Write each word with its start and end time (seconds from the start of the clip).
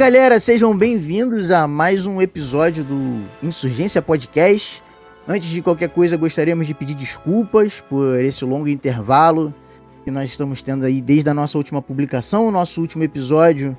Galera, 0.00 0.40
sejam 0.40 0.74
bem-vindos 0.74 1.50
a 1.50 1.66
mais 1.66 2.06
um 2.06 2.22
episódio 2.22 2.82
do 2.82 3.20
Insurgência 3.42 4.00
Podcast. 4.00 4.82
Antes 5.28 5.50
de 5.50 5.60
qualquer 5.60 5.90
coisa, 5.90 6.16
gostaríamos 6.16 6.66
de 6.66 6.72
pedir 6.72 6.94
desculpas 6.94 7.84
por 7.86 8.18
esse 8.18 8.42
longo 8.46 8.66
intervalo 8.66 9.54
que 10.02 10.10
nós 10.10 10.30
estamos 10.30 10.62
tendo 10.62 10.86
aí 10.86 11.02
desde 11.02 11.28
a 11.28 11.34
nossa 11.34 11.58
última 11.58 11.82
publicação. 11.82 12.48
O 12.48 12.50
nosso 12.50 12.80
último 12.80 13.04
episódio 13.04 13.76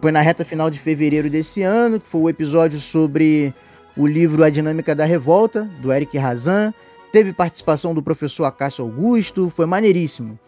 foi 0.00 0.12
na 0.12 0.20
reta 0.20 0.44
final 0.44 0.70
de 0.70 0.78
fevereiro 0.78 1.28
desse 1.28 1.62
ano, 1.62 1.98
que 1.98 2.06
foi 2.06 2.20
o 2.20 2.28
episódio 2.28 2.78
sobre 2.78 3.52
o 3.96 4.06
livro 4.06 4.44
A 4.44 4.50
Dinâmica 4.50 4.94
da 4.94 5.04
Revolta, 5.04 5.68
do 5.82 5.92
Eric 5.92 6.16
Razan. 6.16 6.72
Teve 7.10 7.32
participação 7.32 7.92
do 7.92 8.00
professor 8.00 8.44
Acácio 8.44 8.84
Augusto, 8.84 9.50
foi 9.50 9.66
maneiríssimo. 9.66 10.38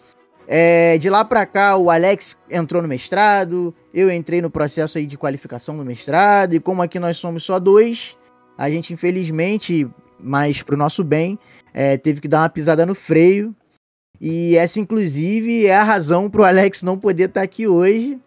É, 0.49 0.97
de 0.99 1.11
lá 1.11 1.25
para 1.25 1.45
cá, 1.45 1.77
o 1.77 1.91
Alex 1.91 2.37
entrou 2.49 2.81
no 2.81 2.87
mestrado, 2.87 3.75
eu 3.93 4.11
entrei 4.11 4.41
no 4.41 4.51
processo 4.51 4.97
aí 4.97 5.07
de 5.07 5.19
qualificação 5.19 5.77
do 5.77 5.85
mestrado, 5.85 6.55
e 6.55 6.61
como 6.61 6.83
aqui 6.83 7.01
nós 7.01 7.17
somos 7.17 7.43
só 7.43 7.59
dois, 7.59 8.17
a 8.57 8.71
gente 8.71 8.93
infelizmente, 8.93 9.89
mas 10.21 10.63
pro 10.63 10.77
nosso 10.77 11.03
bem, 11.03 11.39
é, 11.75 11.97
teve 11.97 12.21
que 12.21 12.29
dar 12.29 12.43
uma 12.43 12.49
pisada 12.49 12.87
no 12.87 12.95
freio. 12.95 13.55
E 14.21 14.57
essa, 14.57 14.81
inclusive, 14.81 15.67
é 15.67 15.77
a 15.77 15.85
razão 15.85 16.31
pro 16.31 16.45
Alex 16.45 16.83
não 16.83 16.99
poder 16.99 17.25
estar 17.25 17.41
tá 17.41 17.45
aqui 17.45 17.67
hoje. 17.67 18.19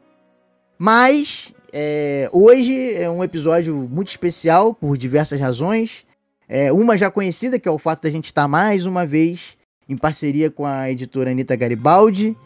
Mas 0.77 1.51
é, 1.73 2.29
hoje 2.31 2.93
é 2.93 3.09
um 3.09 3.23
episódio 3.23 3.75
muito 3.89 4.09
especial 4.09 4.73
por 4.73 4.97
diversas 4.97 5.39
razões. 5.39 6.05
É, 6.47 6.71
uma 6.71 6.95
já 6.95 7.09
conhecida, 7.09 7.57
que 7.57 7.67
é 7.67 7.71
o 7.71 7.79
fato 7.79 8.03
da 8.03 8.11
gente 8.11 8.25
estar 8.25 8.43
tá 8.43 8.47
mais 8.47 8.85
uma 8.85 9.03
vez 9.05 9.57
em 9.89 9.97
parceria 9.97 10.51
com 10.51 10.65
a 10.65 10.89
editora 10.89 11.31
Anitta 11.31 11.55
Garibaldi, 11.55 12.37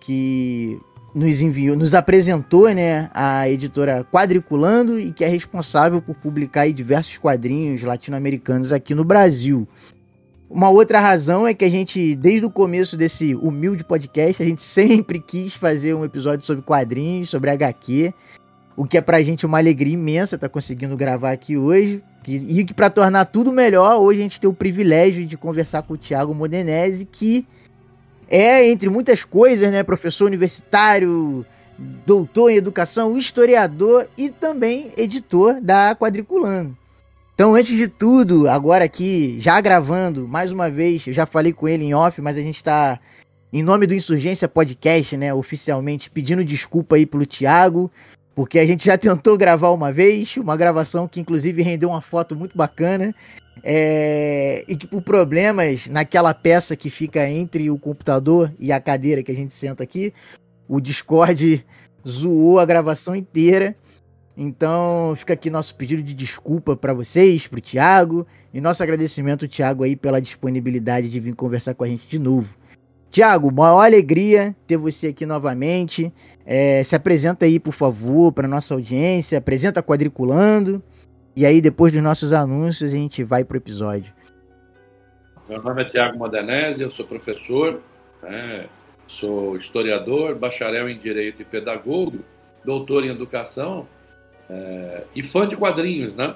que 0.00 0.78
nos 1.14 1.40
enviou, 1.40 1.76
nos 1.76 1.94
apresentou, 1.94 2.68
né, 2.74 3.08
a 3.14 3.48
editora 3.48 4.04
Quadriculando 4.04 4.98
e 4.98 5.12
que 5.12 5.24
é 5.24 5.28
responsável 5.28 6.02
por 6.02 6.14
publicar 6.16 6.70
diversos 6.72 7.16
quadrinhos 7.16 7.82
latino-americanos 7.82 8.72
aqui 8.72 8.94
no 8.94 9.04
Brasil. 9.04 9.66
Uma 10.50 10.70
outra 10.70 10.98
razão 11.00 11.46
é 11.46 11.52
que 11.52 11.64
a 11.64 11.70
gente, 11.70 12.16
desde 12.16 12.46
o 12.46 12.50
começo 12.50 12.96
desse 12.96 13.34
humilde 13.34 13.84
podcast, 13.84 14.42
a 14.42 14.46
gente 14.46 14.62
sempre 14.62 15.20
quis 15.20 15.54
fazer 15.54 15.94
um 15.94 16.04
episódio 16.04 16.44
sobre 16.44 16.62
quadrinhos, 16.62 17.28
sobre 17.28 17.50
HQ, 17.50 18.14
o 18.78 18.84
que 18.84 18.96
é 18.96 19.00
pra 19.00 19.20
gente 19.24 19.44
uma 19.44 19.58
alegria 19.58 19.94
imensa 19.94 20.36
estar 20.36 20.48
tá 20.48 20.52
conseguindo 20.52 20.96
gravar 20.96 21.32
aqui 21.32 21.56
hoje. 21.56 22.00
E 22.24 22.64
que 22.64 22.72
para 22.72 22.88
tornar 22.88 23.24
tudo 23.24 23.52
melhor, 23.52 23.98
hoje 23.98 24.20
a 24.20 24.22
gente 24.22 24.38
tem 24.38 24.48
o 24.48 24.54
privilégio 24.54 25.26
de 25.26 25.36
conversar 25.36 25.82
com 25.82 25.94
o 25.94 25.98
Thiago 25.98 26.32
Modenese, 26.32 27.04
que 27.04 27.44
é, 28.28 28.68
entre 28.68 28.88
muitas 28.88 29.24
coisas, 29.24 29.68
né, 29.72 29.82
professor 29.82 30.26
universitário, 30.26 31.44
doutor 32.06 32.50
em 32.50 32.56
educação, 32.56 33.18
historiador 33.18 34.06
e 34.16 34.28
também 34.28 34.92
editor 34.96 35.60
da 35.60 35.96
Quadriculando. 35.96 36.76
Então, 37.34 37.56
antes 37.56 37.76
de 37.76 37.88
tudo, 37.88 38.48
agora 38.48 38.84
aqui, 38.84 39.40
já 39.40 39.60
gravando, 39.60 40.28
mais 40.28 40.52
uma 40.52 40.70
vez, 40.70 41.04
eu 41.04 41.12
já 41.12 41.26
falei 41.26 41.52
com 41.52 41.66
ele 41.66 41.82
em 41.82 41.94
off, 41.94 42.20
mas 42.22 42.36
a 42.36 42.42
gente 42.42 42.56
está 42.56 43.00
em 43.52 43.62
nome 43.62 43.88
do 43.88 43.94
Insurgência 43.94 44.46
Podcast, 44.46 45.16
né, 45.16 45.34
oficialmente, 45.34 46.08
pedindo 46.10 46.44
desculpa 46.44 46.94
aí 46.94 47.04
pelo 47.04 47.26
Thiago, 47.26 47.90
porque 48.38 48.60
a 48.60 48.64
gente 48.64 48.86
já 48.86 48.96
tentou 48.96 49.36
gravar 49.36 49.70
uma 49.70 49.90
vez, 49.90 50.36
uma 50.36 50.56
gravação 50.56 51.08
que 51.08 51.18
inclusive 51.18 51.60
rendeu 51.60 51.88
uma 51.88 52.00
foto 52.00 52.36
muito 52.36 52.56
bacana. 52.56 53.12
É, 53.64 54.64
e 54.68 54.76
que 54.76 54.86
por 54.86 55.02
problemas 55.02 55.88
naquela 55.88 56.32
peça 56.32 56.76
que 56.76 56.88
fica 56.88 57.28
entre 57.28 57.68
o 57.68 57.76
computador 57.76 58.54
e 58.60 58.70
a 58.70 58.80
cadeira 58.80 59.24
que 59.24 59.32
a 59.32 59.34
gente 59.34 59.52
senta 59.52 59.82
aqui, 59.82 60.14
o 60.68 60.80
Discord 60.80 61.66
zoou 62.06 62.60
a 62.60 62.64
gravação 62.64 63.16
inteira. 63.16 63.74
Então 64.36 65.14
fica 65.16 65.32
aqui 65.32 65.50
nosso 65.50 65.74
pedido 65.74 66.00
de 66.00 66.14
desculpa 66.14 66.76
para 66.76 66.94
vocês, 66.94 67.48
para 67.48 67.58
o 67.58 67.60
Thiago, 67.60 68.24
e 68.54 68.60
nosso 68.60 68.84
agradecimento, 68.84 69.48
Thiago, 69.48 69.82
aí 69.82 69.96
pela 69.96 70.22
disponibilidade 70.22 71.08
de 71.10 71.18
vir 71.18 71.34
conversar 71.34 71.74
com 71.74 71.82
a 71.82 71.88
gente 71.88 72.06
de 72.06 72.20
novo. 72.20 72.48
Tiago, 73.10 73.50
maior 73.50 73.80
alegria 73.80 74.54
ter 74.66 74.76
você 74.76 75.08
aqui 75.08 75.24
novamente. 75.24 76.12
É, 76.50 76.82
se 76.82 76.96
apresenta 76.96 77.44
aí, 77.44 77.60
por 77.60 77.72
favor, 77.74 78.32
para 78.32 78.48
nossa 78.48 78.72
audiência. 78.72 79.36
Apresenta 79.36 79.82
quadriculando. 79.82 80.82
E 81.36 81.44
aí, 81.44 81.60
depois 81.60 81.92
dos 81.92 82.02
nossos 82.02 82.32
anúncios, 82.32 82.90
a 82.90 82.96
gente 82.96 83.22
vai 83.22 83.44
pro 83.44 83.58
episódio. 83.58 84.14
Meu 85.46 85.62
nome 85.62 85.82
é 85.82 85.84
Tiago 85.84 86.16
Modenese, 86.16 86.82
eu 86.82 86.90
sou 86.90 87.06
professor, 87.06 87.82
né, 88.22 88.66
sou 89.06 89.56
historiador, 89.56 90.34
bacharel 90.34 90.88
em 90.88 90.98
Direito 90.98 91.40
e 91.40 91.44
Pedagogo, 91.44 92.20
doutor 92.64 93.04
em 93.04 93.08
Educação 93.08 93.86
é, 94.48 95.04
e 95.14 95.22
fã 95.22 95.46
de 95.46 95.56
quadrinhos, 95.56 96.14
né? 96.14 96.34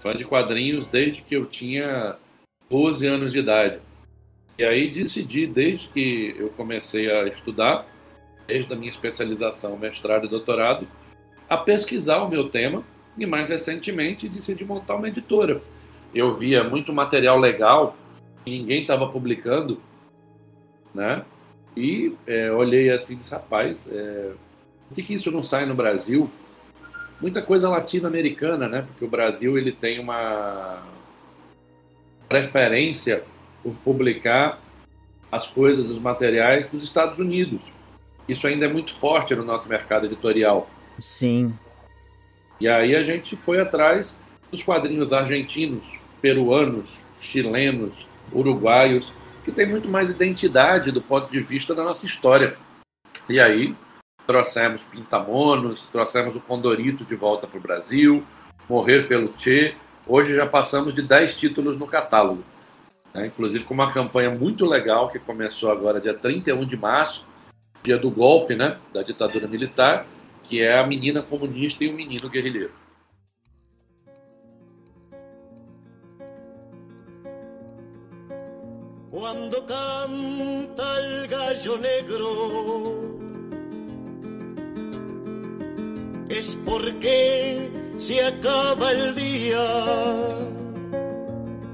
Fã 0.00 0.14
de 0.14 0.24
quadrinhos 0.24 0.86
desde 0.86 1.22
que 1.22 1.36
eu 1.36 1.46
tinha 1.46 2.16
12 2.70 3.06
anos 3.06 3.32
de 3.32 3.38
idade. 3.38 3.78
E 4.58 4.64
aí 4.64 4.90
decidi, 4.90 5.46
desde 5.46 5.88
que 5.88 6.34
eu 6.38 6.48
comecei 6.50 7.10
a 7.10 7.26
estudar, 7.26 7.86
desde 8.46 8.72
a 8.72 8.76
minha 8.76 8.90
especialização, 8.90 9.76
mestrado 9.76 10.26
e 10.26 10.28
doutorado, 10.28 10.86
a 11.48 11.56
pesquisar 11.56 12.22
o 12.22 12.28
meu 12.28 12.48
tema 12.48 12.82
e 13.16 13.26
mais 13.26 13.48
recentemente 13.48 14.28
decidi 14.28 14.64
montar 14.64 14.96
uma 14.96 15.08
editora. 15.08 15.62
Eu 16.14 16.36
via 16.36 16.64
muito 16.64 16.92
material 16.92 17.38
legal 17.38 17.96
que 18.44 18.50
ninguém 18.50 18.82
estava 18.82 19.08
publicando, 19.08 19.80
né? 20.94 21.24
E 21.76 22.14
é, 22.26 22.52
olhei 22.52 22.90
assim 22.90 23.16
disse, 23.16 23.32
rapaz, 23.32 23.88
é, 23.90 24.32
por 24.88 24.94
que, 24.94 25.02
que 25.02 25.14
isso 25.14 25.30
não 25.30 25.42
sai 25.42 25.66
no 25.66 25.74
Brasil? 25.74 26.30
Muita 27.20 27.42
coisa 27.42 27.68
latino-americana, 27.68 28.68
né? 28.68 28.82
Porque 28.82 29.04
o 29.04 29.08
Brasil 29.08 29.56
ele 29.58 29.72
tem 29.72 29.98
uma 29.98 30.82
preferência 32.28 33.24
por 33.62 33.74
publicar 33.76 34.60
as 35.32 35.46
coisas, 35.46 35.90
os 35.90 35.98
materiais 35.98 36.68
dos 36.68 36.84
Estados 36.84 37.18
Unidos. 37.18 37.60
Isso 38.28 38.46
ainda 38.46 38.66
é 38.66 38.68
muito 38.68 38.94
forte 38.94 39.34
no 39.34 39.44
nosso 39.44 39.68
mercado 39.68 40.06
editorial. 40.06 40.68
Sim. 40.98 41.54
E 42.60 42.68
aí 42.68 42.94
a 42.94 43.02
gente 43.02 43.36
foi 43.36 43.60
atrás 43.60 44.16
dos 44.50 44.62
quadrinhos 44.62 45.12
argentinos, 45.12 45.98
peruanos, 46.22 46.98
chilenos, 47.18 48.06
uruguaios, 48.32 49.12
que 49.44 49.52
tem 49.52 49.66
muito 49.66 49.88
mais 49.88 50.08
identidade 50.08 50.90
do 50.90 51.02
ponto 51.02 51.30
de 51.30 51.40
vista 51.40 51.74
da 51.74 51.82
nossa 51.82 52.06
história. 52.06 52.56
E 53.28 53.40
aí 53.40 53.74
trouxemos 54.26 54.84
Pintamonos, 54.84 55.86
trouxemos 55.92 56.34
o 56.34 56.40
Condorito 56.40 57.04
de 57.04 57.14
volta 57.14 57.46
para 57.46 57.58
o 57.58 57.62
Brasil, 57.62 58.24
Morrer 58.68 59.06
pelo 59.06 59.32
Che. 59.36 59.74
Hoje 60.06 60.34
já 60.34 60.46
passamos 60.46 60.94
de 60.94 61.02
10 61.02 61.34
títulos 61.34 61.78
no 61.78 61.86
catálogo 61.86 62.42
né? 63.14 63.26
inclusive 63.26 63.64
com 63.64 63.72
uma 63.72 63.92
campanha 63.92 64.30
muito 64.30 64.66
legal 64.66 65.08
que 65.08 65.20
começou 65.20 65.70
agora 65.70 66.00
dia 66.00 66.12
31 66.12 66.66
de 66.66 66.76
março, 66.76 67.24
dia 67.84 67.98
do 67.98 68.10
golpe 68.10 68.56
né, 68.56 68.78
da 68.94 69.02
ditadura 69.02 69.46
militar, 69.46 70.06
que 70.42 70.62
é 70.62 70.78
a 70.78 70.86
menina 70.86 71.22
comunista 71.22 71.84
e 71.84 71.88
o 71.88 71.92
menino 71.92 72.30
guerrilheiro. 72.30 72.72
Quando 79.10 79.62
canta 79.62 80.98
el 80.98 81.28
gallo 81.28 81.78
negro 81.78 83.14
es 86.30 86.56
porque 86.64 87.70
se 87.96 88.20
acaba 88.24 88.90
el 88.90 89.14
día 89.14 90.53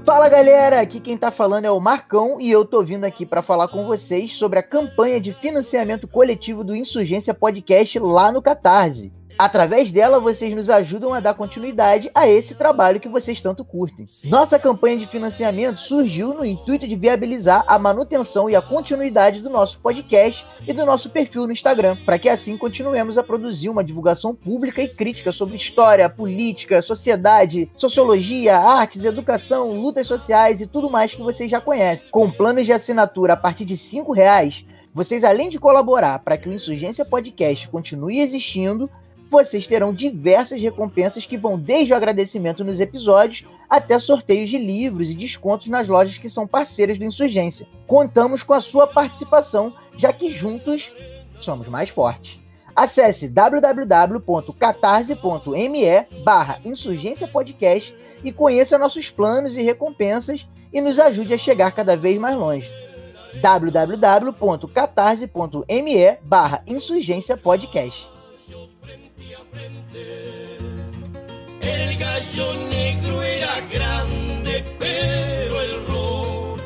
Fala 0.03 0.27
galera, 0.27 0.81
aqui 0.81 0.99
quem 0.99 1.15
tá 1.15 1.29
falando 1.29 1.65
é 1.65 1.71
o 1.71 1.79
Marcão 1.79 2.41
e 2.41 2.49
eu 2.49 2.65
tô 2.65 2.83
vindo 2.83 3.05
aqui 3.05 3.23
para 3.23 3.43
falar 3.43 3.67
com 3.67 3.85
vocês 3.85 4.33
sobre 4.35 4.57
a 4.57 4.63
campanha 4.63 5.21
de 5.21 5.31
financiamento 5.31 6.07
coletivo 6.07 6.63
do 6.63 6.75
Insurgência 6.75 7.35
Podcast 7.35 7.99
lá 7.99 8.31
no 8.31 8.41
Catarse. 8.41 9.13
Através 9.41 9.91
dela, 9.91 10.19
vocês 10.19 10.55
nos 10.55 10.69
ajudam 10.69 11.15
a 11.15 11.19
dar 11.19 11.33
continuidade 11.33 12.11
a 12.13 12.29
esse 12.29 12.53
trabalho 12.53 12.99
que 12.99 13.09
vocês 13.09 13.41
tanto 13.41 13.65
curtem. 13.65 14.05
Nossa 14.25 14.59
campanha 14.59 14.99
de 14.99 15.07
financiamento 15.07 15.79
surgiu 15.79 16.31
no 16.35 16.45
intuito 16.45 16.87
de 16.87 16.95
viabilizar 16.95 17.63
a 17.65 17.79
manutenção 17.79 18.47
e 18.51 18.55
a 18.55 18.61
continuidade 18.61 19.41
do 19.41 19.49
nosso 19.49 19.79
podcast 19.79 20.45
e 20.67 20.71
do 20.71 20.85
nosso 20.85 21.09
perfil 21.09 21.47
no 21.47 21.53
Instagram, 21.53 21.97
para 22.05 22.19
que 22.19 22.29
assim 22.29 22.55
continuemos 22.55 23.17
a 23.17 23.23
produzir 23.23 23.69
uma 23.69 23.83
divulgação 23.83 24.35
pública 24.35 24.83
e 24.83 24.87
crítica 24.87 25.31
sobre 25.31 25.57
história, 25.57 26.07
política, 26.07 26.79
sociedade, 26.79 27.67
sociologia, 27.79 28.59
artes, 28.59 29.05
educação, 29.05 29.71
lutas 29.71 30.05
sociais 30.05 30.61
e 30.61 30.67
tudo 30.67 30.87
mais 30.87 31.15
que 31.15 31.21
vocês 31.23 31.49
já 31.49 31.59
conhecem. 31.59 32.07
Com 32.11 32.29
planos 32.29 32.63
de 32.63 32.73
assinatura 32.73 33.33
a 33.33 33.37
partir 33.37 33.65
de 33.65 33.73
R$ 33.73 34.03
reais, 34.13 34.63
vocês, 34.93 35.23
além 35.23 35.49
de 35.49 35.57
colaborar 35.57 36.19
para 36.19 36.37
que 36.37 36.47
o 36.47 36.53
Insurgência 36.53 37.03
Podcast 37.03 37.67
continue 37.69 38.19
existindo, 38.19 38.87
vocês 39.31 39.65
terão 39.65 39.91
diversas 39.93 40.61
recompensas 40.61 41.25
que 41.25 41.37
vão 41.37 41.57
desde 41.57 41.93
o 41.93 41.95
agradecimento 41.95 42.65
nos 42.65 42.81
episódios 42.81 43.45
até 43.69 43.97
sorteios 43.97 44.49
de 44.49 44.57
livros 44.57 45.09
e 45.09 45.15
descontos 45.15 45.67
nas 45.67 45.87
lojas 45.87 46.17
que 46.17 46.29
são 46.29 46.45
parceiras 46.45 46.97
do 46.97 47.05
Insurgência. 47.05 47.65
Contamos 47.87 48.43
com 48.43 48.53
a 48.53 48.59
sua 48.59 48.85
participação, 48.85 49.73
já 49.97 50.11
que 50.11 50.37
juntos 50.37 50.91
somos 51.39 51.69
mais 51.69 51.89
fortes. 51.89 52.41
Acesse 52.75 53.29
www.catarse.me 53.29 56.23
barra 56.23 56.59
Insurgência 56.65 57.25
Podcast 57.25 57.95
e 58.23 58.33
conheça 58.33 58.77
nossos 58.77 59.09
planos 59.09 59.55
e 59.55 59.61
recompensas 59.61 60.45
e 60.73 60.81
nos 60.81 60.99
ajude 60.99 61.33
a 61.33 61.37
chegar 61.37 61.71
cada 61.71 61.95
vez 61.95 62.19
mais 62.19 62.37
longe. 62.37 62.69
www.catarse.me 63.41 66.17
barra 66.21 66.61
Insurgência 66.67 67.37
Podcast. 67.37 68.11
El 69.93 70.57
gallo 71.97 72.53
negro 72.69 73.21
era 73.21 73.59
grande, 73.69 74.63
pero 74.79 75.61
el 75.61 75.85
rojo 75.85 76.57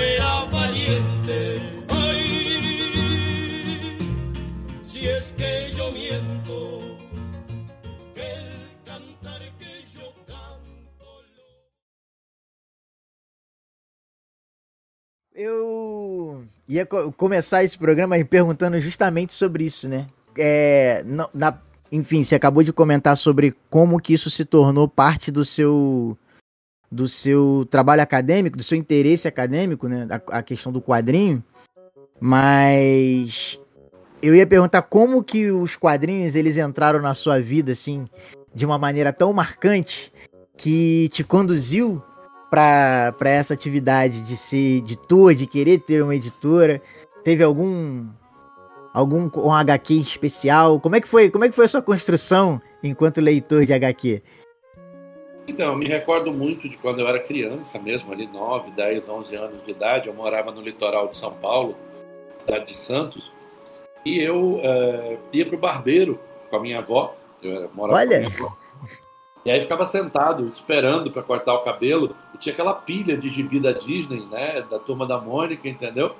era 0.00 0.44
valiente. 0.44 1.62
Ay, 1.88 3.96
si 4.86 5.08
es 5.08 5.32
que 5.32 5.70
yo 5.74 5.90
miento, 5.92 6.98
el 8.16 8.68
cantar 8.84 9.40
que 9.58 9.82
yo 9.94 10.12
canto. 10.26 11.24
Eu 15.34 16.44
ia 16.68 16.84
co 16.84 17.10
começar 17.12 17.64
esse 17.64 17.78
programa 17.78 18.18
me 18.18 18.24
perguntando 18.26 18.78
justamente 18.78 19.32
sobre 19.32 19.64
isso, 19.64 19.88
né? 19.88 20.06
É, 20.36 21.02
na, 21.32 21.62
enfim, 21.94 22.24
você 22.24 22.34
acabou 22.34 22.64
de 22.64 22.72
comentar 22.72 23.16
sobre 23.16 23.54
como 23.70 24.00
que 24.00 24.12
isso 24.12 24.28
se 24.28 24.44
tornou 24.44 24.88
parte 24.88 25.30
do 25.30 25.44
seu 25.44 26.18
do 26.90 27.08
seu 27.08 27.66
trabalho 27.70 28.02
acadêmico, 28.02 28.56
do 28.56 28.62
seu 28.62 28.78
interesse 28.78 29.26
acadêmico, 29.26 29.88
né? 29.88 30.06
A, 30.10 30.38
a 30.38 30.42
questão 30.42 30.72
do 30.72 30.80
quadrinho. 30.80 31.42
Mas 32.20 33.60
eu 34.22 34.34
ia 34.34 34.46
perguntar 34.46 34.82
como 34.82 35.22
que 35.22 35.50
os 35.50 35.76
quadrinhos 35.76 36.34
eles 36.34 36.56
entraram 36.56 37.00
na 37.00 37.14
sua 37.14 37.40
vida 37.40 37.72
assim, 37.72 38.08
de 38.54 38.66
uma 38.66 38.78
maneira 38.78 39.12
tão 39.12 39.32
marcante 39.32 40.12
que 40.56 41.08
te 41.12 41.22
conduziu 41.22 42.02
para 42.50 43.14
essa 43.24 43.54
atividade 43.54 44.20
de 44.22 44.36
ser 44.36 44.78
editor, 44.78 45.34
de 45.34 45.46
querer 45.46 45.78
ter 45.80 46.02
uma 46.02 46.14
editora. 46.14 46.80
Teve 47.24 47.42
algum 47.42 48.06
algum 48.94 49.28
um 49.36 49.52
HQ 49.52 49.94
especial? 49.94 50.78
Como 50.78 50.94
é 50.94 51.00
que 51.00 51.08
foi? 51.08 51.28
Como 51.28 51.44
é 51.44 51.48
que 51.48 51.54
foi 51.54 51.64
a 51.64 51.68
sua 51.68 51.82
construção 51.82 52.62
enquanto 52.82 53.20
leitor 53.20 53.66
de 53.66 53.74
HQ? 53.74 54.22
Então, 55.46 55.72
eu 55.72 55.76
me 55.76 55.86
recordo 55.86 56.32
muito 56.32 56.68
de 56.68 56.76
quando 56.76 57.00
eu 57.00 57.08
era 57.08 57.18
criança 57.18 57.78
mesmo, 57.78 58.10
ali 58.12 58.26
9, 58.26 58.70
10, 58.70 59.08
11 59.08 59.36
anos 59.36 59.64
de 59.64 59.72
idade, 59.72 60.08
eu 60.08 60.14
morava 60.14 60.50
no 60.50 60.62
litoral 60.62 61.08
de 61.08 61.16
São 61.16 61.32
Paulo, 61.32 61.76
cidade 62.40 62.66
de 62.66 62.74
Santos, 62.74 63.30
e 64.06 64.18
eu 64.18 64.54
uh, 64.54 65.18
ia 65.32 65.44
para 65.44 65.56
o 65.56 65.58
barbeiro 65.58 66.18
com 66.48 66.56
a 66.56 66.60
minha 66.60 66.78
avó, 66.78 67.14
eu 67.42 67.70
morava 67.74 67.98
Olha. 67.98 68.08
com 68.08 68.14
a 68.14 68.30
minha 68.30 68.38
avó, 68.38 68.56
e 69.44 69.50
aí 69.50 69.60
ficava 69.60 69.84
sentado, 69.84 70.48
esperando 70.48 71.10
para 71.10 71.22
cortar 71.22 71.52
o 71.52 71.62
cabelo, 71.62 72.16
e 72.34 72.38
tinha 72.38 72.54
aquela 72.54 72.72
pilha 72.72 73.14
de 73.14 73.28
gibi 73.28 73.60
da 73.60 73.72
Disney, 73.72 74.24
né, 74.30 74.62
da 74.62 74.78
Turma 74.78 75.06
da 75.06 75.18
Mônica, 75.18 75.68
entendeu? 75.68 76.16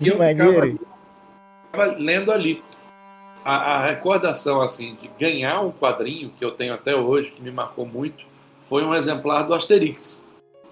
E 0.00 0.08
eu 0.08 0.16
maneiro 0.16 0.78
lendo 1.98 2.32
ali. 2.32 2.62
A, 3.44 3.74
a, 3.74 3.86
recordação 3.86 4.62
assim 4.62 4.96
de 5.02 5.08
ganhar 5.20 5.60
um 5.60 5.70
quadrinho 5.70 6.30
que 6.30 6.42
eu 6.42 6.50
tenho 6.50 6.72
até 6.72 6.96
hoje, 6.96 7.30
que 7.30 7.42
me 7.42 7.50
marcou 7.50 7.84
muito, 7.84 8.24
foi 8.58 8.82
um 8.82 8.94
exemplar 8.94 9.46
do 9.46 9.52
Asterix. 9.52 10.22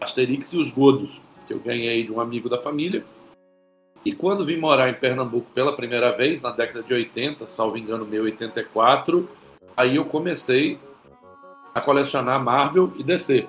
Asterix 0.00 0.52
e 0.52 0.56
os 0.56 0.70
Godos, 0.70 1.20
que 1.46 1.52
eu 1.52 1.60
ganhei 1.60 2.02
de 2.02 2.10
um 2.10 2.20
amigo 2.20 2.48
da 2.48 2.60
família. 2.60 3.04
E 4.04 4.12
quando 4.12 4.44
vim 4.44 4.56
morar 4.56 4.88
em 4.88 4.94
Pernambuco 4.94 5.50
pela 5.52 5.76
primeira 5.76 6.10
vez, 6.12 6.40
na 6.40 6.50
década 6.50 6.82
de 6.82 6.92
80, 6.92 7.46
salvo 7.46 7.76
engano 7.76 8.04
meu, 8.04 8.24
84, 8.24 9.28
aí 9.76 9.96
eu 9.96 10.04
comecei 10.06 10.78
a 11.74 11.80
colecionar 11.80 12.42
Marvel 12.42 12.92
e 12.96 13.04
DC. 13.04 13.46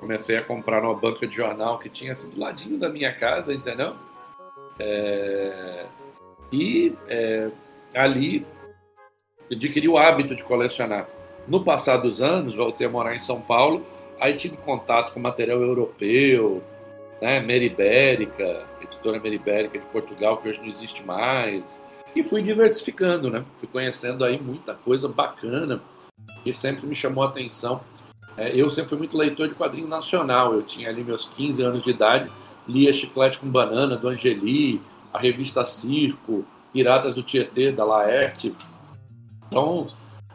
Comecei 0.00 0.36
a 0.36 0.42
comprar 0.42 0.82
numa 0.82 0.94
banca 0.94 1.26
de 1.26 1.34
jornal 1.34 1.78
que 1.78 1.88
tinha 1.88 2.12
assim 2.12 2.30
do 2.30 2.40
ladinho 2.40 2.78
da 2.78 2.88
minha 2.88 3.12
casa, 3.12 3.52
entendeu? 3.52 3.94
É... 4.78 5.86
E 6.52 6.94
é, 7.08 7.50
ali 7.94 8.46
adquiri 9.50 9.88
o 9.88 9.98
hábito 9.98 10.34
de 10.34 10.44
colecionar. 10.44 11.08
No 11.46 11.64
passar 11.64 11.96
dos 11.96 12.20
anos, 12.20 12.54
voltei 12.54 12.86
a 12.86 12.90
morar 12.90 13.16
em 13.16 13.20
São 13.20 13.40
Paulo, 13.40 13.84
aí 14.20 14.34
tive 14.34 14.56
contato 14.58 15.12
com 15.12 15.20
material 15.20 15.60
europeu, 15.60 16.62
né, 17.20 17.40
Meribérica, 17.40 18.66
editora 18.82 19.18
Meribérica 19.18 19.78
de 19.78 19.86
Portugal, 19.86 20.36
que 20.36 20.48
hoje 20.48 20.60
não 20.60 20.68
existe 20.68 21.02
mais, 21.02 21.80
e 22.14 22.22
fui 22.22 22.42
diversificando, 22.42 23.30
né? 23.30 23.44
Fui 23.56 23.68
conhecendo 23.68 24.24
aí 24.24 24.40
muita 24.40 24.74
coisa 24.74 25.08
bacana 25.08 25.80
e 26.44 26.52
sempre 26.52 26.86
me 26.86 26.94
chamou 26.94 27.24
a 27.24 27.28
atenção. 27.28 27.80
É, 28.36 28.54
eu 28.54 28.70
sempre 28.70 28.90
fui 28.90 28.98
muito 28.98 29.16
leitor 29.16 29.48
de 29.48 29.54
quadrinho 29.54 29.88
nacional, 29.88 30.54
eu 30.54 30.62
tinha 30.62 30.88
ali 30.88 31.02
meus 31.02 31.24
15 31.24 31.62
anos 31.62 31.82
de 31.82 31.90
idade, 31.90 32.30
lia 32.66 32.92
Chiclete 32.92 33.38
com 33.38 33.48
Banana, 33.48 33.96
do 33.96 34.08
Angeli, 34.08 34.80
a 35.12 35.18
revista 35.18 35.64
Circo, 35.64 36.44
Piratas 36.72 37.14
do 37.14 37.22
Tietê, 37.22 37.72
da 37.72 37.84
Laerte. 37.84 38.54
Então, 39.46 39.88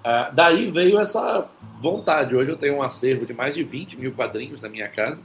é, 0.03 0.29
daí 0.33 0.69
veio 0.71 0.99
essa 0.99 1.47
vontade. 1.79 2.35
Hoje 2.35 2.51
eu 2.51 2.57
tenho 2.57 2.77
um 2.77 2.83
acervo 2.83 3.25
de 3.25 3.33
mais 3.33 3.55
de 3.55 3.63
20 3.63 3.99
mil 3.99 4.11
quadrinhos 4.13 4.61
na 4.61 4.69
minha 4.69 4.89
casa. 4.89 5.21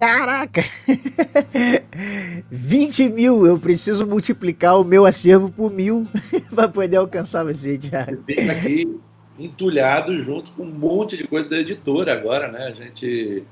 Caraca! 0.00 0.62
20 2.50 3.08
mil! 3.08 3.46
Eu 3.46 3.58
preciso 3.58 4.06
multiplicar 4.06 4.78
o 4.78 4.84
meu 4.84 5.06
acervo 5.06 5.50
por 5.50 5.70
mil 5.70 6.06
para 6.54 6.68
poder 6.68 6.98
alcançar 6.98 7.44
você, 7.44 7.78
Thiago. 7.78 8.22
Fica 8.26 8.52
aqui 8.52 8.98
entulhado 9.38 10.18
junto 10.20 10.50
com 10.52 10.64
um 10.64 10.70
monte 10.70 11.16
de 11.16 11.26
coisa 11.26 11.48
da 11.48 11.58
editora 11.58 12.12
agora, 12.12 12.50
né? 12.50 12.66
A 12.66 12.72
gente 12.72 13.44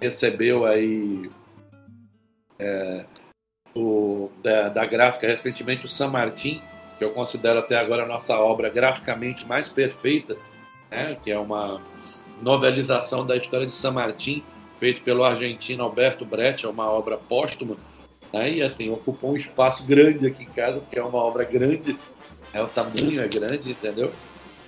recebeu 0.00 0.64
aí 0.64 1.30
é, 2.58 3.04
o, 3.74 4.30
da, 4.42 4.68
da 4.68 4.86
gráfica 4.86 5.26
recentemente, 5.26 5.84
o 5.84 5.88
San 5.88 6.08
Martin, 6.08 6.62
que 6.98 7.04
eu 7.04 7.10
considero 7.10 7.58
até 7.58 7.76
agora 7.76 8.04
a 8.04 8.06
nossa 8.06 8.36
obra 8.36 8.68
graficamente 8.68 9.46
mais 9.46 9.68
perfeita, 9.68 10.36
né, 10.90 11.16
que 11.22 11.30
é 11.30 11.38
uma 11.38 11.80
novelização 12.40 13.26
da 13.26 13.36
história 13.36 13.66
de 13.66 13.74
San 13.74 13.92
Martin, 13.92 14.42
feito 14.74 15.02
pelo 15.02 15.24
argentino 15.24 15.84
Alberto 15.84 16.24
Brecht, 16.24 16.66
é 16.66 16.68
uma 16.68 16.90
obra 16.90 17.16
póstuma, 17.16 17.76
né, 18.32 18.50
e 18.50 18.62
assim, 18.62 18.90
ocupou 18.90 19.32
um 19.32 19.36
espaço 19.36 19.84
grande 19.84 20.26
aqui 20.26 20.44
em 20.44 20.46
casa, 20.46 20.80
porque 20.80 20.98
é 20.98 21.02
uma 21.02 21.18
obra 21.18 21.44
grande, 21.44 21.96
é, 22.52 22.62
o 22.62 22.66
tamanho 22.66 23.20
é 23.20 23.28
grande, 23.28 23.70
entendeu? 23.70 24.12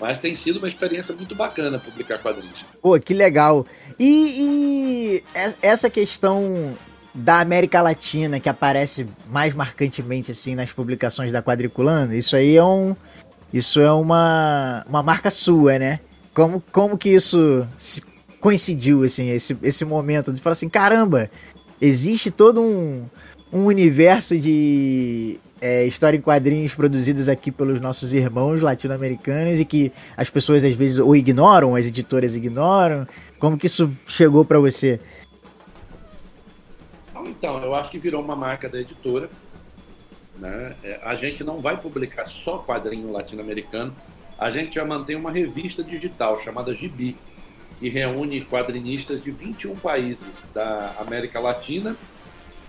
Mas 0.00 0.18
tem 0.18 0.34
sido 0.34 0.58
uma 0.58 0.68
experiência 0.68 1.14
muito 1.14 1.34
bacana 1.34 1.78
publicar 1.78 2.18
quadrinhos. 2.18 2.64
Pô, 2.82 2.98
que 2.98 3.14
legal. 3.14 3.64
E, 3.98 5.22
e 5.30 5.44
essa 5.62 5.88
questão 5.88 6.74
da 7.14 7.40
América 7.40 7.80
Latina 7.80 8.40
que 8.40 8.48
aparece 8.48 9.06
mais 9.30 9.54
marcantemente 9.54 10.32
assim 10.32 10.54
nas 10.54 10.72
publicações 10.72 11.30
da 11.30 11.42
Quadriculando, 11.42 12.14
isso 12.14 12.34
aí 12.34 12.56
é 12.56 12.64
um 12.64 12.96
isso 13.52 13.80
é 13.80 13.92
uma, 13.92 14.84
uma 14.88 15.00
marca 15.00 15.30
sua, 15.30 15.78
né? 15.78 16.00
Como, 16.34 16.60
como 16.72 16.98
que 16.98 17.10
isso 17.10 17.64
coincidiu 18.40 19.04
assim, 19.04 19.30
esse, 19.30 19.56
esse 19.62 19.84
momento 19.84 20.32
de 20.32 20.40
falar 20.40 20.54
assim, 20.54 20.68
caramba, 20.68 21.30
existe 21.80 22.32
todo 22.32 22.60
um, 22.60 23.04
um 23.52 23.66
universo 23.66 24.36
de 24.36 25.38
é, 25.60 25.86
história 25.86 26.16
em 26.16 26.20
quadrinhos 26.20 26.74
produzidas 26.74 27.28
aqui 27.28 27.52
pelos 27.52 27.80
nossos 27.80 28.12
irmãos 28.12 28.60
latino-americanos 28.60 29.60
e 29.60 29.64
que 29.64 29.92
as 30.16 30.28
pessoas 30.28 30.64
às 30.64 30.74
vezes 30.74 30.98
ou 30.98 31.14
ignoram, 31.14 31.76
as 31.76 31.86
editoras 31.86 32.34
ignoram. 32.34 33.06
Como 33.38 33.56
que 33.56 33.66
isso 33.66 33.88
chegou 34.08 34.44
para 34.44 34.58
você? 34.58 34.98
Então, 37.26 37.62
eu 37.62 37.74
acho 37.74 37.90
que 37.90 37.98
virou 37.98 38.22
uma 38.22 38.36
marca 38.36 38.68
da 38.68 38.80
editora. 38.80 39.28
Né? 40.36 40.74
É, 40.82 41.00
a 41.04 41.14
gente 41.14 41.44
não 41.44 41.58
vai 41.58 41.76
publicar 41.76 42.26
só 42.26 42.58
quadrinho 42.58 43.12
latino-americano, 43.12 43.94
a 44.38 44.50
gente 44.50 44.74
já 44.74 44.84
mantém 44.84 45.16
uma 45.16 45.30
revista 45.30 45.82
digital 45.82 46.40
chamada 46.40 46.74
Gibi, 46.74 47.16
que 47.78 47.88
reúne 47.88 48.44
quadrinistas 48.44 49.22
de 49.22 49.30
21 49.30 49.76
países 49.76 50.42
da 50.52 50.94
América 50.98 51.38
Latina 51.38 51.96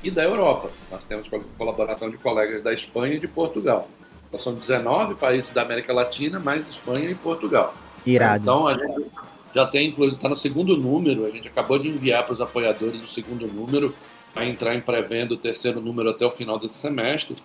e 0.03 0.11
da 0.11 0.23
Europa. 0.23 0.69
Nós 0.91 1.01
temos 1.05 1.27
colaboração 1.57 2.09
de 2.09 2.17
colegas 2.17 2.63
da 2.63 2.73
Espanha 2.73 3.15
e 3.15 3.19
de 3.19 3.27
Portugal. 3.27 3.89
Então, 4.27 4.39
são 4.39 4.53
19 4.53 5.15
países 5.15 5.51
da 5.51 5.63
América 5.63 5.93
Latina, 5.93 6.39
mais 6.39 6.67
Espanha 6.67 7.09
e 7.09 7.15
Portugal. 7.15 7.73
Irado. 8.05 8.43
Então, 8.43 8.67
a 8.67 8.73
gente 8.73 9.05
já 9.53 9.65
tem, 9.65 9.87
inclusive, 9.87 10.17
está 10.17 10.27
no 10.27 10.35
segundo 10.35 10.75
número, 10.75 11.25
a 11.25 11.29
gente 11.29 11.47
acabou 11.47 11.79
de 11.79 11.87
enviar 11.87 12.23
para 12.23 12.33
os 12.33 12.41
apoiadores 12.41 13.01
o 13.01 13.07
segundo 13.07 13.47
número, 13.47 13.95
a 14.35 14.45
entrar 14.45 14.75
em 14.75 14.81
pré-venda 14.81 15.33
o 15.33 15.37
terceiro 15.37 15.79
número 15.79 16.09
até 16.09 16.25
o 16.25 16.31
final 16.31 16.59
desse 16.59 16.75
semestre. 16.75 17.35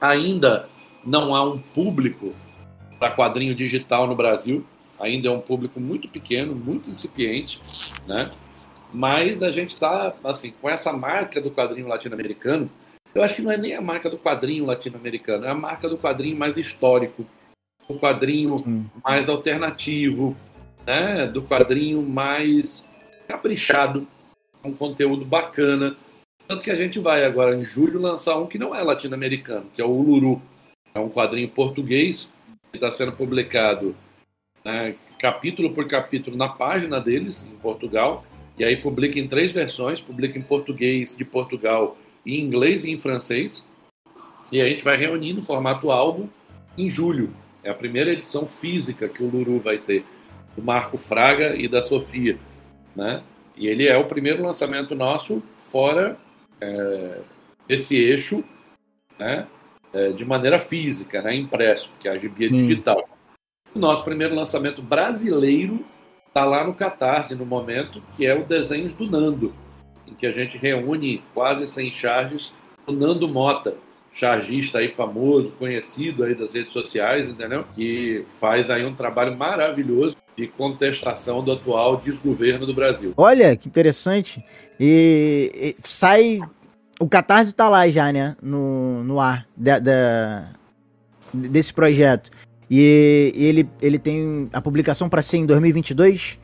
Ainda 0.00 0.68
não 1.04 1.34
há 1.34 1.42
um 1.42 1.58
público 1.58 2.34
para 2.98 3.10
quadrinho 3.10 3.54
digital 3.54 4.06
no 4.06 4.14
Brasil, 4.14 4.64
ainda 4.98 5.28
é 5.28 5.30
um 5.30 5.40
público 5.40 5.80
muito 5.80 6.08
pequeno, 6.08 6.54
muito 6.54 6.88
incipiente, 6.88 7.60
né? 8.06 8.30
Mas 8.92 9.42
a 9.42 9.50
gente 9.50 9.70
está, 9.70 10.14
assim, 10.24 10.52
com 10.60 10.70
essa 10.70 10.92
marca 10.92 11.40
do 11.40 11.50
quadrinho 11.50 11.88
latino-americano, 11.88 12.70
eu 13.14 13.22
acho 13.22 13.34
que 13.34 13.42
não 13.42 13.50
é 13.50 13.56
nem 13.56 13.74
a 13.74 13.80
marca 13.80 14.08
do 14.08 14.18
quadrinho 14.18 14.64
latino-americano, 14.64 15.44
é 15.44 15.50
a 15.50 15.54
marca 15.54 15.88
do 15.88 15.98
quadrinho 15.98 16.36
mais 16.36 16.56
histórico. 16.56 17.26
do 17.88 17.98
quadrinho 17.98 18.58
Sim. 18.58 18.90
mais 19.04 19.28
alternativo, 19.28 20.36
né? 20.86 21.26
do 21.26 21.42
quadrinho 21.42 22.02
mais 22.02 22.84
caprichado, 23.28 24.06
um 24.66 24.74
conteúdo 24.74 25.24
bacana. 25.24 25.96
Tanto 26.46 26.62
que 26.62 26.70
a 26.70 26.76
gente 26.76 26.98
vai 26.98 27.24
agora, 27.24 27.56
em 27.56 27.64
julho, 27.64 28.00
lançar 28.00 28.38
um 28.38 28.46
que 28.46 28.58
não 28.58 28.74
é 28.74 28.82
latino-americano, 28.82 29.66
que 29.74 29.80
é 29.80 29.84
o 29.84 29.90
Uluru. 29.90 30.40
É 30.94 31.00
um 31.00 31.08
quadrinho 31.08 31.48
português 31.48 32.32
que 32.70 32.76
está 32.76 32.90
sendo 32.90 33.12
publicado 33.12 33.94
né, 34.64 34.94
capítulo 35.18 35.72
por 35.72 35.86
capítulo 35.86 36.36
na 36.36 36.48
página 36.48 37.00
deles, 37.00 37.44
em 37.50 37.56
Portugal. 37.56 38.24
E 38.58 38.64
aí 38.64 38.76
publica 38.76 39.18
em 39.18 39.28
três 39.28 39.52
versões, 39.52 40.00
publica 40.00 40.38
em 40.38 40.42
português 40.42 41.16
de 41.16 41.24
Portugal, 41.24 41.96
em 42.24 42.40
inglês 42.40 42.84
e 42.84 42.90
em 42.90 42.98
francês. 42.98 43.64
E 44.50 44.60
a 44.60 44.68
gente 44.68 44.82
vai 44.82 44.96
reunir 44.96 45.32
no 45.32 45.44
formato 45.44 45.90
álbum 45.90 46.28
em 46.78 46.88
julho. 46.88 47.32
É 47.62 47.70
a 47.70 47.74
primeira 47.74 48.12
edição 48.12 48.46
física 48.46 49.08
que 49.08 49.22
o 49.22 49.28
Luru 49.28 49.58
vai 49.58 49.78
ter, 49.78 50.04
do 50.54 50.62
Marco 50.62 50.96
Fraga 50.96 51.56
e 51.56 51.68
da 51.68 51.82
Sofia. 51.82 52.38
Né? 52.94 53.22
E 53.56 53.66
ele 53.66 53.88
é 53.88 53.96
o 53.96 54.04
primeiro 54.04 54.42
lançamento 54.42 54.94
nosso 54.94 55.42
fora 55.56 56.16
é, 56.60 57.20
esse 57.68 57.96
eixo 57.96 58.44
né, 59.18 59.46
é, 59.92 60.12
de 60.12 60.24
maneira 60.24 60.58
física, 60.58 61.22
né, 61.22 61.34
impresso, 61.34 61.90
porque 61.90 62.08
a 62.08 62.18
GB 62.18 62.44
é 62.44 62.48
digital. 62.48 63.08
O 63.74 63.78
nosso 63.78 64.04
primeiro 64.04 64.34
lançamento 64.34 64.82
brasileiro 64.82 65.84
está 66.28 66.44
lá 66.44 66.64
no 66.64 66.74
Catarse, 66.74 67.34
no 67.34 67.46
momento, 67.46 68.02
que 68.14 68.26
é 68.26 68.34
o 68.34 68.44
Desenhos 68.44 68.92
do 68.92 69.10
Nando, 69.10 69.54
em 70.06 70.14
que 70.14 70.26
a 70.26 70.32
gente 70.32 70.58
reúne 70.58 71.22
quase 71.32 71.66
sem 71.66 71.90
charges 71.90 72.52
o 72.86 72.92
Nando 72.92 73.26
Mota, 73.26 73.74
chargista 74.12 74.78
aí 74.78 74.90
famoso, 74.90 75.50
conhecido 75.52 76.24
aí 76.24 76.34
das 76.34 76.54
redes 76.54 76.72
sociais, 76.72 77.28
entendeu? 77.28 77.64
Que 77.74 78.24
faz 78.38 78.70
aí 78.70 78.84
um 78.84 78.94
trabalho 78.94 79.36
maravilhoso 79.36 80.16
de 80.36 80.46
contestação 80.48 81.42
do 81.42 81.52
atual 81.52 81.96
desgoverno 81.96 82.66
do 82.66 82.74
Brasil. 82.74 83.14
Olha, 83.16 83.56
que 83.56 83.68
interessante. 83.68 84.44
E, 84.78 85.50
e 85.54 85.88
sai. 85.88 86.40
O 86.98 87.08
Catarse 87.08 87.54
tá 87.54 87.68
lá 87.68 87.88
já, 87.88 88.12
né? 88.12 88.36
No, 88.42 89.04
no 89.04 89.20
ar 89.20 89.46
da, 89.56 89.78
da 89.78 90.52
desse 91.32 91.72
projeto. 91.72 92.30
E, 92.70 93.32
e 93.34 93.44
ele, 93.44 93.68
ele 93.80 93.98
tem 93.98 94.48
a 94.52 94.60
publicação 94.60 95.08
para 95.08 95.22
ser 95.22 95.38
em 95.38 95.46
2022? 95.46 96.38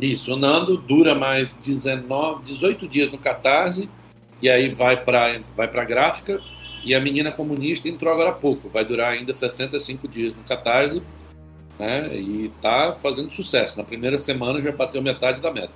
Isso, 0.00 0.32
o 0.32 0.36
Nando 0.36 0.76
dura 0.76 1.14
mais 1.14 1.52
19, 1.52 2.44
18 2.44 2.88
dias 2.88 3.12
no 3.12 3.18
Catarse 3.18 3.88
e 4.40 4.48
aí 4.48 4.72
vai 4.72 4.96
para 4.96 5.40
vai 5.54 5.68
a 5.68 5.84
gráfica 5.84 6.40
e 6.84 6.94
a 6.94 7.00
Menina 7.00 7.30
Comunista 7.30 7.88
entrou 7.88 8.12
agora 8.12 8.30
há 8.30 8.32
pouco, 8.32 8.68
vai 8.68 8.84
durar 8.84 9.12
ainda 9.12 9.32
65 9.32 10.08
dias 10.08 10.34
no 10.34 10.42
Catarse, 10.42 11.00
né? 11.78 12.14
E 12.14 12.50
tá 12.60 12.96
fazendo 13.00 13.32
sucesso. 13.32 13.76
Na 13.76 13.84
primeira 13.84 14.18
semana 14.18 14.60
já 14.60 14.72
bateu 14.72 15.02
metade 15.02 15.40
da 15.40 15.52
meta. 15.52 15.72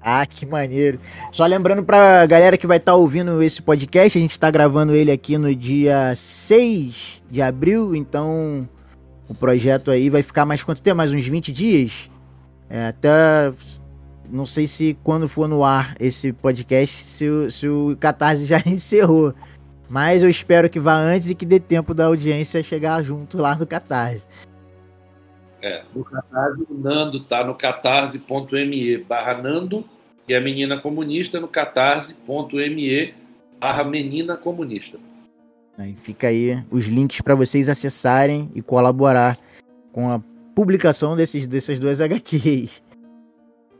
Ah, 0.00 0.24
que 0.24 0.46
maneiro. 0.46 1.00
Só 1.32 1.44
lembrando 1.46 1.82
pra 1.82 2.26
galera 2.26 2.56
que 2.56 2.66
vai 2.66 2.76
estar 2.76 2.92
tá 2.92 2.96
ouvindo 2.96 3.42
esse 3.42 3.60
podcast, 3.60 4.16
a 4.16 4.20
gente 4.20 4.38
tá 4.38 4.50
gravando 4.50 4.94
ele 4.94 5.10
aqui 5.10 5.36
no 5.36 5.52
dia 5.54 6.14
6 6.14 7.22
de 7.28 7.42
abril, 7.42 7.94
então 7.94 8.68
o 9.28 9.34
projeto 9.34 9.90
aí 9.90 10.08
vai 10.08 10.22
ficar 10.22 10.46
mais 10.46 10.62
quanto 10.62 10.80
tempo? 10.80 10.98
Mais 10.98 11.12
uns 11.12 11.26
20 11.26 11.52
dias? 11.52 12.10
É, 12.70 12.86
até 12.86 13.52
não 14.30 14.46
sei 14.46 14.66
se 14.66 14.96
quando 15.02 15.28
for 15.28 15.48
no 15.48 15.64
ar 15.64 15.96
esse 15.98 16.32
podcast, 16.32 17.04
se, 17.04 17.28
o, 17.28 17.50
se 17.50 17.68
o 17.68 17.96
Catarse 17.98 18.44
já 18.44 18.62
encerrou. 18.66 19.34
Mas 19.88 20.22
eu 20.22 20.28
espero 20.28 20.68
que 20.68 20.80
vá 20.80 20.94
antes 20.94 21.30
e 21.30 21.34
que 21.34 21.46
dê 21.46 21.60
tempo 21.60 21.94
da 21.94 22.06
audiência 22.06 22.62
chegar 22.62 23.02
junto 23.02 23.38
lá 23.38 23.54
no 23.54 23.66
Catarse. 23.66 24.26
É, 25.66 25.82
no 25.92 26.04
Catarse, 26.04 26.62
o 26.70 26.74
Nando 26.74 27.20
tá 27.24 27.42
no 27.42 27.52
catarse.me 27.52 28.98
barra 28.98 29.42
Nando 29.42 29.84
e 30.28 30.32
a 30.32 30.40
menina 30.40 30.80
comunista 30.80 31.40
no 31.40 31.48
catarse.me 31.48 33.14
barra 33.58 33.82
menina 33.82 34.36
comunista. 34.36 34.96
Aí 35.76 35.96
fica 36.00 36.28
aí 36.28 36.62
os 36.70 36.84
links 36.84 37.20
para 37.20 37.34
vocês 37.34 37.68
acessarem 37.68 38.48
e 38.54 38.62
colaborar 38.62 39.36
com 39.90 40.08
a 40.08 40.20
publicação 40.54 41.16
desses, 41.16 41.48
dessas 41.48 41.80
duas 41.80 42.00
HQs. 42.00 42.80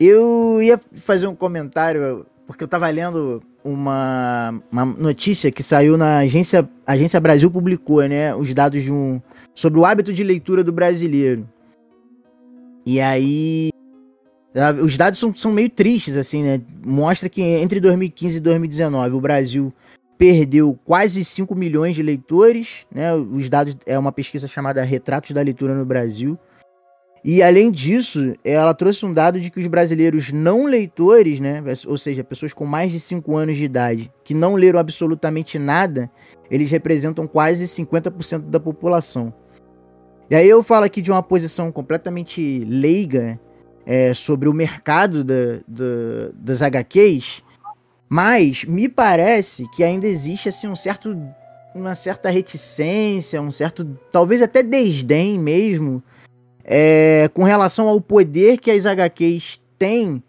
Eu 0.00 0.60
ia 0.60 0.80
fazer 0.96 1.28
um 1.28 1.36
comentário, 1.36 2.26
porque 2.48 2.64
eu 2.64 2.68
tava 2.68 2.88
lendo 2.88 3.40
uma, 3.62 4.60
uma 4.72 4.84
notícia 4.84 5.52
que 5.52 5.62
saiu 5.62 5.96
na 5.96 6.18
agência, 6.18 6.68
a 6.84 6.94
Agência 6.94 7.20
Brasil 7.20 7.48
publicou, 7.48 8.02
né, 8.08 8.34
os 8.34 8.52
dados 8.52 8.82
de 8.82 8.90
um 8.90 9.22
sobre 9.54 9.78
o 9.78 9.84
hábito 9.86 10.12
de 10.12 10.24
leitura 10.24 10.64
do 10.64 10.72
brasileiro. 10.72 11.48
E 12.86 13.00
aí 13.00 13.70
os 14.82 14.96
dados 14.96 15.18
são, 15.18 15.34
são 15.34 15.50
meio 15.50 15.68
tristes 15.68 16.16
assim, 16.16 16.42
né? 16.42 16.60
Mostra 16.84 17.28
que 17.28 17.42
entre 17.42 17.80
2015 17.80 18.36
e 18.36 18.40
2019 18.40 19.14
o 19.14 19.20
Brasil 19.20 19.74
perdeu 20.16 20.78
quase 20.84 21.22
5 21.24 21.54
milhões 21.54 21.94
de 21.94 22.02
leitores, 22.02 22.86
né? 22.94 23.12
Os 23.12 23.48
dados 23.48 23.76
é 23.84 23.98
uma 23.98 24.12
pesquisa 24.12 24.48
chamada 24.48 24.82
Retratos 24.82 25.32
da 25.32 25.42
Leitura 25.42 25.74
no 25.74 25.84
Brasil. 25.84 26.38
E 27.24 27.42
além 27.42 27.72
disso, 27.72 28.34
ela 28.44 28.72
trouxe 28.72 29.04
um 29.04 29.12
dado 29.12 29.40
de 29.40 29.50
que 29.50 29.58
os 29.58 29.66
brasileiros 29.66 30.30
não 30.30 30.64
leitores, 30.64 31.40
né, 31.40 31.60
ou 31.84 31.98
seja, 31.98 32.22
pessoas 32.22 32.52
com 32.52 32.64
mais 32.64 32.92
de 32.92 33.00
5 33.00 33.36
anos 33.36 33.56
de 33.56 33.64
idade, 33.64 34.12
que 34.22 34.32
não 34.32 34.54
leram 34.54 34.78
absolutamente 34.78 35.58
nada, 35.58 36.08
eles 36.48 36.70
representam 36.70 37.26
quase 37.26 37.66
50% 37.66 38.42
da 38.42 38.60
população. 38.60 39.34
E 40.28 40.34
aí 40.34 40.48
eu 40.48 40.62
falo 40.62 40.84
aqui 40.84 41.00
de 41.00 41.10
uma 41.10 41.22
posição 41.22 41.70
completamente 41.70 42.64
leiga 42.66 43.38
é, 43.84 44.12
sobre 44.12 44.48
o 44.48 44.52
mercado 44.52 45.22
da, 45.22 45.60
da, 45.68 46.30
das 46.34 46.62
HQs, 46.62 47.44
mas 48.08 48.64
me 48.64 48.88
parece 48.88 49.68
que 49.70 49.84
ainda 49.84 50.06
existe 50.06 50.48
assim 50.48 50.66
um 50.66 50.76
certo 50.76 51.16
uma 51.74 51.94
certa 51.94 52.30
reticência, 52.30 53.40
um 53.40 53.50
certo 53.50 53.84
talvez 54.10 54.40
até 54.40 54.62
desdém 54.62 55.38
mesmo 55.38 56.02
é, 56.64 57.30
com 57.32 57.44
relação 57.44 57.86
ao 57.86 58.00
poder 58.00 58.58
que 58.58 58.70
as 58.70 58.84
HQs 58.84 59.60
têm 59.78 60.22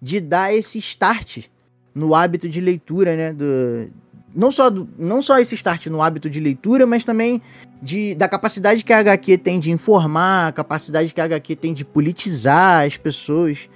de 0.00 0.20
dar 0.20 0.54
esse 0.54 0.78
start 0.78 1.46
no 1.92 2.14
hábito 2.14 2.48
de 2.48 2.60
leitura, 2.60 3.16
né? 3.16 3.32
Do, 3.32 3.90
não, 4.34 4.50
só, 4.50 4.70
não 4.98 5.20
só 5.20 5.38
esse 5.38 5.54
start 5.54 5.86
no 5.86 6.02
hábito 6.02 6.30
de 6.30 6.40
leitura, 6.40 6.86
mas 6.86 7.04
também 7.04 7.40
de, 7.82 8.14
da 8.14 8.28
capacidade 8.28 8.84
que 8.84 8.92
a 8.92 8.98
HQ 8.98 9.38
tem 9.38 9.58
de 9.58 9.70
informar, 9.70 10.48
a 10.48 10.52
capacidade 10.52 11.12
que 11.12 11.20
a 11.20 11.24
HQ 11.24 11.56
tem 11.56 11.74
de 11.74 11.84
politizar 11.84 12.86
as 12.86 12.96
pessoas. 12.96 13.68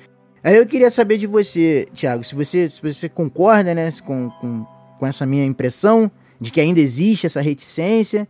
Aí 0.42 0.56
eu 0.56 0.66
queria 0.66 0.90
saber 0.90 1.16
de 1.16 1.26
você, 1.26 1.88
Thiago, 1.94 2.22
se 2.22 2.34
você, 2.34 2.68
se 2.68 2.80
você 2.80 3.08
concorda 3.08 3.74
né, 3.74 3.88
com, 4.04 4.30
com, 4.40 4.66
com 4.98 5.06
essa 5.06 5.24
minha 5.24 5.44
impressão 5.44 6.10
de 6.40 6.50
que 6.50 6.60
ainda 6.60 6.80
existe 6.80 7.26
essa 7.26 7.40
reticência. 7.40 8.28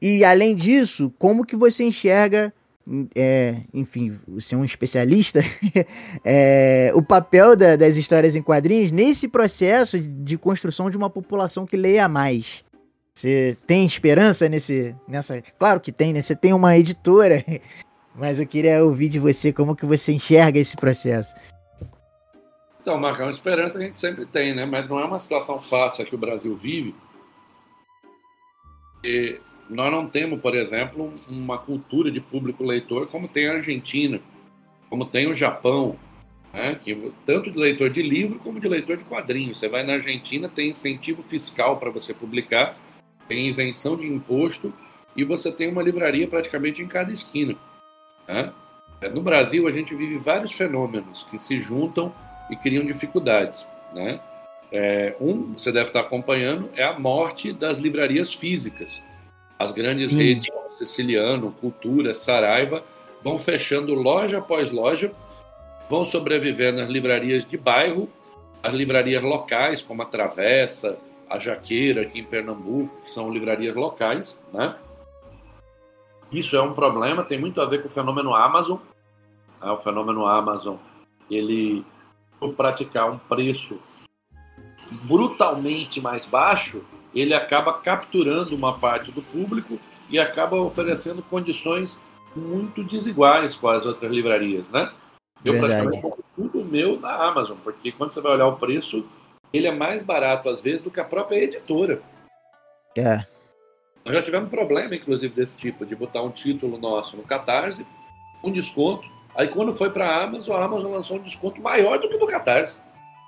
E 0.00 0.24
além 0.24 0.54
disso, 0.54 1.12
como 1.18 1.44
que 1.44 1.56
você 1.56 1.84
enxerga 1.84 2.52
é, 3.14 3.62
enfim, 3.74 4.18
ser 4.38 4.56
um 4.56 4.64
especialista, 4.64 5.40
é, 6.24 6.92
o 6.94 7.02
papel 7.02 7.56
da, 7.56 7.76
das 7.76 7.96
histórias 7.96 8.36
em 8.36 8.42
quadrinhos 8.42 8.90
nesse 8.90 9.28
processo 9.28 9.98
de 9.98 10.38
construção 10.38 10.88
de 10.88 10.96
uma 10.96 11.10
população 11.10 11.66
que 11.66 11.76
leia 11.76 12.08
mais. 12.08 12.64
Você 13.12 13.56
tem 13.66 13.86
esperança 13.86 14.48
nesse, 14.48 14.94
nessa? 15.08 15.42
Claro 15.58 15.80
que 15.80 15.90
tem, 15.90 16.12
né? 16.12 16.20
Você 16.20 16.36
tem 16.36 16.52
uma 16.52 16.76
editora, 16.76 17.44
mas 18.14 18.38
eu 18.38 18.46
queria 18.46 18.84
ouvir 18.84 19.08
de 19.08 19.18
você 19.18 19.52
como 19.52 19.74
que 19.74 19.86
você 19.86 20.12
enxerga 20.12 20.58
esse 20.58 20.76
processo. 20.76 21.34
Então, 22.80 23.00
Marcão, 23.00 23.28
esperança 23.28 23.78
a 23.78 23.82
gente 23.82 23.98
sempre 23.98 24.26
tem, 24.26 24.54
né? 24.54 24.64
Mas 24.64 24.88
não 24.88 25.00
é 25.00 25.04
uma 25.04 25.18
situação 25.18 25.60
fácil 25.60 26.06
que 26.06 26.14
o 26.14 26.18
Brasil 26.18 26.54
vive. 26.54 26.94
E 29.02 29.40
nós 29.68 29.90
não 29.90 30.08
temos, 30.08 30.40
por 30.40 30.54
exemplo, 30.54 31.12
uma 31.28 31.58
cultura 31.58 32.10
de 32.10 32.20
público 32.20 32.64
leitor 32.64 33.08
como 33.08 33.28
tem 33.28 33.48
a 33.48 33.54
Argentina, 33.54 34.20
como 34.88 35.04
tem 35.04 35.26
o 35.26 35.34
Japão, 35.34 35.96
né? 36.52 36.78
que, 36.82 37.12
tanto 37.24 37.50
de 37.50 37.58
leitor 37.58 37.90
de 37.90 38.02
livro 38.02 38.38
como 38.38 38.60
de 38.60 38.68
leitor 38.68 38.96
de 38.96 39.04
quadrinhos. 39.04 39.58
Você 39.58 39.68
vai 39.68 39.82
na 39.82 39.94
Argentina, 39.94 40.48
tem 40.48 40.70
incentivo 40.70 41.22
fiscal 41.22 41.76
para 41.78 41.90
você 41.90 42.14
publicar, 42.14 42.76
tem 43.28 43.48
isenção 43.48 43.96
de 43.96 44.06
imposto 44.06 44.72
e 45.16 45.24
você 45.24 45.50
tem 45.50 45.68
uma 45.68 45.82
livraria 45.82 46.28
praticamente 46.28 46.82
em 46.82 46.86
cada 46.86 47.12
esquina. 47.12 47.56
Né? 48.28 48.52
No 49.12 49.22
Brasil, 49.22 49.66
a 49.66 49.72
gente 49.72 49.94
vive 49.94 50.16
vários 50.18 50.52
fenômenos 50.52 51.26
que 51.30 51.38
se 51.38 51.58
juntam 51.60 52.14
e 52.50 52.56
criam 52.56 52.84
dificuldades. 52.84 53.66
Né? 53.92 54.20
É, 54.70 55.16
um, 55.20 55.52
você 55.52 55.72
deve 55.72 55.88
estar 55.88 56.00
acompanhando, 56.00 56.70
é 56.74 56.84
a 56.84 56.98
morte 56.98 57.52
das 57.52 57.78
livrarias 57.78 58.34
físicas. 58.34 59.00
As 59.58 59.72
grandes 59.72 60.10
Sim. 60.10 60.18
redes 60.18 60.48
como 60.48 60.74
Siciliano, 60.76 61.52
Cultura, 61.52 62.14
Saraiva 62.14 62.84
vão 63.22 63.38
fechando 63.38 63.94
loja 63.94 64.38
após 64.38 64.70
loja, 64.70 65.12
vão 65.88 66.04
sobrevivendo 66.04 66.80
as 66.80 66.90
livrarias 66.90 67.44
de 67.44 67.56
bairro, 67.56 68.08
as 68.62 68.74
livrarias 68.74 69.22
locais, 69.22 69.80
como 69.80 70.02
a 70.02 70.06
Travessa, 70.06 70.98
a 71.28 71.38
Jaqueira, 71.38 72.02
aqui 72.02 72.20
em 72.20 72.24
Pernambuco, 72.24 73.02
que 73.02 73.10
são 73.10 73.32
livrarias 73.32 73.74
locais, 73.74 74.38
né? 74.52 74.76
Isso 76.30 76.56
é 76.56 76.62
um 76.62 76.74
problema, 76.74 77.24
tem 77.24 77.38
muito 77.38 77.60
a 77.60 77.66
ver 77.66 77.82
com 77.82 77.88
o 77.88 77.90
fenômeno 77.90 78.34
Amazon. 78.34 78.78
Né? 79.60 79.70
O 79.70 79.78
fenômeno 79.78 80.26
Amazon, 80.26 80.76
ele, 81.30 81.84
por 82.38 82.54
praticar 82.54 83.10
um 83.10 83.18
preço 83.18 83.78
brutalmente 84.90 86.00
mais 86.00 86.26
baixo, 86.26 86.84
ele 87.16 87.34
acaba 87.34 87.72
capturando 87.72 88.54
uma 88.54 88.78
parte 88.78 89.10
do 89.10 89.22
público 89.22 89.78
e 90.10 90.18
acaba 90.18 90.56
oferecendo 90.56 91.22
condições 91.22 91.98
muito 92.34 92.84
desiguais 92.84 93.54
com 93.54 93.68
as 93.68 93.86
outras 93.86 94.12
livrarias, 94.12 94.68
né? 94.68 94.92
Eu 95.42 95.54
Verdade. 95.54 95.88
praticamente 95.88 96.24
tudo 96.36 96.64
meu 96.64 97.00
na 97.00 97.14
Amazon, 97.14 97.56
porque 97.64 97.90
quando 97.90 98.12
você 98.12 98.20
vai 98.20 98.32
olhar 98.32 98.46
o 98.46 98.56
preço, 98.56 99.06
ele 99.52 99.66
é 99.66 99.72
mais 99.72 100.02
barato 100.02 100.48
às 100.48 100.60
vezes 100.60 100.82
do 100.82 100.90
que 100.90 101.00
a 101.00 101.04
própria 101.04 101.42
editora. 101.42 102.02
É. 102.96 103.24
Nós 104.04 104.14
já 104.14 104.22
tivemos 104.22 104.50
problema, 104.50 104.94
inclusive, 104.94 105.34
desse 105.34 105.56
tipo, 105.56 105.84
de 105.84 105.96
botar 105.96 106.22
um 106.22 106.30
título 106.30 106.78
nosso 106.78 107.16
no 107.16 107.22
Catarse, 107.22 107.86
um 108.44 108.52
desconto. 108.52 109.08
Aí 109.34 109.48
quando 109.48 109.72
foi 109.72 109.90
para 109.90 110.06
a 110.06 110.24
Amazon, 110.24 110.56
a 110.56 110.64
Amazon 110.64 110.92
lançou 110.92 111.16
um 111.16 111.22
desconto 111.22 111.60
maior 111.60 111.98
do 111.98 112.08
que 112.08 112.18
do 112.18 112.26
Catarse. 112.26 112.76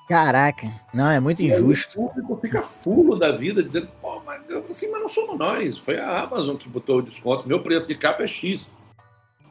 Caraca, 0.09 0.69
não, 0.95 1.11
é 1.11 1.21
muito 1.21 1.43
injusto. 1.43 2.01
o 2.01 2.09
público 2.09 2.39
fica 2.41 2.63
fulo 2.63 3.17
da 3.17 3.31
vida, 3.33 3.63
dizendo, 3.63 3.89
pô, 4.01 4.23
mas, 4.25 4.41
assim, 4.71 4.91
mas 4.91 5.03
não 5.03 5.09
somos 5.09 5.39
nós, 5.39 5.79
foi 5.79 5.99
a 5.99 6.21
Amazon 6.21 6.57
que 6.57 6.69
botou 6.69 6.99
o 6.99 7.03
desconto, 7.03 7.47
meu 7.47 7.61
preço 7.61 7.87
de 7.87 7.95
capa 7.95 8.23
é 8.23 8.27
X. 8.27 8.69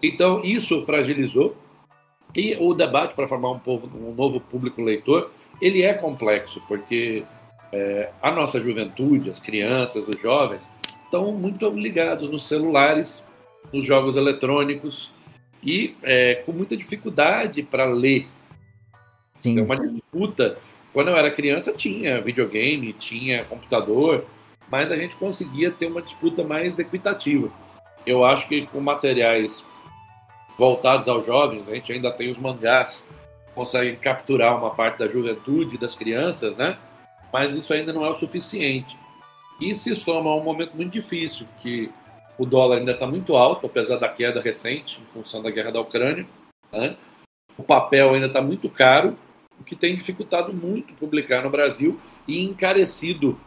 Então, 0.01 0.43
isso 0.43 0.83
fragilizou. 0.83 1.55
E 2.35 2.55
o 2.59 2.73
debate 2.73 3.15
para 3.15 3.27
formar 3.27 3.51
um, 3.51 3.59
povo, 3.59 3.89
um 3.97 4.13
novo 4.13 4.39
público 4.39 4.81
leitor, 4.81 5.31
ele 5.61 5.81
é 5.81 5.93
complexo, 5.93 6.61
porque 6.67 7.23
é, 7.71 8.09
a 8.21 8.31
nossa 8.31 8.59
juventude, 8.61 9.29
as 9.29 9.39
crianças, 9.39 10.07
os 10.07 10.19
jovens, 10.19 10.61
estão 11.03 11.31
muito 11.31 11.67
ligados 11.69 12.29
nos 12.29 12.47
celulares, 12.47 13.23
nos 13.71 13.85
jogos 13.85 14.15
eletrônicos 14.15 15.11
e 15.63 15.95
é, 16.03 16.35
com 16.45 16.51
muita 16.51 16.75
dificuldade 16.77 17.63
para 17.63 17.85
ler. 17.85 18.27
Sim. 19.39 19.59
É 19.59 19.63
uma 19.63 19.75
disputa. 19.77 20.57
Quando 20.93 21.09
eu 21.09 21.17
era 21.17 21.29
criança, 21.31 21.71
tinha 21.73 22.21
videogame, 22.21 22.93
tinha 22.93 23.45
computador, 23.45 24.25
mas 24.69 24.91
a 24.91 24.95
gente 24.95 25.15
conseguia 25.15 25.71
ter 25.71 25.87
uma 25.87 26.01
disputa 26.01 26.43
mais 26.43 26.79
equitativa. 26.79 27.51
Eu 28.05 28.25
acho 28.25 28.47
que 28.47 28.65
com 28.67 28.79
materiais 28.79 29.63
voltados 30.57 31.07
aos 31.07 31.25
jovens, 31.25 31.67
a 31.67 31.75
gente 31.75 31.91
ainda 31.91 32.11
tem 32.11 32.31
os 32.31 32.39
mangás, 32.39 33.03
conseguem 33.53 33.95
capturar 33.95 34.57
uma 34.57 34.71
parte 34.71 34.99
da 34.99 35.07
juventude, 35.07 35.77
das 35.77 35.95
crianças, 35.95 36.55
né? 36.57 36.77
Mas 37.31 37.55
isso 37.55 37.73
ainda 37.73 37.93
não 37.93 38.05
é 38.05 38.09
o 38.09 38.15
suficiente. 38.15 38.97
E 39.59 39.75
se 39.75 39.95
soma 39.95 40.29
a 40.29 40.35
um 40.35 40.43
momento 40.43 40.75
muito 40.75 40.91
difícil, 40.91 41.47
que 41.57 41.91
o 42.37 42.45
dólar 42.45 42.77
ainda 42.77 42.91
está 42.91 43.07
muito 43.07 43.35
alto, 43.35 43.65
apesar 43.65 43.97
da 43.97 44.07
queda 44.07 44.39
recente, 44.39 45.01
em 45.01 45.05
função 45.05 45.41
da 45.41 45.49
guerra 45.49 45.71
da 45.71 45.81
Ucrânia. 45.81 46.25
Né? 46.71 46.95
O 47.57 47.63
papel 47.63 48.13
ainda 48.13 48.27
está 48.27 48.41
muito 48.41 48.69
caro, 48.69 49.17
o 49.59 49.63
que 49.63 49.75
tem 49.75 49.95
dificultado 49.95 50.53
muito 50.53 50.93
publicar 50.93 51.43
no 51.43 51.49
Brasil 51.49 51.99
e 52.27 52.43
encarecido 52.43 53.39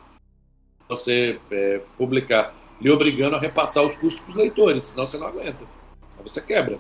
você 0.88 1.38
é, 1.50 1.80
publicar, 1.96 2.54
lhe 2.80 2.90
obrigando 2.90 3.36
a 3.36 3.38
repassar 3.38 3.84
os 3.84 3.94
custos 3.94 4.20
para 4.22 4.30
os 4.30 4.36
leitores, 4.36 4.84
senão 4.84 5.06
você 5.06 5.16
não 5.16 5.28
aguenta. 5.28 5.64
Você 6.22 6.40
quebra. 6.40 6.78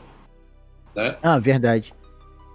Né? 0.94 1.16
Ah, 1.22 1.38
verdade. 1.38 1.94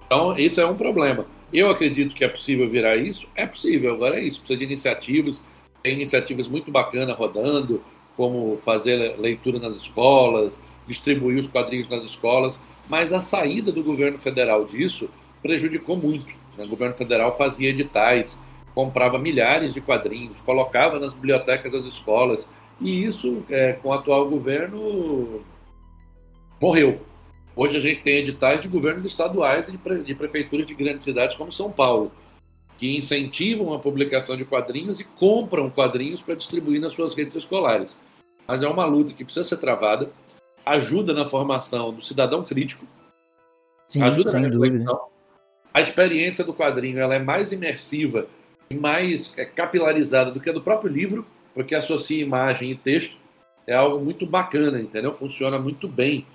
Então, 0.06 0.38
isso 0.38 0.60
é 0.60 0.66
um 0.66 0.76
problema. 0.76 1.26
Eu 1.54 1.70
acredito 1.70 2.14
que 2.14 2.26
é 2.26 2.28
possível 2.28 2.70
virar 2.70 2.98
isso? 2.98 3.30
É 3.36 3.48
possível, 3.48 3.94
agora 3.94 4.20
é 4.20 4.24
isso. 4.24 4.40
Precisa 4.40 4.60
de 4.60 4.66
iniciativas, 4.66 5.44
tem 5.82 5.94
iniciativas 5.94 6.48
muito 6.48 6.72
bacanas 6.72 7.16
rodando, 7.16 7.82
como 8.18 8.58
fazer 8.58 9.18
leitura 9.18 9.60
nas 9.60 9.76
escolas, 9.76 10.60
distribuir 10.88 11.40
os 11.40 11.48
quadrinhos 11.48 11.90
nas 11.90 12.04
escolas, 12.04 12.60
mas 12.90 13.14
a 13.14 13.20
saída 13.20 13.72
do 13.72 13.84
governo 13.84 14.18
federal 14.18 14.66
disso 14.66 15.10
prejudicou 15.42 15.96
muito. 15.96 16.34
Né? 16.58 16.65
O 16.65 16.70
governo 16.70 16.96
federal 16.96 17.38
fazia 17.38 17.70
editais, 17.70 18.39
comprava 18.74 19.18
milhares 19.18 19.74
de 19.74 19.82
quadrinhos, 19.82 20.41
colocava 20.41 21.00
nas 21.00 21.13
bibliotecas 21.13 21.72
das 21.72 21.86
escolas, 21.86 22.48
e 22.80 23.04
isso, 23.06 23.44
é, 23.50 23.74
com 23.74 23.89
o 23.89 23.94
atual 23.94 24.30
governo, 24.30 25.41
morreu. 26.62 27.02
Hoje 27.56 27.78
a 27.78 27.82
gente 27.82 28.02
tem 28.02 28.18
editais 28.18 28.62
de 28.62 28.68
governos 28.68 29.06
estaduais 29.06 29.70
e 29.70 29.72
de, 29.72 29.78
pre 29.78 30.04
de 30.04 30.13
prefeituras 30.13 30.65
de 30.65 30.74
grandes 30.74 31.04
cidades 31.04 31.38
como 31.38 31.52
São 31.52 31.72
Paulo, 31.72 32.12
que 32.78 32.98
incentivam 32.98 33.74
a 33.74 33.80
publicação 33.80 34.36
de 34.36 34.44
quadrinhos 34.44 35.00
e 35.00 35.06
compram 35.06 35.70
quadrinhos 35.70 36.22
para 36.22 36.36
distribuir 36.36 36.82
nas 36.82 36.91
suas 36.91 37.13
redes 37.13 37.36
escolares. 37.36 37.98
Mas 38.46 38.62
é 38.62 38.68
uma 38.68 38.86
luta 38.86 39.13
que 39.13 39.24
precisa 39.24 39.46
ser 39.46 39.58
travada, 39.58 40.12
ajuda 40.65 41.13
na 41.13 41.26
formação 41.26 41.94
do 41.94 42.04
cidadão 42.04 42.44
crítico, 42.44 42.86
Sim, 43.88 44.02
ajuda 44.02 44.34
na 44.34 44.39
sem 44.41 44.50
dúvida. 44.50 44.84
A 45.76 45.82
experiência 45.82 46.42
do 46.42 46.54
quadrinho 46.54 47.00
ela 47.00 47.16
é 47.16 47.20
mais 47.20 47.52
imersiva 47.52 48.28
e 48.70 48.76
mais 48.76 49.34
é, 49.36 49.44
capilarizada 49.44 50.32
do 50.32 50.40
que 50.40 50.50
a 50.50 50.54
do 50.54 50.62
próprio 50.62 50.90
livro, 50.90 51.26
porque 51.54 51.76
associa 51.76 52.24
imagem 52.24 52.72
e 52.72 52.76
texto. 52.76 53.18
É 53.68 53.76
algo 53.76 54.02
muito 54.02 54.26
bacana, 54.26 54.80
entendeu? 54.80 55.14
Funciona 55.14 55.60
muito 55.60 55.86
bem. 55.86 56.26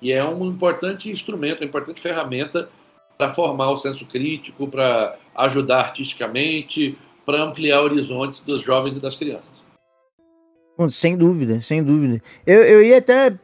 E 0.00 0.12
é 0.12 0.24
um 0.24 0.48
importante 0.48 1.10
instrumento, 1.10 1.62
uma 1.62 1.66
importante 1.66 2.00
ferramenta 2.00 2.68
para 3.18 3.34
formar 3.34 3.72
o 3.72 3.76
senso 3.76 4.06
crítico, 4.06 4.68
para 4.68 5.18
ajudar 5.34 5.80
artisticamente, 5.80 6.96
para 7.26 7.42
ampliar 7.42 7.80
horizontes 7.80 8.38
dos 8.38 8.60
jovens 8.60 8.96
e 8.96 9.00
das 9.00 9.16
crianças. 9.16 9.64
Sem 10.90 11.16
dúvida, 11.16 11.60
sem 11.60 11.82
dúvida. 11.82 12.22
Eu, 12.46 12.62
eu 12.62 12.80
ia 12.84 12.98
até 12.98 13.36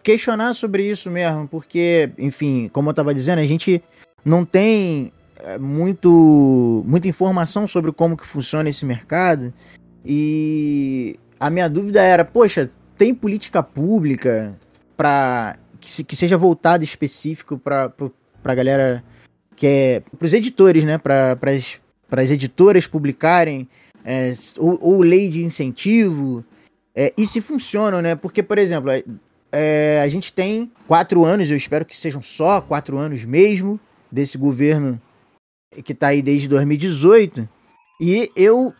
questionar 0.00 0.54
sobre 0.54 0.88
isso 0.88 1.10
mesmo, 1.10 1.48
porque, 1.48 2.12
enfim, 2.16 2.68
como 2.72 2.88
eu 2.88 2.92
estava 2.92 3.12
dizendo, 3.12 3.40
a 3.40 3.44
gente 3.44 3.82
não 4.24 4.44
tem 4.44 5.12
é, 5.36 5.58
muito, 5.58 6.84
muita 6.86 7.08
informação 7.08 7.66
sobre 7.66 7.92
como 7.92 8.16
que 8.16 8.26
funciona 8.26 8.68
esse 8.68 8.84
mercado. 8.84 9.52
E 10.04 11.18
a 11.38 11.50
minha 11.50 11.68
dúvida 11.68 12.02
era, 12.02 12.24
poxa, 12.24 12.70
tem 12.96 13.14
política 13.14 13.62
pública 13.62 14.56
para 14.96 15.56
que, 15.80 15.90
se- 15.90 16.04
que 16.04 16.14
seja 16.16 16.36
voltada 16.38 16.84
específico 16.84 17.58
para 17.58 17.92
a 18.44 18.54
galera 18.54 19.02
que 19.56 19.66
é 19.66 20.00
para 20.18 20.26
os 20.26 20.32
editores, 20.32 20.84
né? 20.84 20.98
Para 20.98 21.36
as 22.12 22.30
editoras 22.30 22.86
publicarem 22.86 23.68
é, 24.04 24.32
ou, 24.58 24.78
ou 24.80 25.02
lei 25.02 25.28
de 25.28 25.44
incentivo 25.44 26.44
é, 26.94 27.12
e 27.16 27.26
se 27.26 27.40
funcionam, 27.40 28.02
né? 28.02 28.16
Porque, 28.16 28.42
por 28.42 28.58
exemplo, 28.58 28.90
é, 29.50 30.00
a 30.02 30.08
gente 30.08 30.32
tem 30.32 30.70
quatro 30.86 31.24
anos, 31.24 31.50
eu 31.50 31.56
espero 31.56 31.84
que 31.84 31.96
sejam 31.96 32.22
só 32.22 32.60
quatro 32.60 32.98
anos 32.98 33.24
mesmo, 33.24 33.78
desse 34.12 34.36
governo 34.36 35.00
que 35.84 35.94
tá 35.94 36.08
aí 36.08 36.20
desde 36.20 36.46
2018. 36.46 37.48
E 38.00 38.30
eu, 38.36 38.74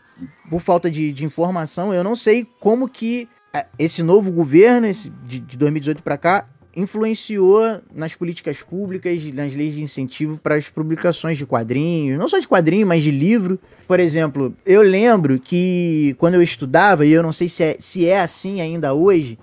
por 0.49 0.61
falta 0.61 0.91
de, 0.91 1.11
de 1.11 1.25
informação, 1.25 1.93
eu 1.93 2.03
não 2.03 2.15
sei 2.15 2.47
como 2.59 2.87
que 2.87 3.27
é, 3.55 3.65
esse 3.79 4.03
novo 4.03 4.31
governo, 4.31 4.85
esse, 4.85 5.09
de, 5.25 5.39
de 5.39 5.57
2018 5.57 6.03
para 6.03 6.17
cá, 6.17 6.47
influenciou 6.75 7.81
nas 7.93 8.15
políticas 8.15 8.63
públicas, 8.63 9.23
nas 9.33 9.53
leis 9.53 9.75
de 9.75 9.81
incentivo 9.81 10.39
para 10.41 10.55
as 10.55 10.69
publicações 10.69 11.37
de 11.37 11.45
quadrinhos, 11.45 12.17
não 12.17 12.27
só 12.27 12.39
de 12.39 12.47
quadrinho, 12.47 12.87
mas 12.87 13.03
de 13.03 13.11
livro. 13.11 13.59
Por 13.87 13.99
exemplo, 13.99 14.55
eu 14.65 14.81
lembro 14.81 15.39
que 15.39 16.15
quando 16.17 16.33
eu 16.33 16.41
estudava, 16.41 17.05
e 17.05 17.11
eu 17.11 17.21
não 17.21 17.31
sei 17.31 17.47
se 17.47 17.63
é, 17.63 17.75
se 17.79 18.07
é 18.07 18.19
assim 18.19 18.59
ainda 18.59 18.93
hoje, 18.93 19.37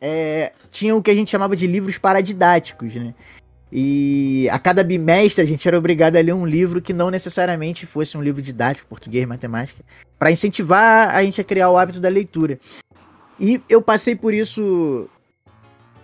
é, 0.00 0.52
tinha 0.70 0.94
o 0.94 1.02
que 1.02 1.10
a 1.10 1.14
gente 1.14 1.30
chamava 1.30 1.56
de 1.56 1.66
livros 1.66 1.98
paradidáticos, 1.98 2.94
né? 2.94 3.14
E 3.72 4.48
a 4.50 4.58
cada 4.58 4.82
bimestre 4.82 5.42
a 5.42 5.46
gente 5.46 5.66
era 5.66 5.78
obrigado 5.78 6.16
a 6.16 6.20
ler 6.20 6.32
um 6.34 6.46
livro 6.46 6.82
que 6.82 6.92
não 6.92 7.10
necessariamente 7.10 7.86
fosse 7.86 8.16
um 8.16 8.22
livro 8.22 8.42
didático, 8.42 8.88
português, 8.88 9.26
matemática, 9.26 9.84
para 10.18 10.32
incentivar 10.32 11.14
a 11.14 11.22
gente 11.22 11.40
a 11.40 11.44
criar 11.44 11.70
o 11.70 11.78
hábito 11.78 12.00
da 12.00 12.08
leitura. 12.08 12.58
E 13.38 13.60
eu 13.68 13.80
passei 13.80 14.16
por 14.16 14.34
isso, 14.34 15.08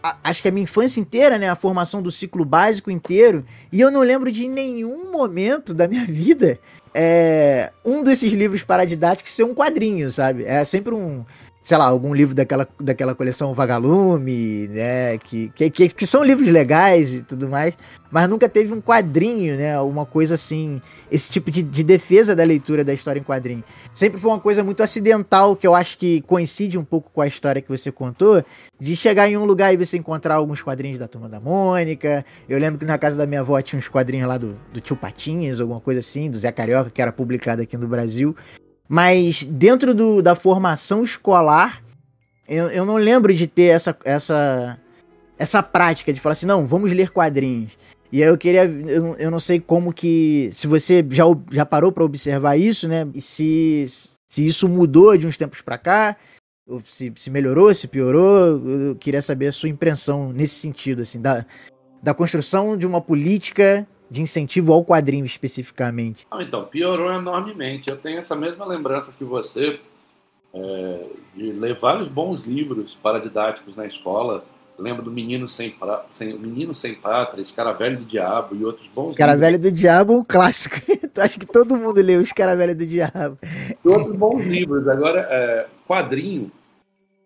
a- 0.02 0.16
acho 0.22 0.42
que 0.42 0.48
a 0.48 0.52
minha 0.52 0.64
infância 0.64 1.00
inteira, 1.00 1.38
né? 1.38 1.48
A 1.50 1.57
formação 1.57 2.00
do 2.00 2.11
ciclo 2.11 2.44
básico 2.44 2.90
inteiro. 2.90 3.44
E 3.72 3.81
eu 3.81 3.90
não 3.90 4.00
lembro 4.00 4.31
de 4.31 4.46
nenhum 4.46 5.11
momento 5.11 5.74
da 5.74 5.88
minha 5.88 6.05
vida 6.07 6.59
é, 6.98 7.72
um 7.85 8.02
desses 8.02 8.33
livros 8.33 8.62
paradidáticos 8.62 9.31
ser 9.31 9.44
um 9.44 9.55
quadrinho, 9.55 10.11
sabe? 10.11 10.44
É 10.44 10.64
sempre 10.64 10.94
um, 10.94 11.26
sei 11.66 11.76
lá, 11.76 11.87
algum 11.87 12.14
livro 12.14 12.33
daquela, 12.33 12.68
daquela 12.79 13.12
coleção 13.12 13.52
Vagalume, 13.52 14.68
né? 14.68 15.18
Que, 15.18 15.48
que, 15.48 15.68
que, 15.68 16.07
são 16.07 16.22
livros 16.22 16.46
legais 16.46 17.12
e 17.12 17.22
tudo 17.22 17.48
mais, 17.48 17.74
mas 18.09 18.29
nunca 18.29 18.48
teve 18.48 18.72
um 18.72 18.81
quadrinho, 18.81 19.57
né? 19.57 19.76
Uma 19.81 20.07
coisa 20.07 20.37
assim, 20.37 20.81
esse 21.11 21.29
tipo 21.29 21.50
de, 21.50 21.64
de 21.64 21.83
defesa 21.83 22.37
da 22.37 22.44
leitura 22.44 22.85
da 22.85 22.94
história 22.94 23.18
em 23.18 23.22
quadrinho. 23.24 23.64
Sempre 23.92 24.20
foi 24.20 24.31
uma 24.31 24.38
coisa 24.38 24.62
muito 24.62 24.81
acidental, 24.81 25.57
que 25.57 25.66
eu 25.66 25.74
acho 25.74 25.98
que 25.98 26.20
coincide 26.20 26.79
um 26.79 26.85
pouco 26.85 27.11
com 27.12 27.20
a 27.20 27.26
história 27.26 27.61
que 27.61 27.68
você 27.68 27.90
contou, 27.90 28.44
de 28.79 28.94
chegar 28.94 29.29
em 29.29 29.37
um 29.37 29.44
lugar 29.44 29.74
e 29.74 29.76
você 29.76 29.96
encontrar 29.96 30.37
alguns 30.37 30.62
quadrinhos 30.62 31.00
da 31.00 31.09
Turma 31.09 31.29
da 31.29 31.40
Mônica. 31.40 32.24
Eu 32.48 32.61
lembro 32.61 32.79
que 32.79 32.85
na 32.85 32.96
casa 32.96 33.16
da 33.16 33.26
minha 33.26 33.40
avó 33.40 33.61
tinha 33.61 33.76
uns 33.76 33.88
quadrinhos 33.88 34.29
lá 34.29 34.38
do, 34.38 34.57
do 34.72 34.81
Tio 34.81 34.94
Patinhas, 34.94 35.59
alguma 35.59 35.81
coisa 35.81 35.98
assim, 35.98 36.31
do 36.31 36.38
Zé 36.38 36.52
Carioca, 36.52 36.90
que 36.90 37.02
era 37.02 37.11
publicado 37.11 37.61
aqui 37.61 37.76
no 37.76 37.88
Brasil. 37.88 38.37
Mas 38.88 39.42
dentro 39.42 39.94
do, 39.94 40.22
da 40.22 40.35
formação 40.35 41.03
escolar, 41.03 41.83
eu, 42.49 42.70
eu 42.70 42.85
não 42.85 42.96
lembro 42.96 43.35
de 43.35 43.46
ter 43.46 43.75
essa, 43.75 43.96
essa, 44.05 44.79
essa 45.38 45.62
prática 45.62 46.12
de 46.12 46.20
falar 46.20 46.35
assim, 46.35 46.46
não, 46.46 46.66
vamos 46.66 46.92
ler 46.92 47.11
quadrinhos. 47.11 47.77
E 48.12 48.22
aí 48.22 48.29
eu 48.29 48.38
queria, 48.38 48.64
eu, 48.64 49.16
eu 49.16 49.31
não 49.31 49.40
sei 49.40 49.59
como 49.61 49.92
que, 49.92 50.51
se 50.53 50.66
você 50.66 51.05
já, 51.11 51.25
já 51.51 51.66
parou 51.66 51.90
para 51.90 52.05
observar 52.05 52.57
isso, 52.57 52.87
né? 52.87 53.07
E 53.12 53.20
se, 53.20 53.87
se 54.29 54.46
isso 54.46 54.68
mudou 54.68 55.16
de 55.16 55.27
uns 55.27 55.37
tempos 55.37 55.61
para 55.61 55.77
cá, 55.77 56.16
se, 56.85 57.12
se 57.16 57.31
melhorou, 57.31 57.75
se 57.75 57.88
piorou, 57.88 58.64
eu 58.68 58.96
queria 58.96 59.20
saber 59.20 59.49
a 59.49 59.53
sua 59.53 59.68
impressão 59.68 60.33
nesse 60.33 60.55
sentido, 60.55 61.03
assim, 61.03 61.20
da, 61.20 61.44
da 62.03 62.14
construção 62.14 62.77
de 62.77 62.87
uma 62.87 63.01
política 63.01 63.87
de 64.10 64.22
incentivo 64.22 64.72
ao 64.72 64.84
quadrinho 64.84 65.24
especificamente. 65.24 66.26
Então, 66.40 66.64
piorou 66.64 67.12
enormemente. 67.12 67.90
Eu 67.90 67.96
tenho 67.96 68.18
essa 68.18 68.36
mesma 68.36 68.64
lembrança 68.64 69.12
que 69.16 69.24
você 69.24 69.80
é, 70.54 71.06
de 71.34 71.52
ler 71.52 71.78
vários 71.78 72.08
bons 72.08 72.40
livros 72.40 72.96
paradidáticos 73.02 73.76
na 73.76 73.86
escola. 73.86 74.44
Lembro 74.78 75.02
do 75.02 75.10
Menino 75.10 75.48
Sem, 75.48 75.70
pra... 75.70 76.04
Sem... 76.12 76.38
Menino 76.38 76.74
Sem 76.74 76.94
Pátria, 76.94 77.42
Escaravelho 77.42 77.98
do 77.98 78.04
Diabo 78.04 78.54
e 78.54 78.64
outros 78.64 78.88
bons 78.88 79.10
Escaravelho 79.10 79.58
do 79.58 79.72
Diabo 79.72 80.12
é 80.12 80.16
um 80.16 80.24
clássico. 80.24 80.76
Acho 81.18 81.38
que 81.38 81.46
todo 81.46 81.78
mundo 81.78 82.00
leu 82.00 82.20
Escaravelho 82.20 82.76
do 82.76 82.86
Diabo. 82.86 83.38
E 83.42 83.88
outros 83.88 84.14
bons 84.16 84.44
livros. 84.44 84.86
Agora, 84.86 85.26
é, 85.30 85.66
quadrinho, 85.86 86.50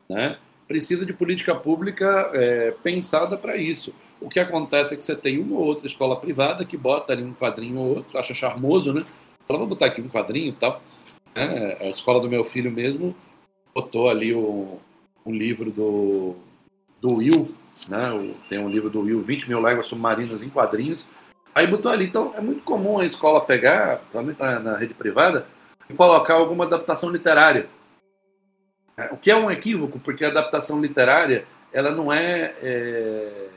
né? 0.08 0.36
Precisa 0.66 1.04
de 1.04 1.12
política 1.12 1.52
pública 1.54 2.30
é, 2.32 2.72
pensada 2.82 3.36
para 3.36 3.56
isso. 3.56 3.92
O 4.20 4.28
que 4.28 4.38
acontece 4.38 4.94
é 4.94 4.96
que 4.96 5.04
você 5.04 5.16
tem 5.16 5.38
uma 5.38 5.56
ou 5.56 5.64
outra 5.64 5.86
escola 5.86 6.20
privada 6.20 6.64
que 6.64 6.76
bota 6.76 7.12
ali 7.12 7.22
um 7.22 7.32
quadrinho 7.32 7.78
ou 7.78 7.96
outro, 7.96 8.18
acha 8.18 8.34
charmoso, 8.34 8.92
né? 8.92 9.04
Fala, 9.46 9.60
vamos 9.60 9.70
botar 9.70 9.86
aqui 9.86 10.02
um 10.02 10.08
quadrinho 10.08 10.50
e 10.50 10.52
tal. 10.52 10.82
É, 11.34 11.86
a 11.86 11.88
escola 11.88 12.20
do 12.20 12.28
meu 12.28 12.44
filho 12.44 12.70
mesmo 12.70 13.16
botou 13.74 14.10
ali 14.10 14.34
o, 14.34 14.78
um 15.24 15.32
livro 15.32 15.70
do, 15.70 16.36
do 17.00 17.14
Will, 17.14 17.54
né? 17.88 18.12
O, 18.12 18.34
tem 18.48 18.58
um 18.58 18.68
livro 18.68 18.90
do 18.90 19.00
Will, 19.00 19.22
20 19.22 19.48
mil 19.48 19.60
léguas 19.60 19.86
submarinas 19.86 20.42
em 20.42 20.50
quadrinhos. 20.50 21.06
Aí 21.54 21.66
botou 21.66 21.90
ali. 21.90 22.04
Então, 22.04 22.32
é 22.36 22.40
muito 22.40 22.62
comum 22.62 22.98
a 22.98 23.06
escola 23.06 23.40
pegar, 23.40 24.02
na, 24.12 24.60
na 24.60 24.76
rede 24.76 24.92
privada, 24.92 25.46
e 25.88 25.94
colocar 25.94 26.34
alguma 26.34 26.64
adaptação 26.64 27.10
literária. 27.10 27.68
É, 28.96 29.06
o 29.12 29.16
que 29.16 29.30
é 29.30 29.36
um 29.36 29.50
equívoco, 29.50 29.98
porque 29.98 30.24
a 30.24 30.28
adaptação 30.28 30.80
literária 30.80 31.46
ela 31.72 31.90
não 31.90 32.12
é, 32.12 32.54
é 32.62 33.48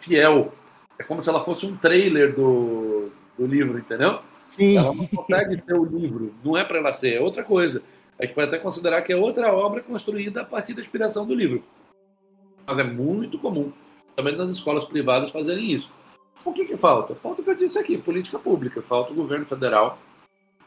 fiel. 0.00 0.52
É 0.98 1.02
como 1.02 1.22
se 1.22 1.28
ela 1.28 1.44
fosse 1.44 1.66
um 1.66 1.76
trailer 1.76 2.34
do, 2.34 3.10
do 3.38 3.46
livro, 3.46 3.78
entendeu? 3.78 4.20
Sim. 4.48 4.76
Ela 4.76 4.94
não 4.94 5.06
consegue 5.06 5.62
ser 5.62 5.74
o 5.74 5.84
livro, 5.84 6.34
não 6.42 6.56
é 6.56 6.64
para 6.64 6.78
ela 6.78 6.92
ser, 6.92 7.14
é 7.14 7.20
outra 7.20 7.44
coisa. 7.44 7.82
A 8.18 8.24
gente 8.24 8.34
pode 8.34 8.48
até 8.48 8.58
considerar 8.58 9.02
que 9.02 9.12
é 9.12 9.16
outra 9.16 9.52
obra 9.52 9.80
construída 9.80 10.40
a 10.40 10.44
partir 10.44 10.74
da 10.74 10.80
inspiração 10.80 11.24
do 11.24 11.34
livro. 11.34 11.62
Mas 12.66 12.78
é 12.78 12.84
muito 12.84 13.38
comum 13.38 13.72
também 14.16 14.36
nas 14.36 14.50
escolas 14.50 14.84
privadas 14.84 15.30
fazerem 15.30 15.70
isso. 15.70 15.88
O 16.44 16.52
que, 16.52 16.64
que 16.64 16.76
falta? 16.76 17.14
Falta 17.14 17.40
o 17.40 17.44
que 17.44 17.50
eu 17.50 17.54
disse 17.54 17.78
aqui, 17.78 17.96
política 17.96 18.38
pública. 18.38 18.82
Falta 18.82 19.12
o 19.12 19.16
governo 19.16 19.46
federal. 19.46 19.98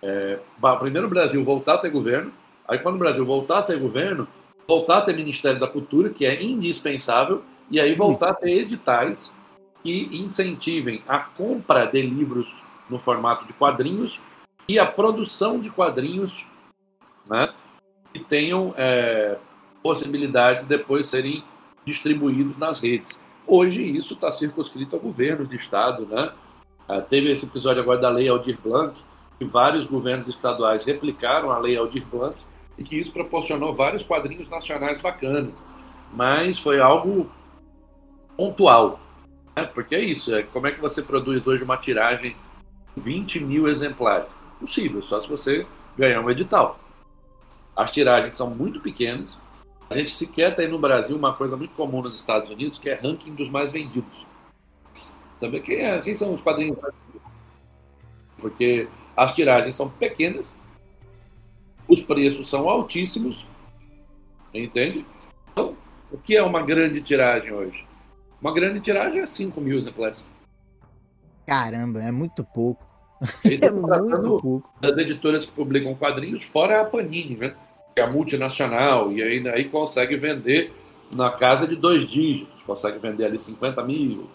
É, 0.01 0.39
primeiro 0.79 1.07
o 1.07 1.09
Brasil 1.09 1.43
voltar 1.43 1.75
a 1.75 1.77
ter 1.77 1.89
governo. 1.89 2.31
Aí 2.67 2.79
quando 2.79 2.95
o 2.95 2.99
Brasil 2.99 3.25
voltar 3.25 3.59
a 3.59 3.63
ter 3.63 3.77
governo, 3.77 4.27
voltar 4.65 4.99
a 4.99 5.01
ter 5.01 5.13
Ministério 5.13 5.59
da 5.59 5.67
Cultura, 5.67 6.09
que 6.09 6.25
é 6.25 6.41
indispensável, 6.41 7.43
e 7.71 7.79
aí 7.79 7.95
voltar 7.95 8.31
a 8.31 8.35
ter 8.35 8.51
editais 8.51 9.33
que 9.81 10.09
incentivem 10.11 11.01
a 11.07 11.19
compra 11.19 11.85
de 11.85 12.01
livros 12.01 12.63
no 12.89 12.99
formato 12.99 13.47
de 13.47 13.53
quadrinhos 13.53 14.19
e 14.67 14.77
a 14.77 14.85
produção 14.85 15.59
de 15.59 15.69
quadrinhos 15.69 16.45
né, 17.29 17.53
que 18.13 18.19
tenham 18.19 18.73
é, 18.77 19.37
possibilidade 19.81 20.63
de 20.63 20.65
depois 20.65 21.07
serem 21.07 21.43
distribuídos 21.85 22.57
nas 22.57 22.81
redes. 22.81 23.17
Hoje 23.47 23.81
isso 23.81 24.13
está 24.13 24.29
circunscrito 24.29 24.95
a 24.95 24.99
governos 24.99 25.49
de 25.49 25.55
estado. 25.55 26.05
Né? 26.05 26.31
Ah, 26.87 27.01
teve 27.01 27.31
esse 27.31 27.45
episódio 27.45 27.81
agora 27.81 27.99
da 27.99 28.09
Lei 28.09 28.27
Aldir 28.27 28.57
Blanc, 28.61 28.99
que 29.39 29.45
vários 29.45 29.85
governos 29.85 30.27
estaduais 30.27 30.83
replicaram 30.83 31.49
a 31.49 31.57
Lei 31.57 31.77
Aldir 31.77 32.05
Blanc 32.05 32.37
e 32.77 32.83
que 32.83 32.99
isso 32.99 33.11
proporcionou 33.11 33.73
vários 33.73 34.03
quadrinhos 34.03 34.49
nacionais 34.49 35.01
bacanas. 35.01 35.65
Mas 36.13 36.59
foi 36.59 36.79
algo 36.79 37.29
pontual. 38.41 38.99
Né? 39.55 39.65
Porque 39.65 39.93
é 39.93 39.99
isso, 39.99 40.33
é 40.33 40.41
como 40.41 40.65
é 40.65 40.71
que 40.71 40.81
você 40.81 41.03
produz 41.03 41.45
hoje 41.45 41.63
uma 41.63 41.77
tiragem 41.77 42.35
de 42.95 43.01
20 43.03 43.39
mil 43.41 43.67
exemplares? 43.67 44.31
Possível, 44.59 45.03
só 45.03 45.21
se 45.21 45.29
você 45.29 45.67
ganhar 45.95 46.21
um 46.21 46.29
edital. 46.29 46.79
As 47.75 47.91
tiragens 47.91 48.35
são 48.35 48.49
muito 48.49 48.79
pequenas. 48.79 49.37
A 49.89 49.95
gente 49.95 50.11
sequer 50.11 50.55
tem 50.55 50.67
no 50.67 50.79
Brasil 50.79 51.15
uma 51.15 51.33
coisa 51.33 51.55
muito 51.55 51.75
comum 51.75 52.01
nos 52.01 52.15
Estados 52.15 52.49
Unidos, 52.49 52.79
que 52.79 52.89
é 52.89 52.95
ranking 52.95 53.35
dos 53.35 53.49
mais 53.49 53.71
vendidos. 53.71 54.25
Sabe 55.37 55.59
quem, 55.59 55.77
é, 55.77 55.99
quem 56.01 56.15
são 56.15 56.33
os 56.33 56.41
quadrinhos? 56.41 56.79
Porque 58.39 58.87
as 59.15 59.33
tiragens 59.33 59.75
são 59.75 59.87
pequenas, 59.87 60.51
os 61.87 62.01
preços 62.01 62.49
são 62.49 62.67
altíssimos, 62.67 63.45
entende? 64.51 65.05
Então, 65.51 65.75
o 66.11 66.17
que 66.17 66.35
é 66.35 66.43
uma 66.43 66.63
grande 66.63 67.01
tiragem 67.01 67.51
hoje? 67.51 67.90
Uma 68.41 68.53
grande 68.53 68.79
tiragem 68.79 69.19
é 69.21 69.25
5 69.25 69.61
mil 69.61 69.77
exemplares. 69.77 70.17
Caramba, 71.45 72.01
é 72.01 72.11
muito 72.11 72.43
pouco. 72.43 72.83
é 73.45 73.69
muito 73.69 74.39
pouco. 74.41 74.69
Das 74.81 74.97
editoras 74.97 75.45
que 75.45 75.51
publicam 75.51 75.93
quadrinhos, 75.93 76.45
fora 76.45 76.81
a 76.81 76.85
Panini, 76.85 77.35
né? 77.35 77.55
Que 77.93 78.01
é 78.01 78.03
a 78.03 78.09
multinacional, 78.09 79.11
e 79.11 79.21
aí, 79.21 79.47
aí 79.49 79.65
consegue 79.65 80.15
vender 80.15 80.73
na 81.15 81.29
casa 81.29 81.67
de 81.67 81.75
dois 81.75 82.07
dígitos. 82.07 82.63
Consegue 82.63 82.97
vender 82.99 83.25
ali 83.25 83.39
50 83.39 83.83
mil, 83.83 84.27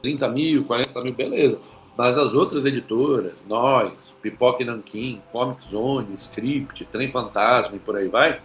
30 0.00 0.28
mil, 0.28 0.64
40 0.64 1.00
mil, 1.00 1.12
beleza. 1.12 1.58
Mas 1.96 2.16
as 2.16 2.32
outras 2.32 2.64
editoras, 2.64 3.34
nós, 3.46 3.92
Pipoca 4.22 4.62
e 4.62 4.66
Nanquim, 4.66 5.20
Comic 5.30 5.68
Zone, 5.68 6.14
Script, 6.14 6.86
Trem 6.86 7.10
Fantasma 7.10 7.76
e 7.76 7.78
por 7.78 7.96
aí 7.96 8.08
vai, 8.08 8.40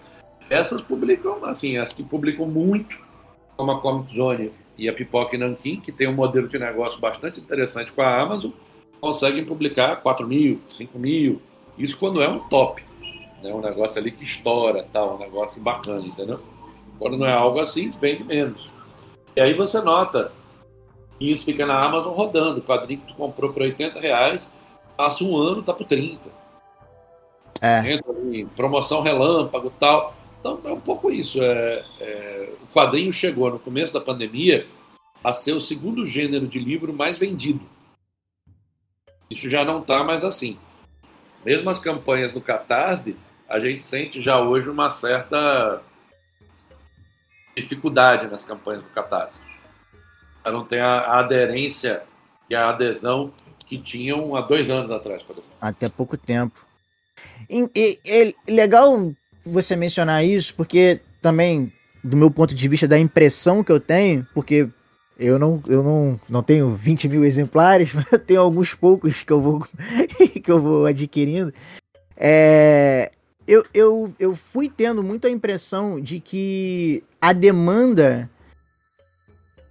essas 0.50 0.82
publicam, 0.82 1.46
assim, 1.46 1.78
as 1.78 1.94
que 1.94 2.04
publicam 2.04 2.46
muito, 2.46 2.98
como 3.56 3.72
a 3.72 3.80
Comic 3.80 4.14
Zone 4.16 4.52
e 4.78 4.88
a 4.88 4.94
Pipoca 4.94 5.36
e 5.36 5.40
Nanquim, 5.40 5.80
que 5.80 5.92
tem 5.92 6.08
um 6.08 6.14
modelo 6.14 6.48
de 6.48 6.60
negócio 6.60 7.00
bastante 7.00 7.40
interessante 7.40 7.92
com 7.92 8.02
a 8.02 8.22
Amazon, 8.22 8.52
conseguem 9.02 9.44
publicar 9.44 9.98
4 9.98 10.28
mil, 10.28 10.62
5 10.68 11.00
mil. 11.00 11.42
Isso 11.78 11.98
quando 11.98 12.22
é 12.22 12.30
um 12.30 12.40
top. 12.48 12.84
Né? 13.42 13.54
Um 13.54 13.62
negócio 13.62 14.00
ali 14.00 14.12
que 14.12 14.24
estoura, 14.24 14.86
tal, 14.92 15.16
um 15.16 15.20
negócio 15.20 15.62
bacana, 15.62 16.06
entendeu? 16.06 16.40
Quando 17.00 17.18
não 17.18 17.26
é 17.26 17.34
algo 17.34 17.60
assim, 17.60 17.90
vende 18.00 18.24
menos. 18.24 18.74
E 19.36 19.42
aí 19.42 19.54
você 19.54 19.80
nota 19.82 20.32
isso 21.20 21.46
fica 21.46 21.66
na 21.66 21.80
Amazon 21.80 22.14
rodando. 22.14 22.60
O 22.60 22.64
quadrinho 22.64 23.02
que 23.02 23.08
tu 23.08 23.16
comprou 23.16 23.52
por 23.52 23.64
80 23.64 24.00
reais, 24.00 24.50
passa 24.96 25.24
um 25.24 25.36
ano, 25.36 25.64
tá 25.64 25.74
por 25.74 25.86
30. 25.86 26.20
É. 27.62 27.94
Entra 27.94 28.12
ali, 28.12 28.46
promoção 28.56 29.02
relâmpago 29.02 29.72
tal. 29.80 30.14
Então 30.48 30.62
é 30.64 30.74
um 30.74 30.80
pouco 30.80 31.12
isso. 31.12 31.42
É, 31.42 31.84
é, 32.00 32.54
o 32.64 32.68
quadrinho 32.68 33.12
chegou 33.12 33.52
no 33.52 33.60
começo 33.60 33.92
da 33.92 34.00
pandemia 34.00 34.66
a 35.22 35.34
ser 35.34 35.52
o 35.52 35.60
segundo 35.60 36.06
gênero 36.06 36.48
de 36.48 36.58
livro 36.60 36.94
mais 36.94 37.18
vendido. 37.18 37.68
Isso 39.30 39.50
já 39.50 39.66
não 39.66 39.82
está 39.82 40.04
mais 40.04 40.24
assim. 40.24 40.58
Mesmo 41.44 41.70
as 41.70 41.80
campanhas 41.80 42.32
do 42.32 42.40
Catarse, 42.40 43.18
a 43.50 43.60
gente 43.60 43.84
sente 43.84 44.22
já 44.22 44.40
hoje 44.40 44.70
uma 44.70 44.90
certa 44.90 45.82
dificuldade 47.56 48.28
nas 48.28 48.44
campanhas 48.44 48.84
do 48.84 48.90
Catarse. 48.90 49.40
Já 50.46 50.52
não 50.52 50.64
tem 50.64 50.80
a, 50.80 51.00
a 51.00 51.20
aderência 51.20 52.04
e 52.50 52.56
a 52.56 52.70
adesão 52.70 53.34
que 53.66 53.78
tinham 53.78 54.34
há 54.34 54.42
dois 54.42 54.70
anos 54.70 54.92
atrás. 54.92 55.22
Até 55.60 55.90
pouco 55.90 56.16
tempo. 56.18 56.66
E, 57.50 57.70
e, 57.76 58.00
e, 58.06 58.52
legal 58.52 58.96
você 59.52 59.76
mencionar 59.76 60.24
isso, 60.26 60.54
porque 60.56 61.02
também, 61.22 61.72
do 62.04 62.18
meu 62.18 62.32
ponto 62.32 62.54
de 62.54 62.68
vista, 62.68 62.88
da 62.88 63.00
impressão 63.00 63.64
que 63.64 63.72
eu 63.72 63.80
tenho, 63.80 64.26
porque 64.34 64.70
eu 65.20 65.40
não, 65.40 65.62
eu 65.68 65.82
não, 65.84 66.20
não 66.30 66.44
tenho 66.44 66.76
20 66.76 67.10
mil 67.10 67.26
exemplares, 67.26 67.94
mas 67.96 68.12
eu 68.12 68.20
tenho 68.20 68.42
alguns 68.42 68.74
poucos 68.74 69.24
que 69.24 69.32
eu 69.32 69.42
vou, 69.42 69.66
que 70.44 70.52
eu 70.52 70.60
vou 70.60 70.86
adquirindo. 70.86 71.54
É, 72.16 73.12
eu, 73.48 73.66
eu, 73.74 74.14
eu 74.20 74.38
fui 74.52 74.70
tendo 74.70 75.02
muito 75.02 75.26
a 75.28 75.30
impressão 75.30 76.00
de 76.00 76.20
que 76.20 77.04
a 77.22 77.34
demanda 77.34 78.30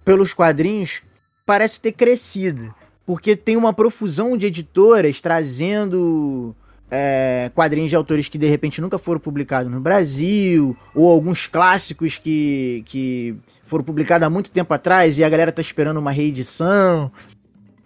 pelos 0.03 0.33
quadrinhos 0.33 1.01
parece 1.45 1.79
ter 1.79 1.91
crescido. 1.91 2.73
Porque 3.05 3.37
tem 3.37 3.55
uma 3.55 3.73
profusão 3.73 4.37
de 4.37 4.47
editoras 4.47 5.21
trazendo 5.21 6.53
é, 6.89 7.51
quadrinhos 7.53 7.89
de 7.89 7.95
autores 7.95 8.27
que 8.27 8.37
de 8.37 8.47
repente 8.47 8.81
nunca 8.81 8.97
foram 8.97 9.19
publicados 9.19 9.71
no 9.71 9.79
Brasil, 9.79 10.75
ou 10.95 11.09
alguns 11.09 11.47
clássicos 11.47 12.17
que, 12.17 12.83
que 12.85 13.35
foram 13.65 13.83
publicados 13.83 14.25
há 14.25 14.29
muito 14.29 14.51
tempo 14.51 14.73
atrás 14.73 15.17
e 15.17 15.23
a 15.23 15.29
galera 15.29 15.51
tá 15.51 15.61
esperando 15.61 15.97
uma 15.97 16.11
reedição. 16.11 17.11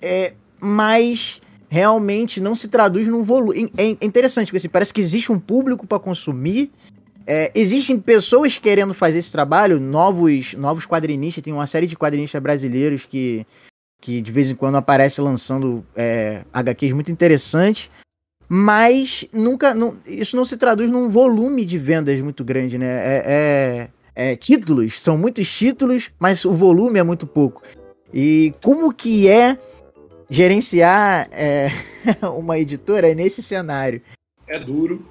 É, 0.02 0.34
mas 0.60 1.42
realmente 1.70 2.40
não 2.42 2.54
se 2.54 2.68
traduz 2.68 3.08
num 3.08 3.24
volume. 3.24 3.72
É, 3.78 3.86
é 3.86 4.06
interessante, 4.06 4.48
porque 4.48 4.58
assim, 4.58 4.70
parece 4.70 4.94
que 4.94 5.02
existe 5.02 5.32
um 5.32 5.40
público 5.40 5.88
para 5.88 6.00
consumir, 6.00 6.72
É, 7.28 7.52
existem 7.54 8.00
pessoas 8.00 8.58
querendo 8.58 8.94
fazer 8.96 9.20
esse 9.20 9.32
trabalho, 9.32 9.80
novos, 9.80 10.54
novos 10.56 10.88
quadrinistas, 10.88 11.44
tem 11.44 11.54
uma 11.54 11.68
série 11.68 11.86
de 11.86 11.96
quadrinistas 11.96 12.42
brasileiros 12.42 13.06
que, 13.06 13.46
que 14.02 14.22
de 14.22 14.32
vez 14.32 14.50
em 14.50 14.56
quando 14.56 14.76
aparece 14.78 15.22
lançando 15.22 15.86
é, 15.96 16.44
HQs 16.52 16.94
muito 16.94 17.12
interessantes, 17.12 17.92
mas 18.54 19.26
nunca. 19.32 19.74
Não, 19.74 19.98
isso 20.06 20.36
não 20.36 20.44
se 20.44 20.58
traduz 20.58 20.92
num 20.92 21.08
volume 21.08 21.64
de 21.64 21.78
vendas 21.78 22.20
muito 22.20 22.44
grande, 22.44 22.78
né? 22.78 22.86
É, 22.86 23.24
é, 23.26 24.32
é, 24.32 24.36
títulos, 24.36 25.02
são 25.02 25.18
muitos 25.18 25.50
títulos, 25.50 26.12
mas 26.20 26.44
o 26.44 26.52
volume 26.52 27.00
é 27.00 27.04
muito 27.04 27.26
pouco. 27.26 27.64
E 28.14 28.54
como 28.62 28.94
que 28.94 29.30
é 29.30 29.58
gerenciar 30.30 31.30
é, 31.32 31.70
uma 32.36 32.60
editora 32.60 33.16
nesse 33.16 33.42
cenário? 33.42 34.02
É 34.46 34.60
duro. 34.60 35.08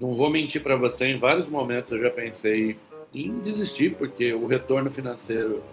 Não 0.00 0.14
vou 0.14 0.30
mentir 0.30 0.62
para 0.62 0.76
você, 0.76 1.06
em 1.06 1.18
vários 1.18 1.48
momentos 1.48 1.90
eu 1.90 2.00
já 2.00 2.10
pensei 2.10 2.78
em 3.12 3.40
desistir, 3.40 3.96
porque 3.96 4.32
o 4.32 4.46
retorno 4.46 4.88
financeiro 4.88 5.64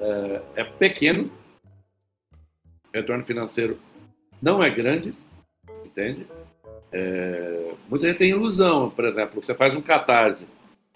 é, 0.00 0.42
é 0.54 0.62
pequeno, 0.62 1.28
o 1.64 2.96
retorno 2.96 3.24
financeiro 3.24 3.76
não 4.40 4.62
é 4.62 4.70
grande, 4.70 5.12
entende? 5.94 6.26
É, 6.92 7.72
muita 7.88 8.08
gente 8.08 8.18
tem 8.18 8.30
ilusão, 8.30 8.90
por 8.90 9.04
exemplo, 9.04 9.40
você 9.40 9.54
faz 9.54 9.74
um 9.74 9.80
catarse. 9.80 10.46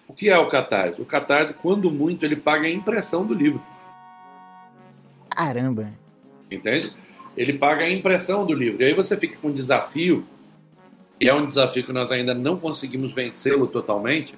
O 0.07 0.13
que 0.13 0.29
é 0.29 0.37
o 0.37 0.49
catarse? 0.49 1.01
O 1.01 1.05
catarse, 1.05 1.53
quando 1.53 1.89
muito, 1.91 2.25
ele 2.25 2.35
paga 2.35 2.67
a 2.67 2.71
impressão 2.71 3.25
do 3.25 3.33
livro. 3.33 3.61
Caramba! 5.29 5.91
Entende? 6.51 6.93
Ele 7.37 7.53
paga 7.53 7.85
a 7.85 7.91
impressão 7.91 8.45
do 8.45 8.53
livro. 8.53 8.81
E 8.81 8.85
aí 8.85 8.93
você 8.93 9.15
fica 9.15 9.37
com 9.37 9.49
um 9.49 9.53
desafio, 9.53 10.25
e 11.19 11.29
é 11.29 11.33
um 11.33 11.45
desafio 11.45 11.83
que 11.83 11.93
nós 11.93 12.11
ainda 12.11 12.33
não 12.33 12.57
conseguimos 12.57 13.13
vencê-lo 13.13 13.67
totalmente, 13.67 14.35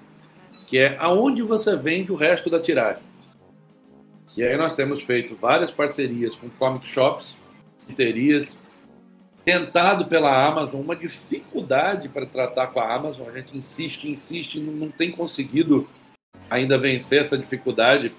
que 0.68 0.78
é 0.78 0.98
aonde 1.00 1.42
você 1.42 1.76
vende 1.76 2.12
o 2.12 2.16
resto 2.16 2.50
da 2.50 2.60
tiragem. 2.60 3.04
E 4.36 4.44
aí 4.44 4.56
nós 4.58 4.74
temos 4.74 5.02
feito 5.04 5.36
várias 5.36 5.72
parcerias 5.72 6.36
com 6.36 6.50
comic 6.50 6.88
shops, 6.88 7.36
literias, 7.88 8.58
tentado 9.44 10.06
pela 10.06 10.46
Amazon, 10.46 10.82
uma 10.82 10.96
dificuldade 10.96 12.10
para 12.10 12.26
tratar 12.26 12.68
com 12.68 12.80
a 12.80 12.94
Amazon. 12.94 13.28
A 13.28 13.38
gente 13.38 13.58
insiste, 13.58 14.10
insiste, 14.10 14.60
não, 14.60 14.74
não 14.74 14.90
tem 14.90 15.12
conseguido 15.12 15.88
ainda 16.50 16.78
vencer 16.78 17.22
essa 17.22 17.38
dificuldade. 17.38 18.12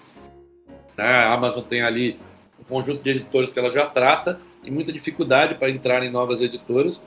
A 0.97 1.33
Amazon 1.33 1.63
tem 1.63 1.83
ali 1.83 2.19
um 2.61 2.65
conjunto 2.65 3.03
de 3.03 3.11
editoras 3.11 3.53
que 3.53 3.59
ela 3.59 3.73
já 3.73 3.87
trata 3.87 4.41
e 4.65 4.71
muita 4.71 4.93
dificuldade 4.93 5.55
para 5.55 5.71
entrar 5.71 6.03
em 6.03 6.11
novas 6.11 6.41
editoras. 6.41 7.01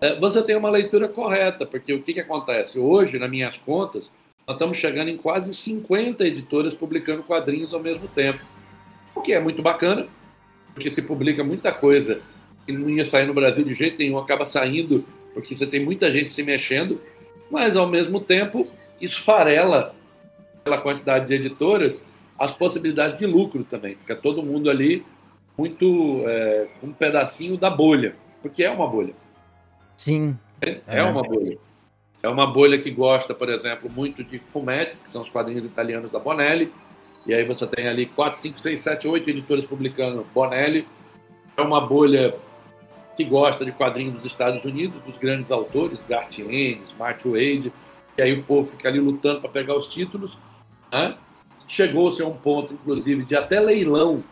É, 0.00 0.18
você 0.18 0.42
tem 0.42 0.56
uma 0.56 0.70
leitura 0.70 1.08
correta, 1.08 1.66
porque 1.66 1.92
o 1.92 2.02
que, 2.02 2.14
que 2.14 2.20
acontece? 2.20 2.78
Hoje, 2.78 3.18
nas 3.18 3.30
minhas 3.30 3.58
contas, 3.58 4.10
nós 4.46 4.56
estamos 4.56 4.78
chegando 4.78 5.08
em 5.08 5.16
quase 5.16 5.52
50 5.54 6.26
editoras 6.26 6.74
publicando 6.74 7.22
quadrinhos 7.22 7.74
ao 7.74 7.80
mesmo 7.80 8.08
tempo. 8.08 8.40
O 9.14 9.20
que 9.20 9.32
é 9.32 9.40
muito 9.40 9.62
bacana, 9.62 10.06
porque 10.74 10.88
se 10.88 11.02
publica 11.02 11.44
muita 11.44 11.70
coisa 11.72 12.22
que 12.72 12.78
não 12.78 12.90
ia 12.90 13.04
sair 13.04 13.26
no 13.26 13.34
Brasil 13.34 13.64
de 13.64 13.74
jeito 13.74 13.98
nenhum, 13.98 14.18
acaba 14.18 14.46
saindo 14.46 15.04
porque 15.32 15.54
você 15.54 15.66
tem 15.66 15.84
muita 15.84 16.10
gente 16.10 16.32
se 16.32 16.42
mexendo, 16.42 17.00
mas 17.50 17.76
ao 17.76 17.86
mesmo 17.86 18.20
tempo 18.20 18.66
esfarela 19.00 19.94
pela 20.62 20.78
quantidade 20.78 21.26
de 21.26 21.34
editoras 21.34 22.02
as 22.38 22.52
possibilidades 22.54 23.18
de 23.18 23.26
lucro 23.26 23.64
também. 23.64 23.96
Fica 23.96 24.16
todo 24.16 24.42
mundo 24.42 24.70
ali 24.70 25.04
muito 25.56 26.22
é, 26.26 26.68
um 26.82 26.92
pedacinho 26.92 27.56
da 27.58 27.68
bolha, 27.68 28.14
porque 28.42 28.64
é 28.64 28.70
uma 28.70 28.88
bolha. 28.88 29.14
Sim. 29.96 30.38
É, 30.62 30.80
é, 30.86 31.02
uma 31.02 31.22
bolha. 31.22 31.58
É 32.22 32.28
uma 32.28 32.46
bolha 32.46 32.78
que 32.78 32.90
gosta, 32.90 33.34
por 33.34 33.50
exemplo, 33.50 33.90
muito 33.90 34.24
de 34.24 34.38
fumetes, 34.38 35.02
que 35.02 35.10
são 35.10 35.20
os 35.20 35.28
quadrinhos 35.28 35.64
italianos 35.64 36.10
da 36.10 36.18
Bonelli. 36.18 36.72
E 37.26 37.34
aí 37.34 37.44
você 37.44 37.66
tem 37.66 37.86
ali 37.86 38.06
4, 38.06 38.40
5, 38.40 38.58
6, 38.58 38.80
7, 38.80 39.08
8 39.08 39.30
editores 39.30 39.64
publicando 39.66 40.26
Bonelli. 40.34 40.86
É 41.56 41.60
uma 41.60 41.86
bolha 41.86 42.34
que 43.20 43.24
gosta 43.26 43.66
de 43.66 43.72
quadrinhos 43.72 44.14
dos 44.14 44.24
Estados 44.24 44.64
Unidos, 44.64 45.02
dos 45.02 45.18
grandes 45.18 45.50
autores, 45.50 46.02
Garth 46.08 46.38
Ennis, 46.38 46.90
Mark 46.98 47.20
Wade, 47.26 47.70
e 48.16 48.22
aí 48.22 48.32
o 48.32 48.42
povo 48.42 48.70
fica 48.70 48.88
ali 48.88 48.98
lutando 48.98 49.42
para 49.42 49.50
pegar 49.50 49.76
os 49.76 49.86
títulos. 49.86 50.38
Né? 50.90 51.14
Chegou-se 51.68 52.22
a 52.22 52.26
um 52.26 52.32
ponto, 52.32 52.72
inclusive, 52.72 53.26
de 53.26 53.36
até 53.36 53.60
leilão 53.60 54.24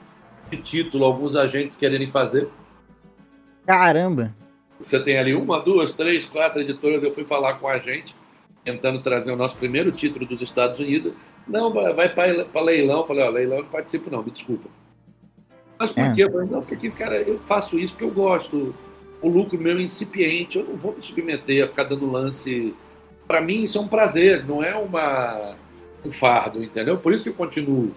de 0.51 0.57
título, 0.57 1.05
alguns 1.05 1.37
agentes 1.37 1.77
quererem 1.77 2.09
fazer. 2.09 2.49
Caramba! 3.67 4.35
Você 4.81 4.99
tem 4.99 5.19
ali 5.19 5.35
uma, 5.35 5.61
duas, 5.61 5.93
três, 5.93 6.25
quatro 6.25 6.63
editoras. 6.63 7.03
Eu 7.03 7.13
fui 7.13 7.25
falar 7.25 7.55
com 7.55 7.69
a 7.69 7.79
gente, 7.79 8.17
tentando 8.65 9.03
trazer 9.03 9.31
o 9.31 9.37
nosso 9.37 9.57
primeiro 9.57 9.93
título 9.93 10.25
dos 10.25 10.41
Estados 10.41 10.79
Unidos. 10.79 11.13
Não, 11.47 11.71
vai 11.75 12.09
para 12.09 12.63
leilão. 12.63 13.01
Eu 13.01 13.07
falei, 13.07 13.23
ó, 13.23 13.29
leilão 13.29 13.59
eu 13.59 13.63
não 13.65 13.71
participo, 13.71 14.11
não, 14.11 14.23
me 14.23 14.31
desculpa. 14.31 14.71
Mas 15.79 15.91
por 15.91 16.03
é. 16.03 16.13
quê? 16.13 16.27
Não, 16.27 16.63
porque, 16.63 16.91
cara, 16.91 17.17
eu 17.17 17.39
faço 17.47 17.79
isso 17.79 17.93
porque 17.93 18.05
eu 18.05 18.11
gosto. 18.11 18.75
O 19.21 19.29
lucro 19.29 19.59
meu 19.59 19.79
é 19.79 19.83
incipiente, 19.83 20.59
eu 20.59 20.65
não 20.65 20.77
vou 20.77 20.95
me 20.95 21.03
submeter 21.03 21.65
a 21.65 21.69
ficar 21.69 21.85
dando 21.85 22.11
lance. 22.11 22.75
Para 23.27 23.41
mim, 23.41 23.63
isso 23.63 23.79
é 23.79 23.81
um 23.81 23.89
prazer, 23.89 24.45
não 24.45 24.63
é 24.63 24.75
uma, 24.75 25.55
um 26.05 26.11
fardo, 26.11 26.63
entendeu? 26.63 26.97
Por 26.99 27.13
isso 27.13 27.25
que 27.25 27.31
eu 27.31 27.35
continuo. 27.35 27.93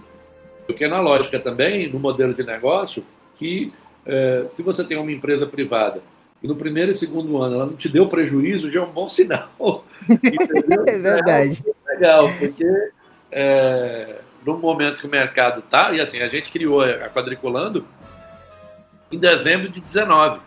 Porque 0.65 0.87
na 0.87 0.99
lógica 0.99 1.39
também, 1.39 1.89
no 1.89 1.99
modelo 1.99 2.33
de 2.33 2.43
negócio, 2.43 3.03
que 3.35 3.71
é, 4.05 4.45
se 4.49 4.61
você 4.61 4.83
tem 4.83 4.97
uma 4.97 5.11
empresa 5.11 5.45
privada 5.45 6.01
e 6.41 6.47
no 6.47 6.55
primeiro 6.55 6.91
e 6.91 6.95
segundo 6.95 7.37
ano 7.37 7.55
ela 7.55 7.65
não 7.67 7.75
te 7.75 7.87
deu 7.87 8.07
prejuízo, 8.07 8.71
já 8.71 8.79
é 8.79 8.83
um 8.83 8.91
bom 8.91 9.07
sinal. 9.09 9.85
é 10.87 10.97
verdade. 10.97 11.63
É 11.87 11.93
legal, 11.93 12.29
porque 12.39 12.65
é, 13.31 14.21
no 14.45 14.57
momento 14.57 14.99
que 14.99 15.07
o 15.07 15.09
mercado 15.09 15.61
tá, 15.61 15.91
e 15.91 15.99
assim, 15.99 16.19
a 16.19 16.27
gente 16.27 16.51
criou 16.51 16.81
a 16.81 17.09
Quadriculando 17.09 17.85
em 19.11 19.17
dezembro 19.17 19.69
de 19.69 19.79
19. 19.79 20.39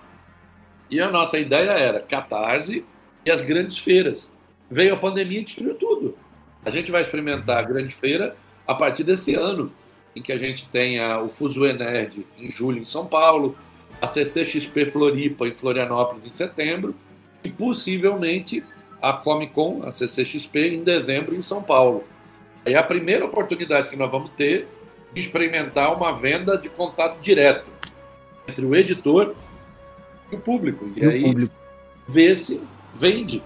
E 0.91 1.01
a 1.01 1.11
nossa 1.11 1.39
ideia 1.39 1.71
era 1.71 2.01
catarse 2.01 2.85
e 3.25 3.31
as 3.31 3.43
grandes 3.43 3.79
feiras. 3.79 4.31
Veio 4.71 4.95
a 4.95 4.97
pandemia 4.97 5.41
e 5.41 5.45
destruiu 5.45 5.75
tudo. 5.75 6.17
A 6.65 6.71
gente 6.71 6.91
vai 6.91 7.03
experimentar 7.03 7.59
a 7.59 7.63
grande 7.63 7.95
feira 7.95 8.37
a 8.67 8.75
partir 8.75 9.05
desse 9.05 9.35
ano, 9.35 9.71
em 10.17 10.23
que 10.23 10.33
a 10.33 10.39
gente 10.39 10.67
tenha 10.67 11.21
o 11.21 11.29
Fuso 11.29 11.61
Nerd 11.61 12.27
em 12.39 12.51
julho 12.51 12.79
em 12.79 12.85
São 12.85 13.07
Paulo, 13.07 13.57
a 14.01 14.07
CCXP 14.07 14.87
Floripa 14.87 15.47
em 15.47 15.53
Florianópolis 15.53 16.25
em 16.25 16.31
setembro 16.31 16.95
e 17.43 17.51
possivelmente 17.51 18.65
a 19.03 19.13
Comic 19.13 19.53
Con, 19.53 19.83
a 19.85 19.93
CCXP, 19.93 20.77
em 20.77 20.83
dezembro 20.83 21.35
em 21.35 21.43
São 21.43 21.63
Paulo. 21.63 22.05
É 22.65 22.75
a 22.77 22.83
primeira 22.83 23.25
oportunidade 23.25 23.89
que 23.89 23.97
nós 23.97 24.11
vamos 24.11 24.31
ter 24.37 24.67
de 25.13 25.21
experimentar 25.21 25.95
uma 25.95 26.13
venda 26.13 26.57
de 26.57 26.69
contato 26.69 27.21
direto 27.21 27.67
entre 28.49 28.65
o 28.65 28.75
editor 28.75 29.35
e 30.31 30.35
o 30.35 30.39
público. 30.39 30.91
E, 30.97 31.01
e 31.01 31.07
aí 31.07 31.23
público. 31.23 31.55
ver 32.09 32.37
se 32.37 32.61
vende. 32.95 33.43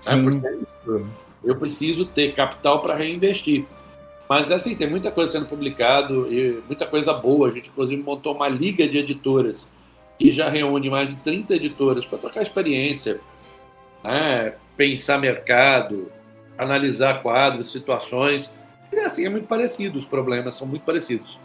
Sim. 0.00 0.42
É 0.44 1.18
eu 1.44 1.56
preciso 1.56 2.04
ter 2.04 2.34
capital 2.34 2.80
para 2.80 2.94
reinvestir. 2.94 3.64
Mas 4.28 4.50
assim, 4.50 4.74
tem 4.74 4.88
muita 4.88 5.10
coisa 5.10 5.32
sendo 5.32 5.46
publicado 5.46 6.32
e 6.32 6.62
muita 6.66 6.86
coisa 6.86 7.12
boa. 7.14 7.48
A 7.48 7.50
gente, 7.50 7.70
inclusive, 7.70 8.02
montou 8.02 8.34
uma 8.34 8.48
liga 8.48 8.86
de 8.86 8.98
editoras 8.98 9.66
que 10.18 10.30
já 10.30 10.48
reúne 10.48 10.90
mais 10.90 11.08
de 11.08 11.16
30 11.16 11.54
editoras 11.54 12.04
para 12.04 12.18
trocar 12.18 12.42
experiência, 12.42 13.20
né? 14.02 14.54
pensar 14.76 15.18
mercado, 15.18 16.10
analisar 16.58 17.22
quadros, 17.22 17.72
situações. 17.72 18.50
E 18.92 18.98
assim, 19.00 19.24
é 19.24 19.28
muito 19.28 19.46
parecido, 19.46 19.98
os 19.98 20.04
problemas 20.04 20.54
são 20.54 20.66
muito 20.66 20.82
parecidos. 20.82 21.38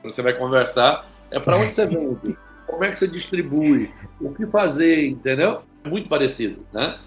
Quando 0.00 0.14
você 0.14 0.22
vai 0.22 0.34
conversar, 0.34 1.08
é 1.30 1.38
para 1.38 1.56
onde 1.56 1.72
você 1.72 1.86
vende, 1.86 2.36
como 2.66 2.84
é 2.84 2.90
que 2.90 2.98
você 2.98 3.06
distribui, 3.06 3.92
o 4.20 4.32
que 4.32 4.46
fazer, 4.46 5.06
entendeu? 5.06 5.62
É 5.84 5.88
muito 5.88 6.08
parecido, 6.08 6.64
né? 6.72 6.98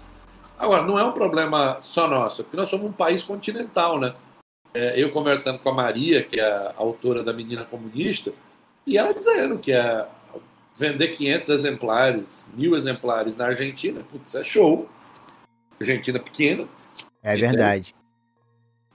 Agora, 0.58 0.82
não 0.82 0.98
é 0.98 1.04
um 1.04 1.12
problema 1.12 1.80
só 1.80 2.08
nosso, 2.08 2.42
porque 2.42 2.56
nós 2.56 2.68
somos 2.68 2.86
um 2.86 2.92
país 2.92 3.22
continental, 3.22 3.98
né? 3.98 4.14
é, 4.74 5.00
eu 5.02 5.10
conversando 5.10 5.58
com 5.58 5.70
a 5.70 5.74
Maria, 5.74 6.22
que 6.22 6.38
é 6.38 6.44
a 6.44 6.74
autora 6.76 7.22
da 7.22 7.32
Menina 7.32 7.64
Comunista, 7.64 8.32
e 8.86 8.96
ela 8.96 9.12
dizendo 9.12 9.58
que 9.58 9.72
é 9.72 10.06
vender 10.76 11.08
500 11.08 11.48
exemplares, 11.50 12.46
mil 12.54 12.76
exemplares 12.76 13.36
na 13.36 13.46
Argentina, 13.46 14.00
putz, 14.10 14.34
é 14.34 14.44
show. 14.44 14.88
Argentina 15.80 16.18
pequena. 16.18 16.66
É 17.22 17.36
verdade. 17.36 17.94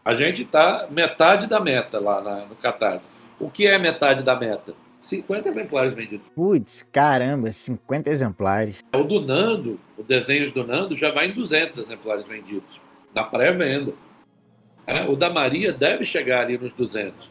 A 0.03 0.13
gente 0.15 0.41
está 0.43 0.87
metade 0.89 1.47
da 1.47 1.59
meta 1.59 1.99
lá 1.99 2.21
na, 2.21 2.45
no 2.45 2.55
Catarse. 2.55 3.09
O 3.39 3.49
que 3.49 3.65
é 3.65 3.77
metade 3.79 4.23
da 4.23 4.35
meta? 4.35 4.73
50 4.99 5.49
exemplares 5.49 5.93
vendidos. 5.93 6.25
Putz, 6.33 6.81
caramba, 6.91 7.51
50 7.51 8.09
exemplares. 8.09 8.83
O 8.93 9.03
do 9.03 9.21
Nando, 9.21 9.79
o 9.97 10.03
desenho 10.03 10.51
do 10.51 10.65
Nando, 10.65 10.97
já 10.97 11.11
vai 11.11 11.27
em 11.27 11.33
200 11.33 11.77
exemplares 11.77 12.25
vendidos, 12.25 12.79
na 13.13 13.23
pré-venda. 13.23 13.93
É, 14.87 15.03
o 15.03 15.15
da 15.15 15.29
Maria 15.29 15.71
deve 15.71 16.05
chegar 16.05 16.41
ali 16.41 16.57
nos 16.57 16.73
200. 16.73 17.29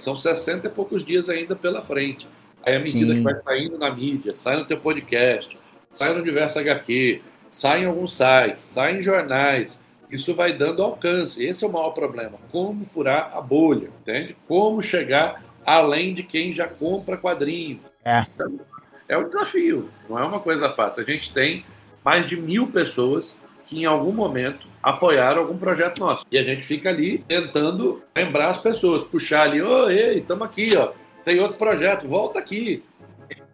São 0.00 0.16
60 0.16 0.66
e 0.66 0.70
poucos 0.70 1.04
dias 1.04 1.28
ainda 1.28 1.54
pela 1.54 1.82
frente. 1.82 2.26
Aí, 2.64 2.76
à 2.76 2.78
medida 2.78 3.12
Sim. 3.12 3.18
que 3.18 3.24
vai 3.24 3.40
saindo 3.42 3.78
na 3.78 3.90
mídia, 3.90 4.34
sai 4.34 4.56
no 4.56 4.64
teu 4.64 4.78
podcast, 4.78 5.56
sai 5.92 6.14
no 6.14 6.22
Diverso 6.22 6.58
HQ, 6.58 7.20
sai 7.50 7.82
em 7.82 7.86
alguns 7.86 8.16
sites, 8.16 8.62
sai 8.64 8.96
em 8.96 9.00
jornais, 9.00 9.76
isso 10.12 10.34
vai 10.34 10.52
dando 10.52 10.82
alcance. 10.82 11.42
Esse 11.42 11.64
é 11.64 11.66
o 11.66 11.72
maior 11.72 11.90
problema. 11.90 12.38
Como 12.50 12.84
furar 12.84 13.32
a 13.34 13.40
bolha, 13.40 13.88
entende? 14.00 14.36
Como 14.46 14.82
chegar 14.82 15.42
além 15.64 16.12
de 16.12 16.22
quem 16.22 16.52
já 16.52 16.68
compra 16.68 17.16
quadrinho. 17.16 17.80
É. 18.04 18.26
Então, 18.34 18.60
é 19.08 19.16
um 19.16 19.28
desafio, 19.28 19.90
não 20.08 20.18
é 20.18 20.24
uma 20.24 20.40
coisa 20.40 20.70
fácil. 20.70 21.02
A 21.02 21.06
gente 21.06 21.32
tem 21.32 21.64
mais 22.04 22.26
de 22.26 22.36
mil 22.36 22.66
pessoas 22.68 23.34
que 23.66 23.80
em 23.80 23.84
algum 23.84 24.12
momento 24.12 24.66
apoiaram 24.82 25.42
algum 25.42 25.56
projeto 25.56 26.00
nosso. 26.00 26.26
E 26.30 26.36
a 26.36 26.42
gente 26.42 26.62
fica 26.62 26.88
ali 26.88 27.24
tentando 27.26 28.02
lembrar 28.14 28.50
as 28.50 28.58
pessoas, 28.58 29.04
puxar 29.04 29.48
ali, 29.48 29.62
ô, 29.62 29.88
ei, 29.88 30.18
estamos 30.18 30.46
aqui, 30.46 30.76
ó. 30.76 30.92
Tem 31.24 31.40
outro 31.40 31.58
projeto, 31.58 32.06
volta 32.08 32.38
aqui. 32.38 32.82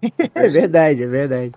é 0.35 0.49
verdade, 0.49 1.03
é 1.03 1.07
verdade. 1.07 1.53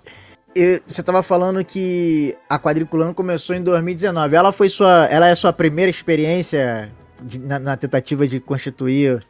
Você 0.54 1.02
estava 1.02 1.24
falando 1.24 1.64
que 1.64 2.36
a 2.50 2.60
Quadriculando 2.60 3.14
começou 3.14 3.56
em 3.56 3.64
2019. 3.64 4.36
Ela 4.36 4.52
foi 4.52 4.68
sua, 4.68 5.06
ela 5.06 5.28
é 5.28 5.36
sua 5.36 5.54
primeira 5.54 5.90
experiência 5.90 6.92
de, 7.22 7.40
na, 7.40 7.58
na, 7.58 7.78
tentativa 7.78 8.28
de 8.28 8.40
constituir 8.40 9.26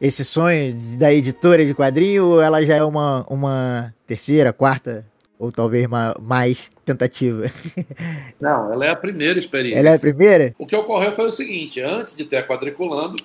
esse 0.00 0.24
sonho 0.24 0.74
da 0.98 1.12
editora 1.12 1.64
de 1.64 1.74
quadrinho 1.74 2.26
ou 2.26 2.42
ela 2.42 2.64
já 2.64 2.76
é 2.76 2.84
uma, 2.84 3.26
uma 3.28 3.94
terceira, 4.06 4.52
quarta 4.52 5.04
ou 5.38 5.50
talvez 5.50 5.88
mais 6.20 6.70
tentativa? 6.84 7.46
Não, 8.40 8.72
ela 8.72 8.86
é 8.86 8.90
a 8.90 8.96
primeira 8.96 9.38
experiência. 9.38 9.80
Ela 9.80 9.90
é 9.90 9.94
a 9.96 9.98
primeira? 9.98 10.54
O 10.58 10.66
que 10.66 10.76
ocorreu 10.76 11.12
foi 11.12 11.26
o 11.26 11.32
seguinte: 11.32 11.80
antes 11.80 12.14
de 12.14 12.24
ter 12.24 12.36
a 12.36 12.46
Quadriculando, 12.46 13.16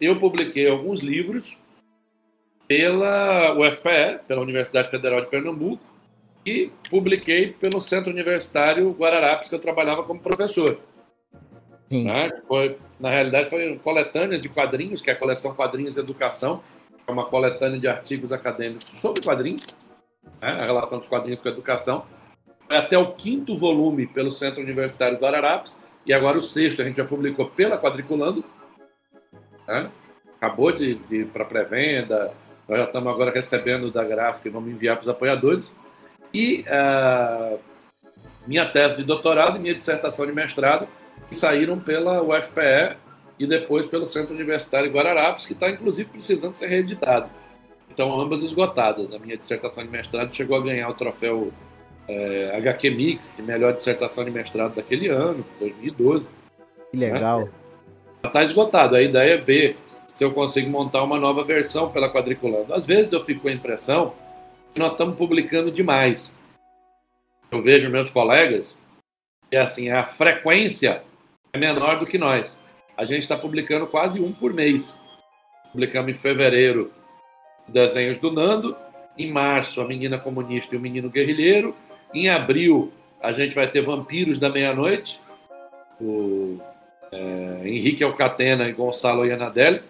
eu 0.00 0.18
publiquei 0.18 0.68
alguns 0.68 1.00
livros 1.00 1.56
pela 2.66 3.52
UFPE, 3.58 4.20
pela 4.26 4.40
Universidade 4.40 4.90
Federal 4.90 5.20
de 5.20 5.28
Pernambuco, 5.28 5.89
e 6.44 6.70
publiquei 6.88 7.52
pelo 7.52 7.80
Centro 7.80 8.10
Universitário 8.10 8.90
Guararapes, 8.92 9.48
que 9.48 9.54
eu 9.54 9.58
trabalhava 9.58 10.02
como 10.04 10.20
professor. 10.20 10.78
Sim. 11.88 12.04
Né? 12.04 12.30
Foi, 12.46 12.78
na 12.98 13.10
realidade, 13.10 13.50
foi 13.50 13.78
coletâneas 13.82 14.40
de 14.40 14.48
quadrinhos, 14.48 15.02
que 15.02 15.10
é 15.10 15.12
a 15.12 15.16
coleção 15.16 15.54
Quadrinhos 15.54 15.94
de 15.94 16.00
Educação, 16.00 16.62
é 17.06 17.10
uma 17.10 17.26
coletânea 17.26 17.78
de 17.78 17.88
artigos 17.88 18.32
acadêmicos 18.32 18.84
sobre 18.84 19.22
quadrinhos, 19.22 19.66
né? 20.40 20.50
a 20.50 20.64
relação 20.64 20.98
dos 20.98 21.08
quadrinhos 21.08 21.40
com 21.40 21.48
a 21.48 21.52
educação. 21.52 22.06
Foi 22.66 22.76
até 22.76 22.96
o 22.96 23.12
quinto 23.14 23.54
volume 23.56 24.06
pelo 24.06 24.30
Centro 24.30 24.62
Universitário 24.62 25.18
Guararapes, 25.18 25.74
e 26.06 26.12
agora 26.12 26.38
o 26.38 26.42
sexto 26.42 26.80
a 26.80 26.84
gente 26.84 26.96
já 26.96 27.04
publicou 27.04 27.46
pela 27.50 27.76
Quadriculando. 27.76 28.44
Né? 29.66 29.90
Acabou 30.36 30.72
de, 30.72 30.94
de 30.94 31.16
ir 31.16 31.26
para 31.26 31.44
pré-venda, 31.44 32.32
nós 32.68 32.78
já 32.78 32.84
estamos 32.84 33.12
agora 33.12 33.32
recebendo 33.32 33.90
da 33.90 34.04
gráfica 34.04 34.48
e 34.48 34.50
vamos 34.50 34.70
enviar 34.70 34.96
para 34.96 35.02
os 35.02 35.08
apoiadores. 35.08 35.70
E 36.32 36.64
uh, 36.68 37.58
minha 38.46 38.66
tese 38.66 38.96
de 38.96 39.04
doutorado 39.04 39.56
e 39.56 39.60
minha 39.60 39.74
dissertação 39.74 40.26
de 40.26 40.32
mestrado, 40.32 40.88
que 41.28 41.34
saíram 41.34 41.78
pela 41.78 42.22
UFPE 42.22 42.96
e 43.38 43.46
depois 43.46 43.86
pelo 43.86 44.06
Centro 44.06 44.34
Universitário 44.34 44.90
Guararapes, 44.90 45.46
que 45.46 45.52
está 45.52 45.70
inclusive 45.70 46.08
precisando 46.10 46.54
ser 46.54 46.66
reeditado. 46.66 47.30
Então, 47.90 48.20
ambas 48.20 48.42
esgotadas. 48.42 49.12
A 49.12 49.18
minha 49.18 49.36
dissertação 49.36 49.84
de 49.84 49.90
mestrado 49.90 50.34
chegou 50.34 50.56
a 50.56 50.62
ganhar 50.62 50.88
o 50.88 50.94
troféu 50.94 51.52
é, 52.08 52.56
HQ 52.56 52.90
Mix, 52.90 53.34
de 53.36 53.42
melhor 53.42 53.72
dissertação 53.72 54.24
de 54.24 54.30
mestrado 54.30 54.74
daquele 54.74 55.08
ano, 55.08 55.44
2012. 55.58 56.26
Que 56.90 56.96
legal. 56.96 57.48
Está 58.24 58.42
esgotado. 58.42 58.94
A 58.94 59.02
ideia 59.02 59.34
é 59.34 59.36
ver 59.36 59.76
se 60.14 60.24
eu 60.24 60.32
consigo 60.32 60.68
montar 60.68 61.02
uma 61.02 61.18
nova 61.18 61.44
versão 61.44 61.90
pela 61.90 62.12
Quadriculando. 62.12 62.74
Às 62.74 62.86
vezes 62.86 63.12
eu 63.12 63.24
fico 63.24 63.42
com 63.42 63.48
a 63.48 63.52
impressão 63.52 64.12
nós 64.78 64.92
estamos 64.92 65.16
publicando 65.16 65.70
demais. 65.70 66.32
Eu 67.50 67.62
vejo 67.62 67.90
meus 67.90 68.10
colegas 68.10 68.76
e 69.50 69.56
assim 69.56 69.90
a 69.90 70.04
frequência 70.04 71.02
é 71.52 71.58
menor 71.58 71.98
do 71.98 72.06
que 72.06 72.18
nós. 72.18 72.56
A 72.96 73.04
gente 73.04 73.22
está 73.22 73.36
publicando 73.36 73.86
quase 73.86 74.20
um 74.20 74.32
por 74.32 74.52
mês. 74.52 74.96
Publicamos 75.72 76.12
em 76.12 76.14
fevereiro 76.14 76.92
desenhos 77.66 78.18
do 78.18 78.30
Nando, 78.30 78.76
em 79.16 79.30
março 79.30 79.80
a 79.80 79.86
menina 79.86 80.18
comunista 80.18 80.74
e 80.74 80.78
o 80.78 80.80
menino 80.80 81.08
guerrilheiro, 81.08 81.74
em 82.12 82.28
abril 82.28 82.92
a 83.20 83.32
gente 83.32 83.54
vai 83.54 83.70
ter 83.70 83.82
Vampiros 83.82 84.38
da 84.38 84.48
Meia-Noite, 84.48 85.20
o 86.00 86.58
é, 87.12 87.60
Henrique 87.64 88.02
Alcatena 88.02 88.68
e 88.68 88.72
Gonçalo 88.72 89.26
Ianadelli. 89.26 89.82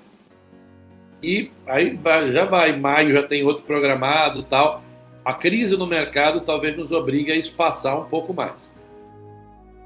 E 1.22 1.50
aí 1.66 1.96
vai, 1.96 2.32
já 2.32 2.44
vai, 2.44 2.78
maio 2.78 3.12
já 3.12 3.22
tem 3.22 3.44
outro 3.44 3.64
programado 3.64 4.42
tal. 4.42 4.82
A 5.24 5.34
crise 5.34 5.76
no 5.76 5.86
mercado 5.86 6.40
talvez 6.40 6.76
nos 6.76 6.92
obrigue 6.92 7.30
a 7.30 7.36
espaçar 7.36 7.98
um 7.98 8.04
pouco 8.04 8.32
mais. 8.32 8.70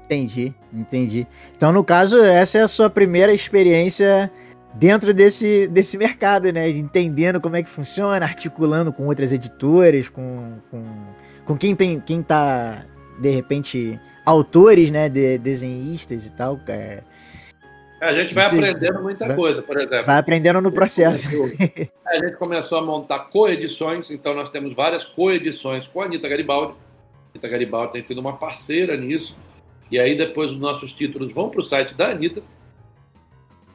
Entendi, 0.05 0.53
entendi. 0.73 1.27
Então, 1.55 1.71
no 1.71 1.83
caso, 1.83 2.23
essa 2.23 2.59
é 2.59 2.61
a 2.61 2.67
sua 2.67 2.89
primeira 2.89 3.33
experiência 3.33 4.31
dentro 4.75 5.13
desse, 5.13 5.67
desse 5.67 5.97
mercado, 5.97 6.51
né? 6.51 6.69
Entendendo 6.69 7.41
como 7.41 7.55
é 7.55 7.63
que 7.63 7.69
funciona, 7.69 8.23
articulando 8.23 8.93
com 8.93 9.07
outras 9.07 9.33
editoras, 9.33 10.07
com, 10.07 10.59
com, 10.69 10.85
com 11.43 11.57
quem 11.57 11.75
tem 11.75 11.99
quem 11.99 12.21
tá, 12.21 12.85
de 13.19 13.29
repente, 13.31 13.99
autores, 14.25 14.91
né? 14.91 15.09
De, 15.09 15.37
desenhistas 15.39 16.27
e 16.27 16.31
tal. 16.31 16.59
É, 16.67 17.01
a 18.01 18.13
gente 18.13 18.33
vai 18.33 18.45
Isso, 18.45 18.55
aprendendo 18.55 19.01
muita 19.01 19.27
vai, 19.27 19.35
coisa, 19.35 19.61
por 19.61 19.77
exemplo. 19.77 20.05
Vai 20.05 20.17
aprendendo 20.17 20.61
no 20.61 20.71
processo. 20.71 21.27
a 22.05 22.15
gente 22.15 22.35
começou 22.37 22.77
a 22.77 22.81
montar 22.81 23.19
coedições, 23.29 24.11
então 24.11 24.33
nós 24.33 24.49
temos 24.49 24.75
várias 24.75 25.05
coedições 25.05 25.87
com 25.87 26.01
a 26.01 26.05
Anitta 26.05 26.27
Garibaldi. 26.27 26.73
A 26.73 27.31
Anitta 27.31 27.47
Garibaldi 27.47 27.93
tem 27.93 28.01
sido 28.01 28.19
uma 28.19 28.37
parceira 28.37 28.97
nisso. 28.97 29.35
E 29.89 29.99
aí 29.99 30.17
depois 30.17 30.51
os 30.51 30.59
nossos 30.59 30.91
títulos 30.91 31.33
vão 31.33 31.49
para 31.49 31.61
o 31.61 31.63
site 31.63 31.93
da 31.93 32.09
Anitta, 32.09 32.41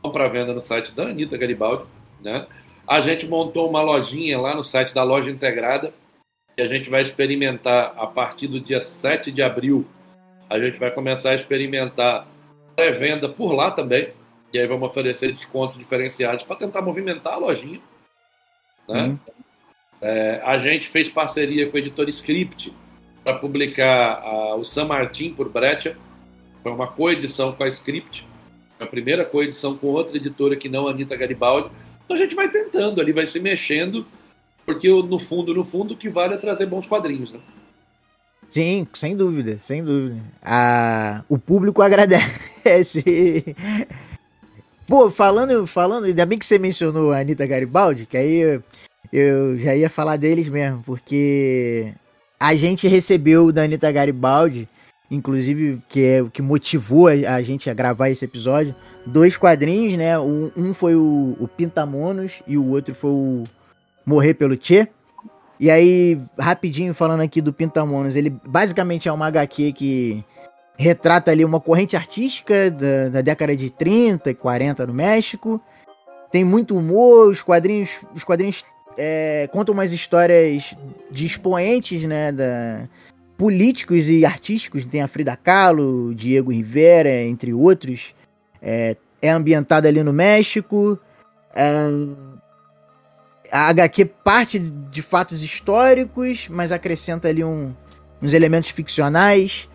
vão 0.03 0.13
para 0.13 0.29
venda 0.29 0.53
no 0.53 0.61
site 0.61 0.93
da 0.93 1.05
Anitta 1.05 1.37
Garibaldi. 1.37 1.85
Né? 2.21 2.47
A 2.87 3.01
gente 3.01 3.27
montou 3.27 3.69
uma 3.69 3.81
lojinha 3.81 4.39
lá 4.39 4.55
no 4.55 4.65
site 4.65 4.93
da 4.93 5.03
Loja 5.03 5.31
Integrada, 5.31 5.95
que 6.57 6.63
a 6.63 6.69
gente 6.69 6.91
vai 6.91 7.01
experimentar 7.01 7.95
a 7.97 8.07
partir 8.07 8.49
do 8.49 8.61
dia 8.61 8.81
7 8.81 9.31
de 9.31 9.41
abril. 9.43 9.87
A 10.49 10.59
gente 10.59 10.79
vai 10.79 10.91
começar 10.91 11.31
a 11.31 11.35
experimentar 11.35 12.27
pré-venda 12.81 13.29
por 13.29 13.53
lá 13.53 13.71
também. 13.71 14.13
E 14.53 14.59
aí 14.59 14.67
vamos 14.67 14.89
oferecer 14.89 15.31
descontos 15.31 15.77
diferenciados 15.77 16.43
para 16.43 16.57
tentar 16.57 16.81
movimentar 16.81 17.35
a 17.35 17.37
lojinha. 17.37 17.81
Né? 18.89 19.19
É, 20.01 20.41
a 20.45 20.59
gente 20.59 20.89
fez 20.89 21.09
parceria 21.09 21.69
com 21.69 21.77
o 21.77 21.79
editor 21.79 22.09
Script 22.09 22.75
para 23.23 23.39
publicar 23.39 24.21
a, 24.23 24.55
o 24.57 24.65
San 24.65 24.87
Martin 24.87 25.35
por 25.35 25.49
Brecha. 25.51 25.97
Foi 26.63 26.73
uma 26.73 26.89
coedição 26.89 27.53
com 27.53 27.63
a 27.63 27.69
Script. 27.69 28.27
A 28.81 28.87
primeira 28.87 29.27
coedição 29.27 29.77
com 29.77 29.89
outra 29.89 30.17
editora 30.17 30.57
que 30.57 30.69
não 30.69 30.89
a 30.89 30.91
Anitta 30.91 31.15
Garibaldi. 31.15 31.71
Então 32.05 32.17
a 32.17 32.19
gente 32.19 32.35
vai 32.35 32.49
tentando 32.49 33.01
ali, 33.01 33.13
vai 33.13 33.27
se 33.27 33.39
mexendo, 33.39 34.07
porque 34.65 34.89
no 34.89 35.19
fundo, 35.19 35.55
no 35.55 35.65
fundo, 35.65 35.95
o 35.95 35.97
que 35.97 36.09
vale 36.09 36.35
é 36.35 36.39
trazer 36.39 36.65
bons 36.65 36.87
quadrinhos. 36.87 37.31
Né? 37.31 37.41
Sim, 38.49 38.87
sem 38.95 39.15
dúvida, 39.15 39.59
sem 39.61 39.85
dúvida. 39.85 40.21
A, 40.43 41.23
o 41.29 41.39
público 41.39 41.83
agradece. 41.83 42.50
Pô, 44.87 45.11
falando, 45.11 45.67
falando, 45.67 46.07
ainda 46.07 46.27
bem 46.27 46.39
que 46.39 46.45
você 46.45 46.59
mencionou 46.59 47.13
a 47.13 47.21
Anitta 47.21 47.47
Garibaldi, 47.47 48.07
que 48.07 48.17
aí 48.17 48.35
eu, 48.41 48.63
eu 49.13 49.59
já 49.59 49.75
ia 49.75 49.89
falar 49.89 50.17
deles 50.17 50.49
mesmo, 50.49 50.83
porque 50.85 51.95
a 52.41 52.57
gente 52.57 52.89
recebeu 52.89 53.53
da 53.53 53.63
Anitta 53.63 53.93
Garibaldi, 53.93 54.69
inclusive, 55.09 55.81
que 55.89 56.05
é 56.05 56.23
o 56.23 56.29
que 56.31 56.43
motivou 56.43 57.07
a, 57.07 57.41
gente 57.41 57.71
a 57.71 57.75
gravar 57.75 58.11
esse 58.11 58.25
episódio, 58.25 58.75
dois 59.07 59.37
quadrinhos, 59.37 59.97
né? 59.97 60.19
Um, 60.19 60.51
um 60.57 60.75
foi 60.75 60.97
o, 60.97 61.37
o 61.39 61.47
Pintamonos 61.47 62.43
e 62.47 62.57
o 62.57 62.67
outro 62.67 62.95
foi 62.95 63.11
o 63.11 63.45
Morrer 64.05 64.35
pelo 64.35 64.57
Tchê. 64.57 64.89
E 65.61 65.71
aí, 65.71 66.21
rapidinho 66.39 66.95
falando 66.95 67.21
aqui 67.21 67.41
do 67.41 67.53
Pintamonos, 67.53 68.17
ele 68.17 68.31
basicamente 68.31 69.09
é 69.09 69.13
uma 69.13 69.27
HQ 69.27 69.73
que 69.73 70.25
retrata 70.81 71.31
ali 71.31 71.45
uma 71.45 71.61
corrente 71.61 71.95
artística 71.95 72.71
da, 72.71 73.11
da 73.11 73.21
década 73.21 73.55
de 73.55 73.69
30 73.69 74.31
e 74.31 74.35
40 74.35 74.87
no 74.87 74.95
México. 74.95 75.61
Tem 76.33 76.43
muito 76.43 76.75
humor, 76.75 77.31
os 77.31 77.43
quadrinhos, 77.43 77.91
os 78.15 78.25
quadrinhos 78.25 78.65
é, 78.97 79.47
contam 79.53 79.75
umas 79.75 79.93
histórias 79.93 80.75
de 81.11 81.27
expoentes, 81.27 82.03
né, 82.05 82.33
da, 82.33 82.89
políticos 83.37 84.09
e 84.09 84.25
artísticos. 84.25 84.87
Tem 84.87 85.03
a 85.03 85.09
Frida 85.09 85.37
Kahlo, 85.37 86.15
Diego 86.15 86.51
Rivera, 86.51 87.13
entre 87.13 87.53
outros. 87.53 88.15
É, 88.63 88.97
é 89.21 89.29
ambientada 89.29 89.87
ali 89.87 90.03
no 90.03 90.15
México. 90.15 90.99
É, 91.55 91.83
a 93.53 93.69
HQ 93.69 94.07
parte 94.25 94.59
de 94.59 95.03
fatos 95.03 95.43
históricos, 95.43 96.49
mas 96.49 96.73
acrescenta 96.73 97.29
ali 97.29 97.45
um, 97.45 97.75
uns 98.23 98.33
elementos 98.33 98.71
ficcionais 98.71 99.69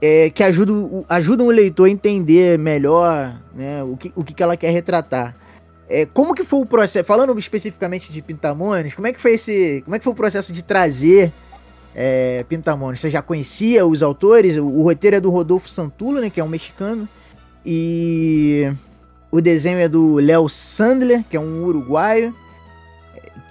é, 0.00 0.30
que 0.30 0.42
ajudam, 0.42 1.04
ajudam 1.08 1.46
o 1.46 1.50
leitor 1.50 1.86
a 1.86 1.90
entender 1.90 2.58
melhor 2.58 3.40
né, 3.54 3.82
o, 3.82 3.96
que, 3.96 4.12
o 4.14 4.24
que 4.24 4.42
ela 4.42 4.56
quer 4.56 4.70
retratar. 4.70 5.34
É, 5.88 6.06
como 6.06 6.34
que 6.34 6.44
foi 6.44 6.60
o 6.60 6.66
processo, 6.66 7.06
falando 7.06 7.38
especificamente 7.38 8.10
de 8.10 8.22
Pintamones, 8.22 8.94
como 8.94 9.06
é 9.06 9.12
que 9.12 9.20
foi 9.20 9.34
esse, 9.34 9.82
como 9.84 9.94
é 9.94 9.98
que 9.98 10.04
foi 10.04 10.12
o 10.12 10.16
processo 10.16 10.52
de 10.52 10.62
trazer 10.62 11.32
é, 11.94 12.44
Pintamones, 12.48 13.00
você 13.00 13.10
já 13.10 13.20
conhecia 13.22 13.86
os 13.86 14.02
autores? 14.02 14.56
O, 14.56 14.64
o, 14.64 14.82
roteiro 14.82 15.16
é 15.16 15.20
do 15.20 15.30
Rodolfo 15.30 15.68
Santulo, 15.68 16.20
né, 16.20 16.30
que 16.30 16.40
é 16.40 16.44
um 16.44 16.48
mexicano, 16.48 17.08
e 17.64 18.72
o 19.30 19.40
desenho 19.40 19.78
é 19.78 19.88
do 19.88 20.16
Léo 20.16 20.48
Sandler, 20.48 21.24
que 21.28 21.36
é 21.36 21.40
um 21.40 21.64
uruguaio. 21.64 22.34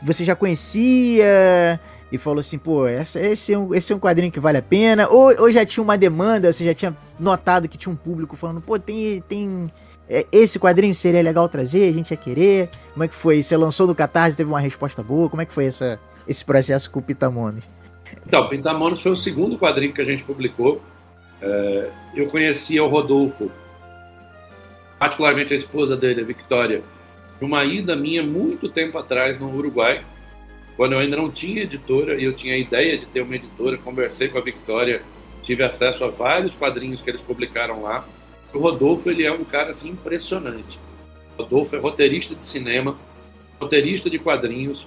Você 0.02 0.26
já 0.26 0.36
conhecia 0.36 1.80
e 2.14 2.18
falou 2.20 2.42
assim, 2.42 2.60
pô, 2.60 2.86
essa, 2.86 3.20
esse, 3.20 3.54
é 3.54 3.58
um, 3.58 3.74
esse 3.74 3.92
é 3.92 3.96
um 3.96 4.00
quadrinho 4.00 4.32
que 4.32 4.40
vale 4.40 4.60
a 4.60 4.62
pena? 4.62 5.10
Ou, 5.10 5.36
ou 5.42 5.52
já 5.52 5.66
tinha 5.66 5.84
uma 5.84 5.98
demanda, 5.98 6.54
você 6.54 6.64
já 6.64 6.72
tinha 6.72 6.96
notado 7.20 7.68
que 7.68 7.76
tinha 7.76 7.92
um 7.92 7.96
público 7.96 8.36
falando, 8.36 8.62
pô, 8.62 8.78
tem, 8.78 9.20
tem 9.28 9.72
é, 10.08 10.24
esse 10.32 10.60
quadrinho 10.60 10.94
seria 10.94 11.24
legal 11.24 11.50
trazer, 11.50 11.90
a 11.90 11.92
gente 11.92 12.12
ia 12.12 12.18
querer? 12.18 12.70
Como 12.94 13.04
é 13.04 13.08
que 13.08 13.16
foi? 13.16 13.42
Você 13.42 13.58
lançou 13.58 13.88
no 13.88 13.96
Catarse, 13.96 14.38
teve 14.38 14.48
uma 14.48 14.60
resposta 14.60 15.02
boa? 15.02 15.28
Como 15.28 15.42
é 15.42 15.46
que 15.46 15.52
foi 15.52 15.66
essa, 15.66 16.00
esse 16.28 16.46
processo 16.46 16.92
com 16.92 17.00
o 17.00 17.02
Pitamones? 17.02 17.68
Então, 18.28 18.48
Pintamonos 18.48 19.02
foi 19.02 19.12
o 19.12 19.16
segundo 19.16 19.58
quadrinho 19.58 19.92
que 19.92 20.02
a 20.02 20.06
gente 20.06 20.24
publicou. 20.24 20.84
É, 21.42 21.90
eu 22.14 22.28
conhecia 22.28 22.84
o 22.84 22.88
Rodolfo, 22.88 23.52
particularmente 25.00 25.52
a 25.52 25.58
esposa 25.58 25.98
dele, 25.98 26.22
a 26.22 26.24
Victoria, 26.24 26.84
de 27.40 27.44
uma 27.44 27.66
ida 27.66 27.96
minha 27.96 28.22
muito 28.22 28.70
tempo 28.70 29.00
atrás 29.00 29.40
no 29.40 29.52
Uruguai, 29.52 30.04
quando 30.76 30.94
eu 30.94 31.00
ainda 31.00 31.18
não 31.18 31.30
tinha 31.30 31.64
editora 31.64 32.16
e 32.16 32.24
eu 32.24 32.34
tinha 32.34 32.56
a 32.56 32.58
ideia 32.58 32.98
de 32.98 33.06
ter 33.06 33.22
uma 33.22 33.36
editora. 33.36 33.78
Conversei 33.78 34.28
com 34.28 34.38
a 34.38 34.42
Victoria, 34.42 35.02
tive 35.44 35.64
acesso 35.64 36.04
a 36.04 36.10
vários 36.10 36.56
quadrinhos 36.56 37.02
que 37.02 37.10
eles 37.10 37.22
publicaram 37.22 37.82
lá. 37.82 38.06
O 38.54 38.60
Rodolfo 38.60 39.10
ele 39.10 39.24
é 39.24 39.32
um 39.32 39.44
cara 39.44 39.72
assim 39.72 39.90
impressionante. 39.90 40.80
O 41.38 41.44
Rodolfo 41.44 41.76
é 41.76 41.80
roteirista 41.80 42.36
de 42.36 42.46
cinema, 42.46 42.98
roteirista 43.60 44.10
de 44.10 44.20
quadrinhos. 44.20 44.86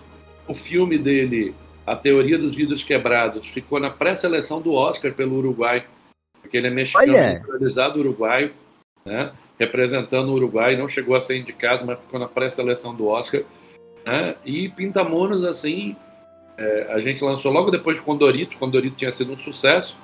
O 0.49 0.55
filme 0.55 0.99
dele 0.99 1.55
a 1.87 1.95
teoria 1.95 2.37
dos 2.37 2.57
vidros 2.57 2.83
quebrados 2.83 3.49
ficou 3.49 3.79
na 3.79 3.89
pré-seleção 3.89 4.61
do 4.61 4.73
Oscar 4.73 5.13
pelo 5.13 5.37
Uruguai, 5.37 5.87
porque 6.43 6.57
ele 6.57 6.67
é 6.67 6.71
mexicano 6.71 7.13
naturalizado 7.13 8.01
uruguaio, 8.01 8.53
né? 9.05 9.33
representando 9.59 10.31
o 10.31 10.35
Uruguai, 10.35 10.77
não 10.77 10.89
chegou 10.89 11.15
a 11.15 11.21
ser 11.21 11.39
indicado, 11.39 11.87
mas 11.87 11.99
ficou 12.01 12.19
na 12.19 12.27
pré-seleção 12.27 12.95
do 12.95 13.07
Oscar. 13.07 13.43
Né? 14.07 14.37
E 14.45 14.69
Pintamonos, 14.69 15.45
assim, 15.45 15.97
é, 16.57 16.87
a 16.91 17.01
gente 17.01 17.23
lançou 17.25 17.53
logo 17.53 17.71
depois 17.71 17.97
de 17.97 18.03
Condorito, 18.03 18.57
Condorito 18.57 18.97
tinha 18.97 19.13
sido 19.13 19.33
um 19.33 19.37
sucesso, 19.37 19.99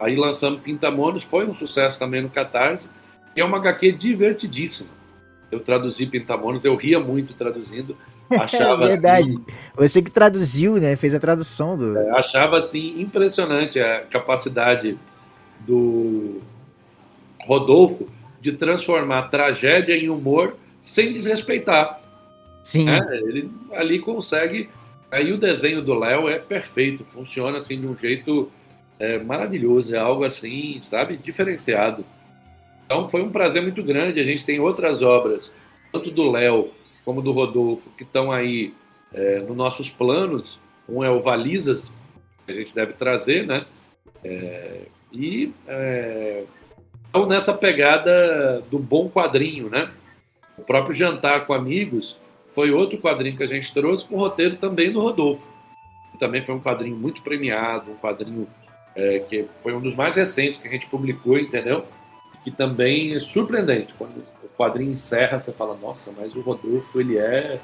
aí 0.00 0.16
lançamos 0.16 0.62
Pintamonos, 0.62 1.22
foi 1.22 1.46
um 1.46 1.54
sucesso 1.54 1.98
também 1.98 2.22
no 2.22 2.30
Catarse, 2.30 2.88
e 3.36 3.40
é 3.40 3.44
uma 3.44 3.58
HQ 3.58 3.92
divertidíssima. 3.92 4.90
Eu 5.52 5.60
traduzi 5.60 6.06
Pintamonos, 6.06 6.64
eu 6.64 6.74
ria 6.74 6.98
muito 6.98 7.34
traduzindo, 7.34 7.94
Achava 8.38 8.84
é 8.84 8.88
verdade. 8.88 9.30
Assim, 9.30 9.44
Você 9.74 10.02
que 10.02 10.10
traduziu, 10.10 10.76
né? 10.76 10.96
Fez 10.96 11.14
a 11.14 11.20
tradução 11.20 11.78
do. 11.78 11.96
É, 11.96 12.10
achava 12.18 12.58
assim 12.58 13.00
impressionante 13.00 13.80
a 13.80 14.00
capacidade 14.02 14.98
do 15.60 16.40
Rodolfo 17.40 18.08
de 18.40 18.52
transformar 18.52 19.22
tragédia 19.24 19.96
em 19.96 20.10
humor 20.10 20.56
sem 20.82 21.12
desrespeitar. 21.12 21.97
Sim. 22.68 22.84
Né? 22.84 23.00
Ele 23.12 23.50
ali 23.72 23.98
consegue. 23.98 24.68
Aí 25.10 25.32
o 25.32 25.38
desenho 25.38 25.80
do 25.80 25.94
Léo 25.94 26.28
é 26.28 26.38
perfeito, 26.38 27.02
funciona 27.02 27.56
assim 27.56 27.80
de 27.80 27.86
um 27.86 27.96
jeito 27.96 28.52
é, 28.98 29.18
maravilhoso, 29.18 29.94
é 29.94 29.98
algo 29.98 30.22
assim, 30.22 30.78
sabe, 30.82 31.16
diferenciado. 31.16 32.04
Então 32.84 33.08
foi 33.08 33.22
um 33.22 33.30
prazer 33.30 33.62
muito 33.62 33.82
grande. 33.82 34.20
A 34.20 34.24
gente 34.24 34.44
tem 34.44 34.60
outras 34.60 35.00
obras, 35.00 35.50
tanto 35.90 36.10
do 36.10 36.30
Léo 36.30 36.70
como 37.06 37.22
do 37.22 37.32
Rodolfo, 37.32 37.88
que 37.96 38.02
estão 38.02 38.30
aí 38.30 38.74
é, 39.14 39.38
nos 39.38 39.56
nossos 39.56 39.88
planos. 39.88 40.58
Um 40.86 41.02
é 41.02 41.08
o 41.08 41.22
Valizas, 41.22 41.90
que 42.44 42.52
a 42.52 42.54
gente 42.54 42.74
deve 42.74 42.92
trazer, 42.92 43.46
né? 43.46 43.64
É, 44.22 44.82
e 45.10 45.54
é, 45.66 46.44
estão 47.06 47.24
nessa 47.24 47.54
pegada 47.54 48.62
do 48.70 48.78
bom 48.78 49.08
quadrinho, 49.08 49.70
né? 49.70 49.90
O 50.58 50.62
próprio 50.62 50.94
Jantar 50.94 51.46
com 51.46 51.54
Amigos 51.54 52.14
foi 52.48 52.70
outro 52.70 52.98
quadrinho 52.98 53.36
que 53.36 53.42
a 53.42 53.46
gente 53.46 53.72
trouxe, 53.72 54.04
com 54.04 54.16
roteiro 54.16 54.56
também 54.56 54.92
do 54.92 55.00
Rodolfo. 55.00 55.46
Também 56.18 56.42
foi 56.42 56.54
um 56.54 56.60
quadrinho 56.60 56.96
muito 56.96 57.22
premiado, 57.22 57.92
um 57.92 57.96
quadrinho 57.96 58.48
é, 58.96 59.20
que 59.20 59.46
foi 59.62 59.72
um 59.72 59.80
dos 59.80 59.94
mais 59.94 60.16
recentes 60.16 60.58
que 60.60 60.66
a 60.66 60.70
gente 60.70 60.86
publicou, 60.86 61.38
entendeu? 61.38 61.84
Que 62.42 62.50
também 62.50 63.14
é 63.14 63.20
surpreendente. 63.20 63.94
Quando 63.96 64.24
quadrinho 64.58 64.92
encerra, 64.92 65.40
você 65.40 65.52
fala, 65.52 65.78
nossa, 65.80 66.10
mas 66.16 66.34
o 66.34 66.40
Rodolfo, 66.40 67.00
ele 67.00 67.16
é 67.16 67.60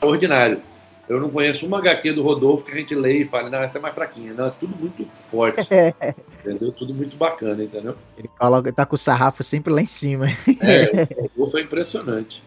ordinário. 0.00 0.60
Eu 1.08 1.20
não 1.20 1.30
conheço 1.30 1.66
uma 1.66 1.78
HQ 1.78 2.12
do 2.12 2.22
Rodolfo 2.22 2.64
que 2.64 2.72
a 2.72 2.74
gente 2.74 2.94
lê 2.94 3.18
e 3.18 3.28
fala, 3.28 3.48
não, 3.48 3.62
essa 3.62 3.78
é 3.78 3.80
mais 3.80 3.94
fraquinha. 3.94 4.32
Não, 4.32 4.46
é 4.46 4.52
tudo 4.58 4.74
muito 4.76 5.06
forte. 5.30 5.66
entendeu? 6.44 6.72
Tudo 6.72 6.92
muito 6.92 7.16
bacana, 7.16 7.62
entendeu? 7.62 7.96
Ele 8.18 8.28
coloca, 8.38 8.72
tá 8.72 8.84
com 8.84 8.94
o 8.94 8.98
sarrafo 8.98 9.42
sempre 9.44 9.72
lá 9.72 9.80
em 9.80 9.86
cima. 9.86 10.26
É, 10.60 11.02
o 11.16 11.22
Rodolfo 11.22 11.58
é 11.58 11.62
impressionante. 11.62 12.42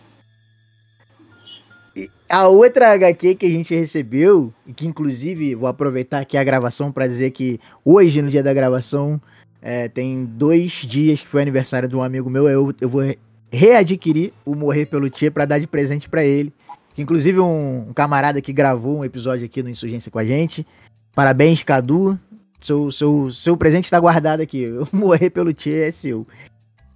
A 2.27 2.47
outra 2.47 2.93
HQ 2.93 3.35
que 3.35 3.45
a 3.45 3.49
gente 3.49 3.75
recebeu, 3.75 4.53
e 4.65 4.73
que 4.73 4.87
inclusive 4.87 5.53
vou 5.53 5.67
aproveitar 5.67 6.19
aqui 6.19 6.37
a 6.37 6.43
gravação 6.43 6.91
para 6.91 7.07
dizer 7.07 7.31
que 7.31 7.59
hoje, 7.83 8.21
no 8.21 8.31
dia 8.31 8.41
da 8.41 8.53
gravação, 8.53 9.21
é, 9.61 9.87
tem 9.87 10.25
dois 10.25 10.71
dias 10.71 11.21
que 11.21 11.27
foi 11.27 11.41
aniversário 11.41 11.87
de 11.87 11.95
um 11.95 12.03
amigo 12.03 12.29
meu, 12.29 12.49
eu, 12.49 12.73
eu 12.81 12.89
vou 12.89 13.03
readquirir 13.51 14.33
o 14.43 14.55
Morrer 14.55 14.85
pelo 14.85 15.09
Tchê 15.09 15.31
para 15.31 15.45
dar 15.45 15.59
de 15.59 15.67
presente 15.67 16.09
para 16.09 16.23
ele. 16.23 16.53
Inclusive 16.97 17.39
um, 17.39 17.89
um, 17.89 17.93
camarada 17.93 18.41
que 18.41 18.53
gravou 18.53 18.97
um 18.97 19.05
episódio 19.05 19.45
aqui 19.45 19.61
no 19.61 19.69
Insurgência 19.69 20.11
com 20.11 20.19
a 20.19 20.25
gente. 20.25 20.65
Parabéns, 21.13 21.63
Cadu. 21.63 22.19
Seu, 22.59 22.89
seu, 22.89 23.31
seu 23.31 23.57
presente 23.57 23.85
está 23.85 23.99
guardado 23.99 24.41
aqui. 24.41 24.69
Morrer 24.91 25.29
pelo 25.29 25.53
Tchê 25.53 25.87
é 25.87 25.91
seu. 25.91 26.25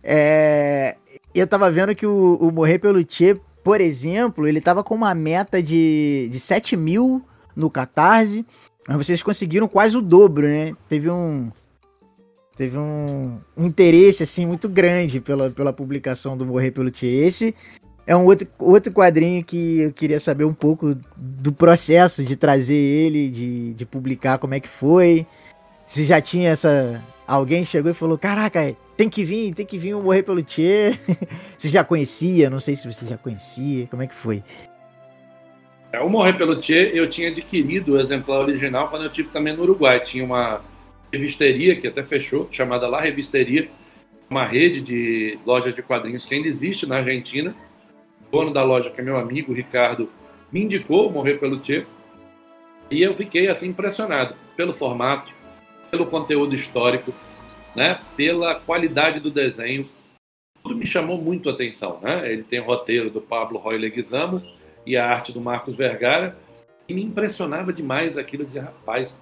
É, 0.03 0.95
eu 1.35 1.45
tava 1.45 1.69
vendo 1.69 1.93
que 1.93 2.05
o, 2.05 2.37
o 2.41 2.51
Morrer 2.51 2.79
pelo 2.79 3.03
Tchê, 3.03 3.39
por 3.63 3.81
exemplo, 3.81 4.47
ele 4.47 4.61
tava 4.61 4.83
com 4.83 4.95
uma 4.95 5.13
meta 5.13 5.61
de, 5.61 6.29
de 6.31 6.39
7 6.39 6.75
mil 6.77 7.23
no 7.55 7.69
Catarse. 7.69 8.45
Mas 8.87 8.97
vocês 8.97 9.21
conseguiram 9.21 9.67
quase 9.67 9.95
o 9.95 10.01
dobro, 10.01 10.47
né? 10.47 10.73
Teve 10.87 11.09
um, 11.09 11.51
teve 12.55 12.77
um, 12.77 13.39
um, 13.55 13.65
interesse 13.65 14.23
assim 14.23 14.45
muito 14.45 14.67
grande 14.67 15.21
pela, 15.21 15.51
pela 15.51 15.71
publicação 15.71 16.35
do 16.35 16.45
Morrer 16.45 16.71
pelo 16.71 16.89
Tchê. 16.89 17.05
Esse 17.05 17.53
é 18.07 18.15
um 18.15 18.25
outro, 18.25 18.47
outro 18.57 18.91
quadrinho 18.91 19.43
que 19.43 19.81
eu 19.81 19.93
queria 19.93 20.19
saber 20.19 20.45
um 20.45 20.53
pouco 20.53 20.97
do 21.15 21.53
processo 21.53 22.23
de 22.23 22.35
trazer 22.35 22.73
ele, 22.73 23.29
de, 23.29 23.73
de 23.75 23.85
publicar, 23.85 24.39
como 24.39 24.55
é 24.55 24.59
que 24.59 24.67
foi. 24.67 25.27
Se 25.85 26.03
já 26.03 26.19
tinha 26.19 26.49
essa. 26.49 27.03
Alguém 27.27 27.63
chegou 27.63 27.91
e 27.91 27.93
falou: 27.93 28.17
Caraca, 28.17 28.75
tem 28.99 29.07
que 29.07 29.23
vir, 29.23 29.53
tem 29.53 29.65
que 29.65 29.77
vir 29.77 29.93
o 29.93 30.03
Morrer 30.03 30.23
pelo 30.23 30.43
Tchê. 30.43 30.99
você 31.57 31.69
já 31.69 31.85
conhecia? 31.85 32.49
Não 32.49 32.59
sei 32.59 32.75
se 32.75 32.85
você 32.85 33.05
já 33.05 33.17
conhecia. 33.17 33.87
Como 33.87 34.03
é 34.03 34.07
que 34.07 34.13
foi? 34.13 34.43
É, 35.93 36.01
o 36.01 36.09
Morrer 36.09 36.33
pelo 36.33 36.59
Tchê 36.59 36.91
eu 36.93 37.09
tinha 37.09 37.29
adquirido 37.29 37.93
o 37.93 37.99
exemplar 38.01 38.41
original 38.41 38.89
quando 38.89 39.03
eu 39.03 39.09
tive 39.09 39.29
também 39.29 39.55
no 39.55 39.63
Uruguai. 39.63 40.01
Tinha 40.01 40.25
uma 40.25 40.61
revisteria, 41.13 41.79
que 41.79 41.87
até 41.87 42.03
fechou, 42.03 42.49
chamada 42.51 42.89
La 42.89 42.99
Revisteria, 42.99 43.69
uma 44.29 44.43
rede 44.43 44.81
de 44.81 45.39
lojas 45.45 45.73
de 45.73 45.81
quadrinhos 45.81 46.25
que 46.25 46.35
ainda 46.35 46.49
existe 46.49 46.85
na 46.85 46.97
Argentina. 46.97 47.55
O 48.27 48.29
dono 48.29 48.51
da 48.51 48.65
loja, 48.65 48.89
que 48.89 48.99
é 48.99 49.03
meu 49.03 49.15
amigo, 49.15 49.53
Ricardo, 49.53 50.09
me 50.51 50.61
indicou 50.61 51.09
Morrer 51.09 51.35
pelo 51.35 51.57
Tchê. 51.61 51.85
E 52.91 53.01
eu 53.01 53.15
fiquei 53.15 53.47
assim 53.47 53.69
impressionado 53.69 54.35
pelo 54.57 54.73
formato, 54.73 55.31
pelo 55.89 56.05
conteúdo 56.05 56.53
histórico, 56.53 57.13
né, 57.75 57.99
pela 58.15 58.55
qualidade 58.55 59.19
do 59.19 59.31
desenho. 59.31 59.87
Tudo 60.63 60.75
me 60.75 60.85
chamou 60.85 61.17
muito 61.17 61.49
a 61.49 61.53
atenção. 61.53 61.99
Né? 62.01 62.31
Ele 62.31 62.43
tem 62.43 62.59
o 62.59 62.65
roteiro 62.65 63.09
do 63.09 63.21
Pablo 63.21 63.59
Roy 63.59 63.77
Leguizamo 63.77 64.41
e 64.85 64.97
a 64.97 65.07
arte 65.07 65.31
do 65.31 65.41
Marcos 65.41 65.75
Vergara. 65.75 66.37
E 66.87 66.93
me 66.93 67.03
impressionava 67.03 67.71
demais 67.71 68.17
aquilo. 68.17 68.45
de 68.45 68.59
rapaz, 68.59 69.15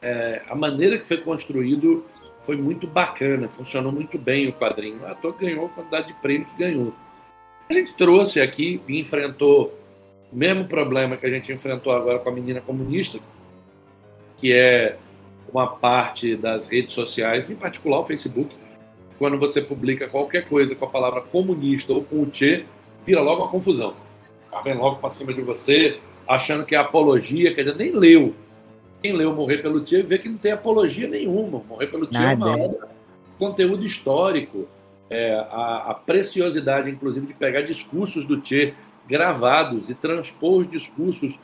é, 0.00 0.42
a 0.48 0.54
maneira 0.54 0.98
que 0.98 1.06
foi 1.06 1.18
construído 1.18 2.04
foi 2.40 2.56
muito 2.56 2.86
bacana, 2.86 3.48
funcionou 3.48 3.92
muito 3.92 4.18
bem 4.18 4.48
o 4.48 4.52
quadrinho. 4.52 5.06
A 5.06 5.14
toa 5.14 5.32
ganhou 5.32 5.66
a 5.66 5.68
quantidade 5.68 6.08
de 6.08 6.14
prêmio 6.14 6.46
que 6.46 6.58
ganhou. 6.58 6.92
A 7.70 7.72
gente 7.72 7.94
trouxe 7.94 8.40
aqui 8.40 8.82
e 8.88 8.98
enfrentou 8.98 9.72
o 10.32 10.36
mesmo 10.36 10.64
problema 10.66 11.16
que 11.16 11.26
a 11.26 11.30
gente 11.30 11.52
enfrentou 11.52 11.92
agora 11.92 12.18
com 12.18 12.28
a 12.28 12.32
menina 12.32 12.60
comunista, 12.60 13.18
que 14.36 14.52
é 14.52 14.98
uma 15.52 15.66
parte 15.66 16.34
das 16.36 16.66
redes 16.66 16.92
sociais, 16.92 17.50
em 17.50 17.54
particular 17.54 18.00
o 18.00 18.04
Facebook, 18.04 18.54
quando 19.18 19.38
você 19.38 19.60
publica 19.60 20.08
qualquer 20.08 20.48
coisa 20.48 20.74
com 20.74 20.84
a 20.84 20.88
palavra 20.88 21.20
comunista 21.20 21.92
ou 21.92 22.02
com 22.02 22.22
o 22.22 22.26
Tchê, 22.26 22.64
vira 23.04 23.20
logo 23.20 23.42
uma 23.42 23.50
confusão. 23.50 23.94
Tá 24.50 24.60
vem 24.62 24.74
logo 24.74 24.96
para 24.96 25.10
cima 25.10 25.32
de 25.32 25.42
você, 25.42 25.98
achando 26.26 26.64
que 26.64 26.74
é 26.74 26.78
apologia, 26.78 27.54
quer 27.54 27.62
dizer, 27.64 27.76
nem 27.76 27.92
leu 27.92 28.34
quem 29.02 29.12
leu 29.12 29.34
Morrer 29.34 29.58
pelo 29.58 29.82
Tchê 29.82 30.02
vê 30.02 30.16
que 30.16 30.28
não 30.28 30.38
tem 30.38 30.52
apologia 30.52 31.08
nenhuma. 31.08 31.60
Morrer 31.68 31.88
pelo 31.88 32.06
Tchê 32.06 32.22
é 32.22 32.34
uma 32.34 32.56
obra, 32.56 32.88
conteúdo 33.36 33.84
histórico, 33.84 34.68
é, 35.10 35.34
a, 35.34 35.90
a, 35.90 35.94
preciosidade, 35.94 36.88
inclusive, 36.88 37.26
de 37.26 37.34
pegar 37.34 37.62
discursos 37.62 38.24
do 38.24 38.40
Tchê 38.40 38.74
gravados 39.08 39.90
e 39.90 39.94
transpor 39.94 40.60
os 40.60 40.70
discursos 40.70 41.36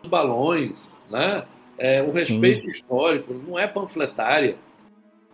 dos 0.00 0.08
balões, 0.08 0.80
né? 1.10 1.44
É, 1.82 2.00
o 2.00 2.12
respeito 2.12 2.66
Sim. 2.66 2.70
histórico, 2.70 3.34
não 3.34 3.58
é 3.58 3.66
panfletária. 3.66 4.54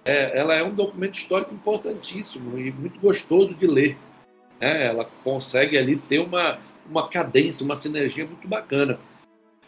É, 0.03 0.38
ela 0.38 0.55
é 0.55 0.64
um 0.64 0.74
documento 0.74 1.16
histórico 1.16 1.53
importantíssimo 1.53 2.59
e 2.59 2.72
muito 2.72 2.99
gostoso 2.99 3.53
de 3.53 3.66
ler. 3.66 3.99
É, 4.59 4.86
ela 4.86 5.07
consegue 5.22 5.76
ali 5.76 5.96
ter 5.96 6.20
uma, 6.20 6.59
uma 6.88 7.07
cadência, 7.07 7.62
uma 7.62 7.76
sinergia 7.76 8.24
muito 8.24 8.49
bacana. 8.49 8.99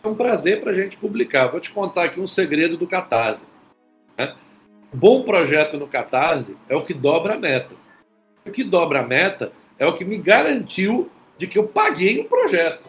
É 0.03 0.09
um 0.09 0.15
prazer 0.15 0.63
para 0.63 0.71
a 0.71 0.75
gente 0.75 0.97
publicar. 0.97 1.49
Vou 1.49 1.61
te 1.61 1.71
contar 1.71 2.05
aqui 2.05 2.19
um 2.19 2.27
segredo 2.27 2.79
do 2.79 2.87
Catarse. 2.87 3.45
Né? 4.17 4.35
Bom 4.91 5.23
projeto 5.23 5.77
no 5.77 5.87
Catarse 5.87 6.57
é 6.67 6.75
o 6.75 6.83
que 6.83 6.95
dobra 6.95 7.35
a 7.35 7.39
meta. 7.39 7.75
O 8.47 8.51
que 8.51 8.65
dobra 8.65 9.01
a 9.01 9.07
meta 9.07 9.53
é 9.79 9.85
o 9.85 9.93
que 9.93 10.05
me 10.07 10.17
garantiu 10.17 11.11
de 11.37 11.47
que 11.47 11.59
eu 11.59 11.69
paguei 11.69 12.21
o 12.21 12.25
projeto. 12.25 12.89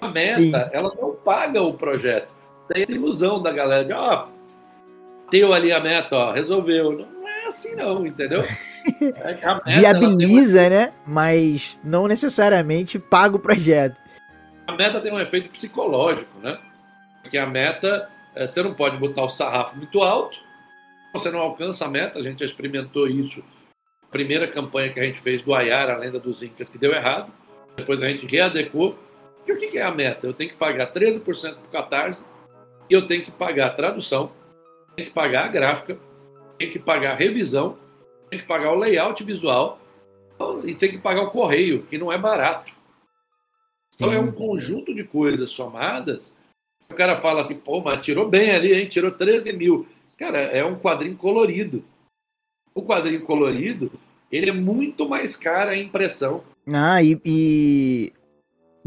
A 0.00 0.06
meta, 0.06 0.28
Sim. 0.28 0.52
ela 0.70 0.94
não 0.94 1.16
paga 1.16 1.60
o 1.60 1.74
projeto. 1.74 2.37
Tem 2.68 2.82
essa 2.82 2.92
ilusão 2.92 3.42
da 3.42 3.50
galera 3.50 3.84
de, 3.84 3.92
ó, 3.92 4.26
oh, 4.26 5.30
teu 5.30 5.52
ali 5.52 5.72
a 5.72 5.80
meta, 5.80 6.14
ó, 6.14 6.32
resolveu. 6.32 6.92
Não 6.92 7.28
é 7.28 7.46
assim 7.46 7.74
não, 7.74 8.06
entendeu? 8.06 8.42
É 9.00 9.80
Viabiliza, 9.80 10.60
uma... 10.62 10.70
né? 10.70 10.92
Mas 11.06 11.78
não 11.84 12.06
necessariamente 12.06 12.98
paga 12.98 13.36
o 13.36 13.40
projeto. 13.40 14.00
A 14.66 14.72
meta 14.72 15.00
tem 15.00 15.12
um 15.12 15.20
efeito 15.20 15.50
psicológico, 15.50 16.30
né? 16.40 16.58
Porque 17.20 17.36
a 17.36 17.46
meta, 17.46 18.08
é, 18.34 18.46
você 18.46 18.62
não 18.62 18.72
pode 18.72 18.96
botar 18.96 19.24
o 19.24 19.28
sarrafo 19.28 19.76
muito 19.76 20.00
alto, 20.00 20.38
você 21.12 21.30
não 21.30 21.40
alcança 21.40 21.84
a 21.84 21.88
meta, 21.88 22.18
a 22.18 22.22
gente 22.22 22.38
já 22.38 22.46
experimentou 22.46 23.06
isso. 23.06 23.42
Primeira 24.10 24.48
campanha 24.48 24.90
que 24.90 25.00
a 25.00 25.04
gente 25.04 25.20
fez 25.20 25.42
do 25.42 25.54
Ayara, 25.54 25.94
a 25.94 25.98
lenda 25.98 26.18
dos 26.18 26.42
Incas, 26.42 26.70
que 26.70 26.78
deu 26.78 26.92
errado. 26.92 27.30
Depois 27.76 28.02
a 28.02 28.08
gente 28.08 28.26
readequou. 28.26 28.98
E 29.46 29.52
o 29.52 29.58
que 29.58 29.76
é 29.76 29.82
a 29.82 29.90
meta? 29.90 30.26
Eu 30.26 30.32
tenho 30.32 30.50
que 30.50 30.56
pagar 30.56 30.92
13% 30.92 31.20
para 31.20 31.50
o 31.50 31.70
Catarse 31.70 32.20
e 32.88 32.94
eu 32.94 33.06
tenho 33.06 33.24
que 33.24 33.30
pagar 33.30 33.68
a 33.68 33.74
tradução, 33.74 34.32
tenho 34.96 35.08
que 35.08 35.14
pagar 35.14 35.44
a 35.44 35.48
gráfica, 35.48 35.98
tenho 36.58 36.72
que 36.72 36.78
pagar 36.78 37.12
a 37.12 37.16
revisão, 37.16 37.78
tenho 38.28 38.42
que 38.42 38.48
pagar 38.48 38.72
o 38.72 38.78
layout 38.78 39.22
visual 39.24 39.80
e 40.64 40.74
tenho 40.74 40.92
que 40.92 40.98
pagar 40.98 41.22
o 41.22 41.30
correio, 41.30 41.82
que 41.84 41.98
não 41.98 42.12
é 42.12 42.18
barato. 42.18 42.72
Então 43.94 44.12
é 44.12 44.18
um 44.18 44.30
conjunto 44.30 44.94
de 44.94 45.02
coisas 45.02 45.50
somadas. 45.50 46.22
O 46.88 46.94
cara 46.94 47.20
fala 47.20 47.42
assim, 47.42 47.56
pô, 47.56 47.80
mas 47.80 48.04
tirou 48.04 48.28
bem 48.28 48.52
ali, 48.52 48.72
hein? 48.72 48.86
Tirou 48.86 49.10
13 49.10 49.52
mil. 49.52 49.86
Cara, 50.16 50.38
é 50.38 50.64
um 50.64 50.78
quadrinho 50.78 51.16
colorido. 51.16 51.84
O 52.74 52.82
quadrinho 52.82 53.22
colorido, 53.22 53.90
ele 54.30 54.50
é 54.50 54.52
muito 54.52 55.08
mais 55.08 55.36
caro 55.36 55.70
a 55.70 55.76
impressão. 55.76 56.44
Ah, 56.72 57.02
e, 57.02 57.20
e, 57.24 58.12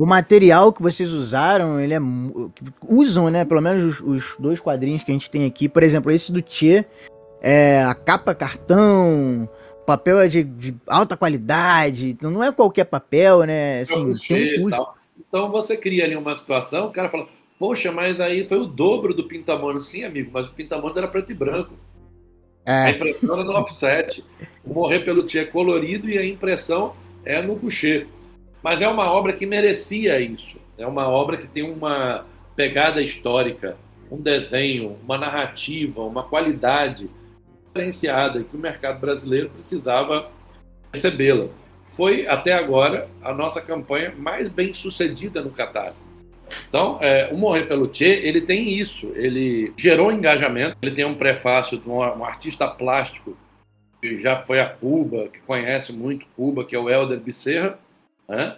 o 0.01 0.05
material 0.07 0.73
que 0.73 0.81
vocês 0.81 1.11
usaram, 1.11 1.79
ele 1.79 1.93
é. 1.93 1.99
Usam, 2.89 3.29
né? 3.29 3.45
Pelo 3.45 3.61
menos 3.61 3.83
os, 3.83 4.01
os, 4.01 4.35
dois 4.39 4.59
quadrinhos 4.59 5.03
que 5.03 5.11
a 5.11 5.13
gente 5.13 5.29
tem 5.29 5.45
aqui. 5.45 5.69
Por 5.69 5.83
exemplo, 5.83 6.11
esse 6.11 6.31
do 6.31 6.41
Tchê, 6.41 6.83
é, 7.39 7.83
a 7.83 7.93
capa 7.93 8.33
cartão, 8.33 9.47
papel 9.85 10.19
é 10.19 10.27
de, 10.27 10.43
de, 10.43 10.75
alta 10.87 11.15
qualidade, 11.15 12.09
então 12.09 12.31
não 12.31 12.43
é 12.43 12.51
qualquer 12.51 12.85
papel, 12.85 13.43
né? 13.43 13.81
Assim, 13.81 14.15
tem 14.27 14.59
um 14.59 14.63
custo. 14.63 14.87
Então 15.19 15.51
você 15.51 15.77
cria 15.77 16.03
ali 16.03 16.15
uma 16.15 16.35
situação, 16.35 16.87
o 16.87 16.91
cara 16.91 17.07
fala, 17.07 17.27
poxa, 17.59 17.91
mas 17.91 18.19
aí 18.19 18.47
foi 18.47 18.57
o 18.57 18.65
dobro 18.65 19.13
do 19.13 19.27
Pintamonos. 19.27 19.87
Sim, 19.87 20.03
amigo, 20.03 20.31
mas 20.33 20.47
o 20.47 20.51
Pintamonos 20.51 20.97
era 20.97 21.07
preto 21.07 21.31
e 21.31 21.35
branco. 21.35 21.73
É. 22.65 22.85
A 22.85 22.89
impressão 22.89 23.35
era 23.35 23.43
no 23.43 23.53
offset. 23.53 24.25
O 24.65 24.73
Morrer 24.73 25.01
pelo 25.01 25.27
Tchê 25.27 25.39
é 25.39 25.45
colorido 25.45 26.09
e 26.09 26.17
a 26.17 26.25
impressão 26.25 26.95
é 27.23 27.39
no 27.39 27.55
coucher. 27.55 28.07
Mas 28.63 28.81
é 28.81 28.87
uma 28.87 29.11
obra 29.11 29.33
que 29.33 29.45
merecia 29.45 30.19
isso. 30.19 30.57
É 30.77 30.85
uma 30.85 31.07
obra 31.07 31.37
que 31.37 31.47
tem 31.47 31.63
uma 31.63 32.25
pegada 32.55 33.01
histórica, 33.01 33.77
um 34.11 34.17
desenho, 34.17 34.97
uma 35.03 35.17
narrativa, 35.17 36.01
uma 36.01 36.23
qualidade 36.23 37.09
diferenciada 37.67 38.43
que 38.43 38.55
o 38.55 38.59
mercado 38.59 38.99
brasileiro 38.99 39.49
precisava 39.49 40.29
recebê-la. 40.93 41.47
Foi, 41.93 42.27
até 42.27 42.53
agora, 42.53 43.09
a 43.21 43.33
nossa 43.33 43.61
campanha 43.61 44.13
mais 44.17 44.49
bem 44.49 44.73
sucedida 44.73 45.41
no 45.41 45.51
Catarse. 45.51 45.99
Então, 46.67 46.97
é, 47.01 47.29
o 47.31 47.37
Morrer 47.37 47.63
pelo 47.63 47.87
Tchê, 47.87 48.05
ele 48.05 48.41
tem 48.41 48.69
isso, 48.69 49.11
ele 49.15 49.73
gerou 49.77 50.11
engajamento, 50.11 50.77
ele 50.81 50.95
tem 50.95 51.05
um 51.05 51.15
prefácio 51.15 51.77
de 51.77 51.89
um, 51.89 51.99
um, 51.99 52.25
artista 52.25 52.67
plástico 52.67 53.37
que 54.01 54.21
já 54.21 54.37
foi 54.37 54.59
a 54.59 54.65
Cuba, 54.65 55.29
que 55.29 55.39
conhece 55.39 55.93
muito 55.93 56.25
Cuba, 56.35 56.65
que 56.65 56.75
é 56.75 56.79
o 56.79 56.89
Helder 56.89 57.19
Becerra, 57.19 57.79
né? 58.31 58.55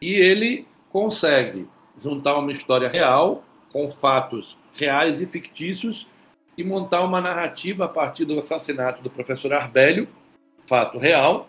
e 0.00 0.14
ele 0.14 0.64
consegue 0.90 1.66
juntar 1.96 2.38
uma 2.38 2.52
história 2.52 2.88
real 2.88 3.44
com 3.72 3.90
fatos 3.90 4.56
reais 4.76 5.20
e 5.20 5.26
fictícios 5.26 6.06
e 6.56 6.62
montar 6.62 7.02
uma 7.02 7.20
narrativa 7.20 7.84
a 7.84 7.88
partir 7.88 8.24
do 8.24 8.38
assassinato 8.38 9.02
do 9.02 9.10
professor 9.10 9.52
Arbélio, 9.52 10.08
fato 10.68 10.98
real, 10.98 11.48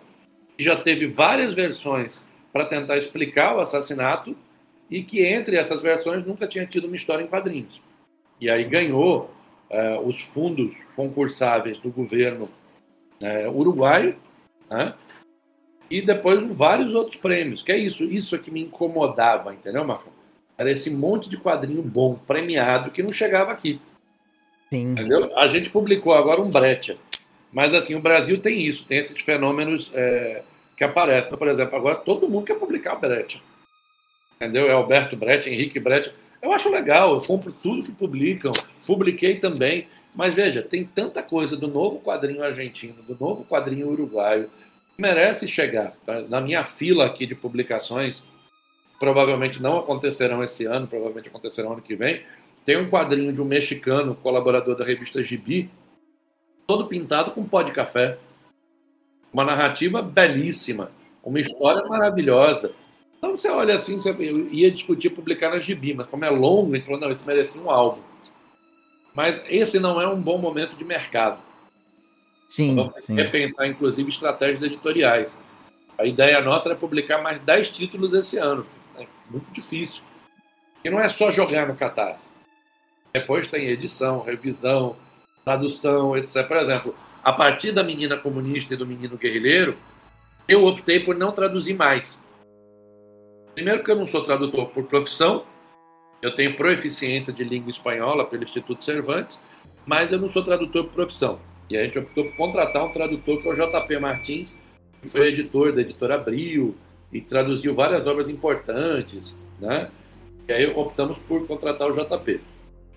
que 0.58 0.64
já 0.64 0.76
teve 0.76 1.08
várias 1.08 1.54
versões 1.54 2.24
para 2.52 2.66
tentar 2.66 2.98
explicar 2.98 3.56
o 3.56 3.60
assassinato 3.60 4.36
e 4.90 5.04
que 5.04 5.24
entre 5.24 5.56
essas 5.56 5.82
versões 5.82 6.26
nunca 6.26 6.48
tinha 6.48 6.66
tido 6.66 6.88
uma 6.88 6.96
história 6.96 7.24
em 7.24 7.28
quadrinhos. 7.28 7.80
E 8.42 8.50
aí 8.50 8.64
ganhou 8.64 9.32
uh, 9.70 10.00
os 10.08 10.22
fundos 10.24 10.76
concursáveis 10.96 11.78
do 11.80 11.92
governo 11.92 12.50
uh, 13.22 13.52
uruguaio, 13.52 14.16
né? 14.70 14.96
E 15.90 16.02
depois 16.02 16.42
vários 16.52 16.94
outros 16.94 17.18
prêmios. 17.18 17.64
Que 17.64 17.72
é 17.72 17.78
isso, 17.78 18.04
isso 18.04 18.36
é 18.36 18.40
que 18.40 18.52
me 18.52 18.62
incomodava, 18.62 19.54
entendeu, 19.54 19.84
Marcão? 19.84 20.12
Era 20.58 20.72
esse 20.72 20.90
monte 20.90 21.30
de 21.30 21.38
quadrinho 21.38 21.82
bom, 21.82 22.16
premiado, 22.28 22.92
que 22.92 23.02
não 23.02 23.14
chegava 23.14 23.52
aqui. 23.52 23.80
Sim. 24.70 24.92
Entendeu? 24.92 25.36
A 25.38 25.48
gente 25.48 25.70
publicou 25.70 26.14
agora 26.14 26.42
um 26.42 26.50
Brecha. 26.50 26.98
Mas 27.52 27.74
assim, 27.74 27.96
o 27.96 28.02
Brasil 28.02 28.40
tem 28.40 28.62
isso, 28.62 28.86
tem 28.86 29.00
esses 29.00 29.20
fenômenos 29.22 29.92
é, 29.96 30.44
que 30.78 30.84
aparecem. 30.84 31.28
Então, 31.28 31.40
por 31.40 31.48
exemplo, 31.48 31.76
agora 31.76 31.96
todo 31.96 32.30
mundo 32.30 32.46
quer 32.46 32.60
publicar 32.60 32.96
Brecha. 32.96 33.40
Entendeu? 34.36 34.68
É 34.68 34.72
Alberto 34.72 35.16
Brecht, 35.16 35.50
Henrique 35.50 35.80
Brecht. 35.80 36.14
Eu 36.42 36.54
acho 36.54 36.70
legal, 36.70 37.16
eu 37.16 37.22
compro 37.22 37.52
tudo 37.52 37.84
que 37.84 37.92
publicam, 37.92 38.52
publiquei 38.86 39.36
também. 39.36 39.88
Mas 40.16 40.34
veja, 40.34 40.62
tem 40.62 40.86
tanta 40.86 41.22
coisa 41.22 41.56
do 41.56 41.68
novo 41.68 42.00
quadrinho 42.00 42.44
argentino, 42.44 43.02
do 43.04 43.18
novo 43.20 43.44
quadrinho 43.44 43.90
uruguaio, 43.90 44.50
merece 45.00 45.48
chegar. 45.48 45.94
Tá? 46.06 46.22
Na 46.22 46.42
minha 46.42 46.64
fila 46.64 47.06
aqui 47.06 47.26
de 47.26 47.34
publicações, 47.34 48.22
provavelmente 49.00 49.62
não 49.62 49.80
acontecerão 49.80 50.44
esse 50.44 50.66
ano, 50.66 50.88
provavelmente 50.88 51.30
acontecerão 51.30 51.74
ano 51.74 51.82
que 51.82 51.96
vem, 51.96 52.24
tem 52.66 52.78
um 52.78 52.90
quadrinho 52.90 53.32
de 53.32 53.42
um 53.42 53.46
mexicano, 53.46 54.14
colaborador 54.16 54.76
da 54.76 54.84
revista 54.84 55.24
Gibi, 55.24 55.72
todo 56.68 56.88
pintado 56.88 57.32
com 57.32 57.44
pó 57.44 57.62
de 57.62 57.72
café. 57.72 58.18
Uma 59.32 59.46
narrativa 59.46 60.02
belíssima, 60.02 60.92
uma 61.24 61.40
história 61.40 61.84
maravilhosa. 61.88 62.74
Então 63.18 63.38
você 63.38 63.50
olha 63.50 63.76
assim, 63.76 63.98
você 63.98 64.14
ia 64.52 64.70
discutir 64.70 65.12
publicar 65.12 65.50
na 65.50 65.60
Gibi, 65.60 65.94
mas 65.94 66.08
como 66.08 66.26
é 66.26 66.30
longo, 66.30 66.80
falou, 66.82 67.00
não, 67.00 67.12
isso 67.12 67.26
merecia 67.26 67.62
um 67.62 67.70
alvo. 67.70 68.04
Mas 69.14 69.42
esse 69.48 69.80
não 69.80 70.00
é 70.00 70.08
um 70.08 70.20
bom 70.20 70.38
momento 70.38 70.76
de 70.76 70.84
mercado. 70.84 71.49
Sim, 72.50 72.72
então, 72.72 72.94
sim. 73.00 73.14
repensar, 73.14 73.68
inclusive, 73.68 74.10
estratégias 74.10 74.64
editoriais. 74.64 75.38
A 75.98 76.06
ideia 76.06 76.42
nossa 76.42 76.70
era 76.70 76.76
publicar 76.76 77.22
mais 77.22 77.40
10 77.40 77.70
títulos 77.70 78.14
esse 78.14 78.38
ano. 78.38 78.66
É 78.98 79.06
muito 79.30 79.52
difícil. 79.52 80.02
E 80.84 80.90
não 80.90 81.00
é 81.00 81.08
só 81.08 81.30
jogar 81.30 81.68
no 81.68 81.76
Catarse. 81.76 82.24
Depois 83.14 83.48
tem 83.48 83.68
edição, 83.68 84.22
revisão, 84.22 84.96
tradução, 85.46 86.18
etc. 86.18 86.48
Por 86.48 86.58
exemplo, 86.58 86.96
a 87.24 87.32
partir 87.32 87.72
da 87.72 87.84
Menina 87.84 88.18
Comunista 88.18 88.74
e 88.74 88.78
do 88.78 88.86
Menino 88.86 89.18
Guerrilheiro, 89.18 89.78
eu 90.48 90.66
optei 90.66 91.00
por 91.02 91.16
não 91.16 91.32
traduzir 91.32 91.76
mais. 91.76 92.18
Primeiro 93.54 93.84
que 93.84 93.92
eu 93.92 93.96
não 93.96 94.08
sou 94.08 94.24
tradutor 94.24 94.68
por 94.68 94.86
profissão, 94.86 95.44
eu 96.22 96.36
tenho 96.36 96.56
proeficiência 96.56 97.32
de 97.32 97.44
língua 97.44 97.70
espanhola 97.70 98.26
pelo 98.26 98.44
Instituto 98.44 98.84
Cervantes, 98.84 99.40
mas 99.86 100.12
eu 100.12 100.20
não 100.20 100.30
sou 100.30 100.44
tradutor 100.44 100.86
por 100.86 100.94
profissão. 100.94 101.40
E 101.70 101.78
a 101.78 101.84
gente 101.84 102.00
optou 102.00 102.26
por 102.26 102.36
contratar 102.36 102.84
um 102.84 102.92
tradutor 102.92 103.42
que 103.42 103.48
é 103.48 103.52
o 103.52 103.56
JP 103.56 104.00
Martins, 104.00 104.58
que 105.02 105.10
foi 105.10 105.28
editor 105.28 105.74
da 105.74 105.82
editora 105.82 106.16
Abril 106.16 106.76
e 107.12 107.22
traduziu 107.22 107.76
várias 107.76 108.06
obras 108.08 108.28
importantes, 108.28 109.34
né? 109.60 109.90
E 110.48 110.54
aí 110.54 110.66
optamos 110.68 111.18
por 111.20 111.46
contratar 111.46 111.88
o 111.88 111.94
JP 111.94 112.42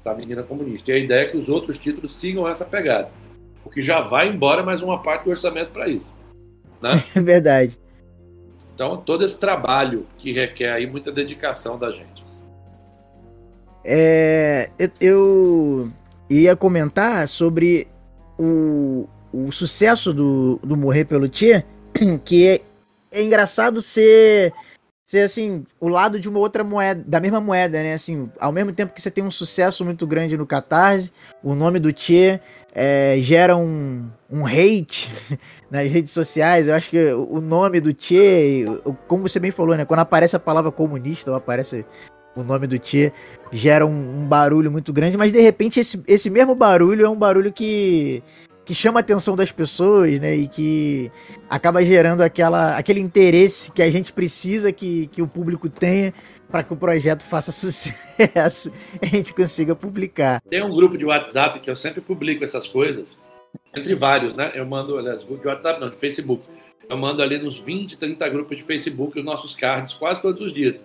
da 0.03 0.15
Menina 0.15 0.43
Comunista. 0.43 0.91
E 0.91 0.95
a 0.95 0.99
ideia 0.99 1.27
é 1.27 1.31
que 1.31 1.37
os 1.37 1.49
outros 1.49 1.79
títulos 1.79 2.19
sigam 2.19 2.49
essa 2.49 2.65
pegada. 2.65 3.11
O 3.65 3.71
que 3.71 3.83
já 3.83 4.01
vai 4.01 4.29
embora 4.29 4.63
mais 4.63 4.83
uma 4.83 5.03
parte 5.03 5.25
do 5.25 5.31
orçamento 5.31 5.71
para 5.71 5.89
isso. 5.89 6.11
Né? 6.81 6.93
É 7.15 7.21
verdade. 7.21 7.79
Então, 8.75 8.97
todo 8.97 9.23
esse 9.23 9.39
trabalho 9.39 10.07
que 10.17 10.33
requer 10.33 10.73
aí 10.73 10.87
muita 10.87 11.13
dedicação 11.13 11.79
da 11.79 11.93
gente. 11.93 12.25
É, 13.85 14.71
eu 15.01 15.91
ia 16.31 16.57
comentar 16.57 17.29
sobre 17.29 17.87
o, 18.39 19.09
o 19.33 19.51
sucesso 19.53 20.13
do, 20.13 20.59
do 20.63 20.77
Morrer 20.77 21.05
pelo 21.05 21.29
Tchê, 21.29 21.65
que 22.25 22.49
é, 22.49 22.61
é 23.11 23.23
engraçado 23.23 23.81
ser 23.83 24.53
ser 25.13 25.25
assim, 25.25 25.67
o 25.79 25.89
lado 25.89 26.19
de 26.19 26.27
uma 26.27 26.39
outra 26.39 26.65
moeda, 26.65 27.05
da 27.07 27.21
mesma 27.21 27.39
moeda, 27.39 27.83
né? 27.83 27.93
Assim, 27.93 28.31
ao 28.41 28.51
mesmo 28.51 28.73
tempo 28.73 28.95
que 28.95 29.03
você 29.03 29.11
tem 29.11 29.23
um 29.23 29.31
sucesso 29.31 29.85
muito 29.85 30.07
grande 30.07 30.39
no 30.39 30.47
Catarse, 30.47 31.13
o 31.45 31.55
nome 31.55 31.79
do 31.79 31.93
Tchê 31.93 32.41
é, 32.75 33.17
gera 33.21 33.55
um, 33.55 34.09
um 34.31 34.47
hate 34.47 35.13
nas 35.71 35.93
redes 35.93 36.13
sociais. 36.13 36.67
Eu 36.67 36.75
acho 36.75 36.89
que 36.89 37.13
o 37.13 37.43
nome 37.43 37.79
do 37.79 37.93
Tchê, 37.93 38.65
como 39.07 39.29
você 39.29 39.39
bem 39.39 39.51
falou, 39.51 39.77
né? 39.77 39.85
Quando 39.85 40.01
aparece 40.01 40.35
a 40.35 40.41
palavra 40.41 40.73
comunista 40.73 41.31
ou 41.31 41.37
aparece 41.37 41.85
o 42.35 42.43
nome 42.43 42.67
do 42.67 42.79
Tchê, 42.79 43.13
gera 43.51 43.87
um, 43.87 44.21
um 44.21 44.27
barulho 44.27 44.71
muito 44.71 44.93
grande, 44.93 45.17
mas 45.17 45.33
de 45.33 45.41
repente 45.41 45.81
esse, 45.81 46.03
esse 46.07 46.31
mesmo 46.31 46.55
barulho 46.55 47.05
é 47.05 47.09
um 47.09 47.19
barulho 47.19 47.53
que 47.53 48.23
que 48.65 48.75
chama 48.75 49.01
a 49.01 49.03
atenção 49.03 49.35
das 49.35 49.51
pessoas, 49.51 50.21
né? 50.21 50.35
E 50.35 50.47
que 50.47 51.11
acaba 51.51 51.85
gerando 51.85 52.23
aquela, 52.23 52.77
aquele 52.77 53.01
interesse 53.01 53.73
que 53.73 53.83
a 53.83 53.91
gente 53.91 54.13
precisa 54.13 54.73
que, 54.73 55.09
que 55.09 55.21
o 55.21 55.27
público 55.27 55.69
tenha 55.69 56.15
para 56.49 56.63
que 56.63 56.73
o 56.73 56.77
projeto 56.77 57.23
faça 57.25 57.51
sucesso 57.53 58.73
e 59.01 59.07
a 59.07 59.09
gente 59.09 59.35
consiga 59.35 59.75
publicar. 59.75 60.41
Tem 60.49 60.63
um 60.63 60.75
grupo 60.75 60.97
de 60.97 61.05
WhatsApp 61.05 61.61
que 61.61 61.71
eu 61.71 61.77
sempre 61.77 62.01
publico 62.01 62.45
essas 62.45 62.69
coisas, 62.69 63.17
entre 63.75 63.95
vários, 63.95 64.35
né? 64.35 64.53
Eu 64.55 64.67
mando, 64.67 64.97
aliás, 64.97 65.23
de 65.23 65.47
WhatsApp 65.47 65.81
não, 65.81 65.91
de 65.91 65.97
Facebook. 65.97 66.45
Eu 66.89 66.97
mando 66.97 67.23
ali 67.23 67.39
nos 67.39 67.59
20, 67.59 67.97
30 67.97 68.29
grupos 68.29 68.57
de 68.57 68.63
Facebook 68.63 69.19
os 69.19 69.25
nossos 69.25 69.55
cards 69.55 69.95
quase 69.95 70.21
todos 70.21 70.41
os 70.41 70.53
dias. 70.53 70.79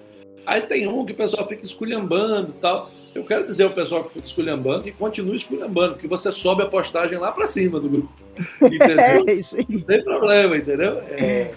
Aí 0.47 0.61
tem 0.61 0.87
um 0.87 1.05
que 1.05 1.11
o 1.11 1.15
pessoal 1.15 1.45
fica 1.45 1.65
esculhambando 1.65 2.53
e 2.55 2.61
tal. 2.61 2.89
Eu 3.13 3.25
quero 3.25 3.45
dizer 3.45 3.63
ao 3.63 3.71
pessoal 3.71 4.05
que 4.05 4.13
fica 4.13 4.25
esculhambando 4.25 4.83
que 4.83 4.93
continue 4.93 5.35
esculhambando, 5.35 5.97
que 5.97 6.07
você 6.07 6.31
sobe 6.31 6.63
a 6.63 6.67
postagem 6.67 7.17
lá 7.17 7.33
para 7.33 7.45
cima 7.47 7.81
do 7.81 7.89
grupo. 7.89 8.09
Entendeu? 8.63 9.27
É 9.27 9.33
isso 9.33 9.57
aí. 9.57 9.65
Não 9.69 9.81
tem 9.81 10.03
problema, 10.03 10.55
entendeu? 10.55 10.99
É, 11.09 11.53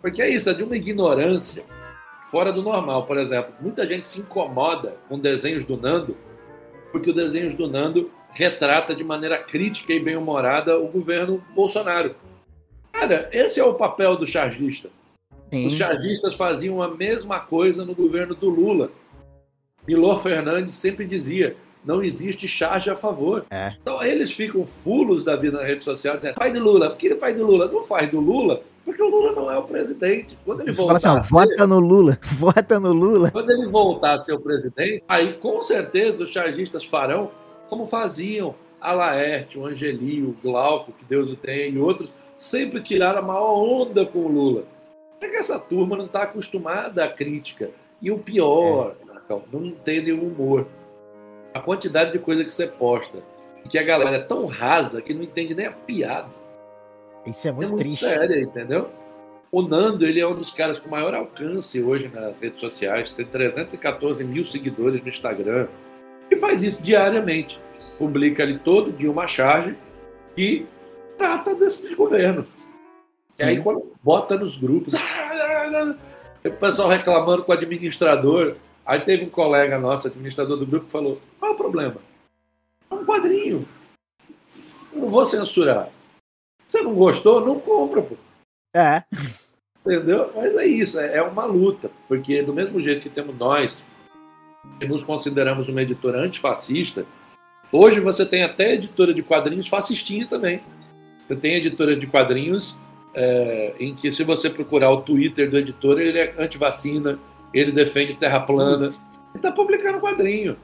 porque 0.00 0.20
é 0.20 0.30
isso, 0.30 0.50
é 0.50 0.54
de 0.54 0.64
uma 0.64 0.76
ignorância 0.76 1.62
fora 2.28 2.52
do 2.52 2.60
normal. 2.60 3.06
Por 3.06 3.18
exemplo, 3.18 3.54
muita 3.60 3.86
gente 3.86 4.08
se 4.08 4.20
incomoda 4.20 4.96
com 5.08 5.16
desenhos 5.16 5.62
do 5.62 5.76
Nando, 5.76 6.16
porque 6.90 7.10
o 7.10 7.14
desenhos 7.14 7.54
do 7.54 7.68
Nando 7.68 8.10
retrata 8.30 8.96
de 8.96 9.04
maneira 9.04 9.38
crítica 9.38 9.92
e 9.92 10.00
bem-humorada 10.00 10.76
o 10.76 10.88
governo 10.88 11.44
Bolsonaro. 11.54 12.16
Cara, 12.90 13.28
esse 13.32 13.60
é 13.60 13.64
o 13.64 13.74
papel 13.74 14.16
do 14.16 14.26
chargista. 14.26 14.88
Sim. 15.54 15.66
Os 15.68 15.74
chargistas 15.74 16.34
faziam 16.34 16.82
a 16.82 16.88
mesma 16.88 17.40
coisa 17.40 17.84
no 17.84 17.94
governo 17.94 18.34
do 18.34 18.48
Lula 18.48 18.90
Milor 19.86 20.20
Fernandes 20.20 20.74
sempre 20.74 21.04
dizia: 21.04 21.56
não 21.84 22.02
existe 22.02 22.48
charge 22.48 22.90
a 22.90 22.96
favor. 22.96 23.44
É. 23.50 23.74
Então 23.80 24.02
eles 24.02 24.32
ficam 24.32 24.64
fulos 24.64 25.22
da 25.22 25.36
vida 25.36 25.58
na 25.58 25.64
rede 25.64 25.84
social 25.84 26.16
dizendo: 26.16 26.34
faz 26.36 26.52
do 26.52 26.60
Lula. 26.60 26.90
Por 26.90 26.98
que 26.98 27.06
ele 27.06 27.16
faz 27.16 27.36
do 27.36 27.44
Lula? 27.44 27.68
Não 27.68 27.84
faz 27.84 28.10
do 28.10 28.20
Lula, 28.20 28.62
porque 28.84 29.02
o 29.02 29.08
Lula 29.08 29.32
não 29.32 29.50
é 29.50 29.58
o 29.58 29.62
presidente. 29.62 30.38
Quando 30.44 30.62
ele 30.62 30.72
voltar. 30.72 30.98
Fala 30.98 31.16
assim, 31.16 31.20
ó, 31.20 31.22
ser, 31.22 31.30
vota 31.30 31.66
no 31.66 31.78
Lula, 31.78 32.18
vota 32.38 32.80
no 32.80 32.92
Lula. 32.92 33.30
Quando 33.30 33.50
ele 33.50 33.68
voltar 33.68 34.14
a 34.14 34.20
ser 34.20 34.32
o 34.32 34.40
presidente, 34.40 35.04
aí 35.08 35.34
com 35.34 35.62
certeza 35.62 36.22
os 36.22 36.30
chargistas 36.30 36.84
farão 36.84 37.30
como 37.68 37.86
faziam 37.86 38.54
a 38.80 38.92
Laerte, 38.92 39.58
o 39.58 39.66
Angeli, 39.66 40.22
o 40.22 40.36
Glauco, 40.42 40.92
que 40.92 41.04
Deus 41.06 41.32
o 41.32 41.36
tenha, 41.36 41.66
e 41.66 41.78
outros, 41.78 42.12
sempre 42.36 42.82
tiraram 42.82 43.20
a 43.20 43.22
maior 43.22 43.54
onda 43.54 44.04
com 44.04 44.18
o 44.18 44.28
Lula. 44.28 44.64
É 45.24 45.28
que 45.28 45.36
essa 45.36 45.58
turma 45.58 45.96
não 45.96 46.04
está 46.04 46.24
acostumada 46.24 47.02
à 47.02 47.08
crítica. 47.08 47.70
E 48.00 48.10
o 48.10 48.18
pior, 48.18 48.94
é 49.30 49.36
não 49.50 49.64
entendem 49.64 50.12
o 50.12 50.22
humor. 50.22 50.66
A 51.54 51.60
quantidade 51.60 52.12
de 52.12 52.18
coisa 52.18 52.44
que 52.44 52.52
você 52.52 52.66
posta. 52.66 53.22
Que 53.68 53.78
a 53.78 53.82
galera 53.82 54.16
é 54.16 54.22
tão 54.22 54.44
rasa 54.44 55.00
que 55.00 55.14
não 55.14 55.22
entende 55.22 55.54
nem 55.54 55.64
a 55.64 55.72
piada. 55.72 56.28
Isso 57.26 57.48
é 57.48 57.52
muito, 57.52 57.64
é 57.64 57.70
muito 57.70 57.82
triste. 57.82 58.04
Sério, 58.04 58.42
entendeu? 58.42 58.90
O 59.50 59.62
Nando, 59.62 60.04
ele 60.04 60.20
é 60.20 60.26
um 60.26 60.34
dos 60.34 60.50
caras 60.50 60.78
com 60.78 60.90
maior 60.90 61.14
alcance 61.14 61.80
hoje 61.80 62.10
nas 62.12 62.38
redes 62.38 62.60
sociais. 62.60 63.10
Tem 63.10 63.24
314 63.24 64.22
mil 64.22 64.44
seguidores 64.44 65.00
no 65.00 65.08
Instagram. 65.08 65.68
E 66.30 66.36
faz 66.36 66.62
isso 66.62 66.82
diariamente. 66.82 67.58
Publica 67.96 68.42
ali 68.42 68.58
todo 68.58 68.92
dia 68.92 69.10
uma 69.10 69.26
charge 69.26 69.74
e 70.36 70.66
trata 71.16 71.54
desse 71.54 71.80
desgoverno. 71.80 72.46
E 73.38 73.42
aí, 73.42 73.62
quando 73.62 73.92
bota 74.02 74.36
nos 74.36 74.56
grupos, 74.56 74.94
o 76.44 76.50
pessoal 76.52 76.88
reclamando 76.88 77.44
com 77.44 77.52
o 77.52 77.54
administrador, 77.54 78.56
Aí 78.86 79.00
teve 79.00 79.24
um 79.24 79.30
colega 79.30 79.78
nosso, 79.78 80.08
administrador 80.08 80.56
do 80.58 80.66
grupo, 80.66 80.86
que 80.86 80.92
falou: 80.92 81.20
qual 81.38 81.52
é 81.52 81.54
o 81.54 81.56
problema? 81.56 81.96
É 82.90 82.94
um 82.94 83.04
quadrinho. 83.04 83.66
Eu 84.92 85.00
não 85.00 85.10
vou 85.10 85.24
censurar. 85.24 85.88
Você 86.68 86.82
não 86.82 86.94
gostou? 86.94 87.44
Não 87.44 87.58
compra, 87.58 88.02
pô. 88.02 88.16
É. 88.74 89.02
Entendeu? 89.80 90.32
Mas 90.34 90.56
é 90.56 90.66
isso, 90.66 90.98
é, 90.98 91.16
é 91.16 91.22
uma 91.22 91.44
luta. 91.44 91.90
Porque 92.08 92.42
do 92.42 92.52
mesmo 92.52 92.80
jeito 92.80 93.02
que 93.02 93.08
temos 93.08 93.36
nós, 93.36 93.82
que 94.78 94.86
nos 94.86 95.02
consideramos 95.02 95.68
uma 95.68 95.82
editora 95.82 96.18
antifascista, 96.18 97.06
hoje 97.72 98.00
você 98.00 98.26
tem 98.26 98.42
até 98.42 98.74
editora 98.74 99.14
de 99.14 99.22
quadrinhos 99.22 99.68
fascistinha 99.68 100.26
também. 100.26 100.62
Você 101.26 101.36
tem 101.36 101.54
editora 101.54 101.96
de 101.96 102.06
quadrinhos 102.06 102.76
é, 103.14 103.74
em 103.78 103.94
que, 103.94 104.10
se 104.10 104.24
você 104.24 104.50
procurar 104.50 104.90
o 104.90 105.00
Twitter 105.00 105.48
do 105.50 105.58
editor, 105.58 106.00
ele 106.00 106.18
é 106.18 106.34
anti-vacina, 106.38 107.18
ele 107.52 107.70
defende 107.70 108.14
terra 108.14 108.40
plana. 108.40 108.86
Ele 108.86 109.36
está 109.36 109.52
publicando 109.52 110.00
quadrinho. 110.00 110.56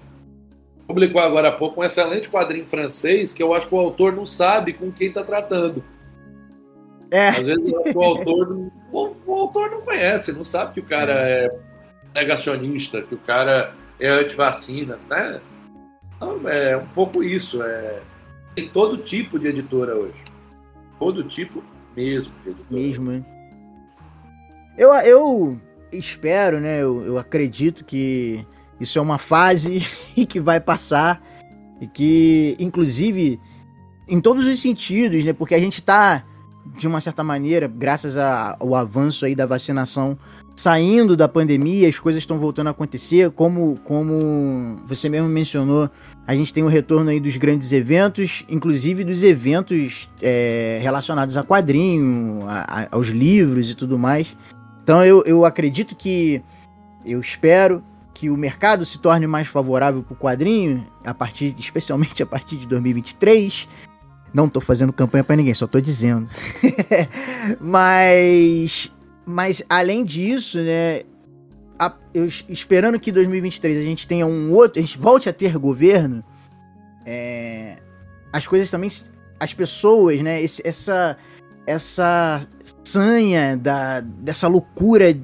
Publicou 0.87 1.21
agora 1.21 1.49
há 1.49 1.53
pouco 1.53 1.81
um 1.81 1.85
excelente 1.85 2.29
quadrinho 2.29 2.67
francês 2.67 3.33
que 3.33 3.43
eu 3.43 3.55
acho 3.55 3.69
que 3.69 3.75
o 3.75 3.79
autor 3.79 4.13
não 4.13 4.27
sabe 4.27 4.73
com 4.73 4.91
quem 4.91 5.09
está 5.09 5.23
tratando. 5.23 5.85
É. 7.13 7.29
Às 7.29 7.43
vezes 7.43 7.73
o 7.95 8.03
autor, 8.03 8.71
o, 8.93 9.17
o, 9.27 9.35
autor 9.35 9.71
não 9.71 9.83
conhece, 9.83 10.33
não 10.33 10.45
sabe 10.45 10.75
que 10.75 10.81
o 10.81 10.85
cara 10.85 11.13
é, 11.13 11.47
é 12.15 12.21
negacionista, 12.21 13.03
que 13.03 13.15
o 13.15 13.19
cara 13.19 13.73
é 14.01 14.09
anti-vacina, 14.09 14.99
né? 15.09 15.41
Então, 16.17 16.49
é 16.49 16.77
um 16.77 16.87
pouco 16.87 17.23
isso. 17.23 17.63
É... 17.63 18.01
Tem 18.55 18.69
todo 18.69 18.99
tipo 18.99 19.39
de 19.39 19.49
editora 19.49 19.95
hoje. 19.95 20.23
Todo 20.99 21.23
tipo 21.25 21.63
mesmo 22.01 22.33
editora. 22.47 22.67
Mesmo, 22.71 23.13
hein? 23.13 23.27
Eu, 24.77 24.93
eu 24.95 25.61
espero, 25.93 26.61
né? 26.61 26.83
Eu, 26.83 27.05
eu 27.05 27.19
acredito 27.19 27.85
que 27.85 28.47
isso 28.81 28.99
é 28.99 29.03
uma 29.03 29.19
fase 29.19 29.83
e 30.17 30.25
que 30.25 30.41
vai 30.41 30.61
passar 30.61 31.23
e 31.81 31.87
que, 31.87 32.57
inclusive, 32.59 33.41
em 34.09 34.21
todos 34.21 34.47
os 34.47 34.61
sentidos, 34.61 35.25
né? 35.25 35.33
Porque 35.33 35.55
a 35.55 35.61
gente 35.61 35.83
tá, 35.83 36.25
de 36.77 36.87
uma 36.87 37.01
certa 37.01 37.23
maneira, 37.25 37.67
graças 37.67 38.17
ao 38.17 38.75
avanço 38.75 39.25
aí 39.25 39.35
da 39.35 39.47
vacinação, 39.47 40.19
saindo 40.55 41.17
da 41.17 41.29
pandemia, 41.29 41.89
as 41.89 41.99
coisas 41.99 42.23
estão 42.23 42.39
voltando 42.39 42.67
a 42.67 42.71
acontecer, 42.71 43.31
como, 43.31 43.79
como 43.85 44.77
você 44.87 45.09
mesmo 45.09 45.29
mencionou, 45.29 45.91
a 46.27 46.35
gente 46.35 46.53
tem 46.53 46.63
o 46.63 46.69
retorno 46.69 47.11
aí 47.11 47.19
dos 47.19 47.37
grandes 47.37 47.73
eventos, 47.73 48.45
inclusive 48.49 49.03
dos 49.03 49.23
eventos 49.23 50.09
é, 50.21 50.79
relacionados 50.83 51.37
a 51.37 51.43
quadrinho, 51.43 52.45
a, 52.47 52.83
a, 52.83 52.89
aos 52.93 53.09
livros 53.09 53.71
e 53.71 53.75
tudo 53.75 53.99
mais. 53.99 54.37
Então 54.83 55.05
eu, 55.05 55.23
eu 55.25 55.45
acredito 55.45 55.97
que. 55.97 56.43
Eu 57.05 57.19
espero 57.21 57.83
que 58.13 58.29
o 58.29 58.37
mercado 58.37 58.85
se 58.85 58.99
torne 58.99 59.27
mais 59.27 59.49
favorável 59.49 60.03
para 60.03 60.13
o 60.13 60.17
quadrinho, 60.17 60.87
a 61.05 61.15
partir, 61.15 61.57
especialmente 61.59 62.23
a 62.23 62.27
partir 62.27 62.57
de 62.57 62.67
2023. 62.67 63.67
Não 64.33 64.47
estou 64.47 64.63
fazendo 64.63 64.93
campanha 64.93 65.25
para 65.25 65.37
ninguém, 65.37 65.55
só 65.55 65.65
estou 65.65 65.81
dizendo. 65.81 66.29
mas, 67.61 68.93
mas 69.27 69.63
além 69.69 70.05
disso, 70.05 70.59
né, 70.59 71.03
a, 71.79 71.93
eu 72.15 72.27
esperando 72.49 72.99
que 73.01 73.11
2023 73.11 73.79
a 73.79 73.83
gente 73.83 74.07
tenha 74.07 74.27
um 74.27 74.53
outro, 74.53 74.79
a 74.79 74.83
gente 74.83 74.99
volte 74.99 75.29
a 75.29 75.33
ter 75.33 75.59
governo, 75.59 76.23
é, 77.05 77.79
as 78.33 78.47
coisas 78.47 78.71
também, 78.71 78.89
as 79.41 79.53
pessoas, 79.53 80.21
né, 80.21 80.41
esse, 80.41 80.63
essa 80.65 81.17
essa 81.67 82.47
sanha 82.83 83.57
da, 83.57 84.01
dessa 84.01 84.49
loucura 84.49 85.17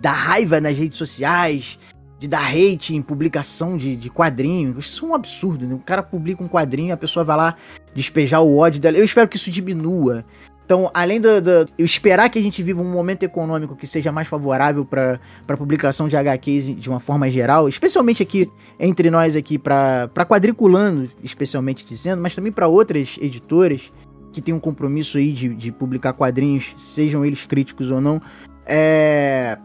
da 0.00 0.12
raiva 0.12 0.60
nas 0.60 0.76
redes 0.76 0.98
sociais, 0.98 1.78
de 2.22 2.28
dar 2.28 2.52
hate 2.52 2.94
em 2.94 3.02
publicação 3.02 3.76
de, 3.76 3.96
de 3.96 4.08
quadrinho. 4.08 4.78
Isso 4.78 5.04
é 5.04 5.08
um 5.08 5.12
absurdo, 5.12 5.66
né? 5.66 5.74
O 5.74 5.80
cara 5.80 6.04
publica 6.04 6.40
um 6.40 6.46
quadrinho, 6.46 6.94
a 6.94 6.96
pessoa 6.96 7.24
vai 7.24 7.36
lá 7.36 7.56
despejar 7.92 8.40
o 8.40 8.56
ódio 8.56 8.80
dela. 8.80 8.96
Eu 8.96 9.04
espero 9.04 9.28
que 9.28 9.36
isso 9.36 9.50
diminua. 9.50 10.24
Então, 10.64 10.88
além 10.94 11.20
do, 11.20 11.40
do 11.40 11.50
eu 11.76 11.84
esperar 11.84 12.30
que 12.30 12.38
a 12.38 12.42
gente 12.42 12.62
viva 12.62 12.80
um 12.80 12.92
momento 12.92 13.24
econômico 13.24 13.74
que 13.74 13.88
seja 13.88 14.12
mais 14.12 14.28
favorável 14.28 14.84
para 14.84 15.18
publicação 15.58 16.06
de 16.06 16.16
HQs 16.16 16.76
de 16.76 16.88
uma 16.88 17.00
forma 17.00 17.28
geral, 17.28 17.68
especialmente 17.68 18.22
aqui 18.22 18.48
entre 18.78 19.10
nós 19.10 19.34
aqui 19.34 19.58
para 19.58 20.08
quadriculando, 20.24 21.10
especialmente 21.24 21.84
dizendo, 21.84 22.22
mas 22.22 22.36
também 22.36 22.52
para 22.52 22.68
outras 22.68 23.18
editoras, 23.20 23.92
que 24.32 24.40
tem 24.40 24.54
um 24.54 24.60
compromisso 24.60 25.18
aí 25.18 25.32
de, 25.32 25.48
de 25.48 25.72
publicar 25.72 26.12
quadrinhos, 26.12 26.72
sejam 26.78 27.24
eles 27.24 27.44
críticos 27.44 27.90
ou 27.90 28.00
não. 28.00 28.22
É... 28.64 29.58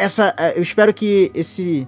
Essa, 0.00 0.34
é, 0.38 0.56
eu 0.56 0.62
espero 0.62 0.92
que 0.94 1.30
esse 1.34 1.86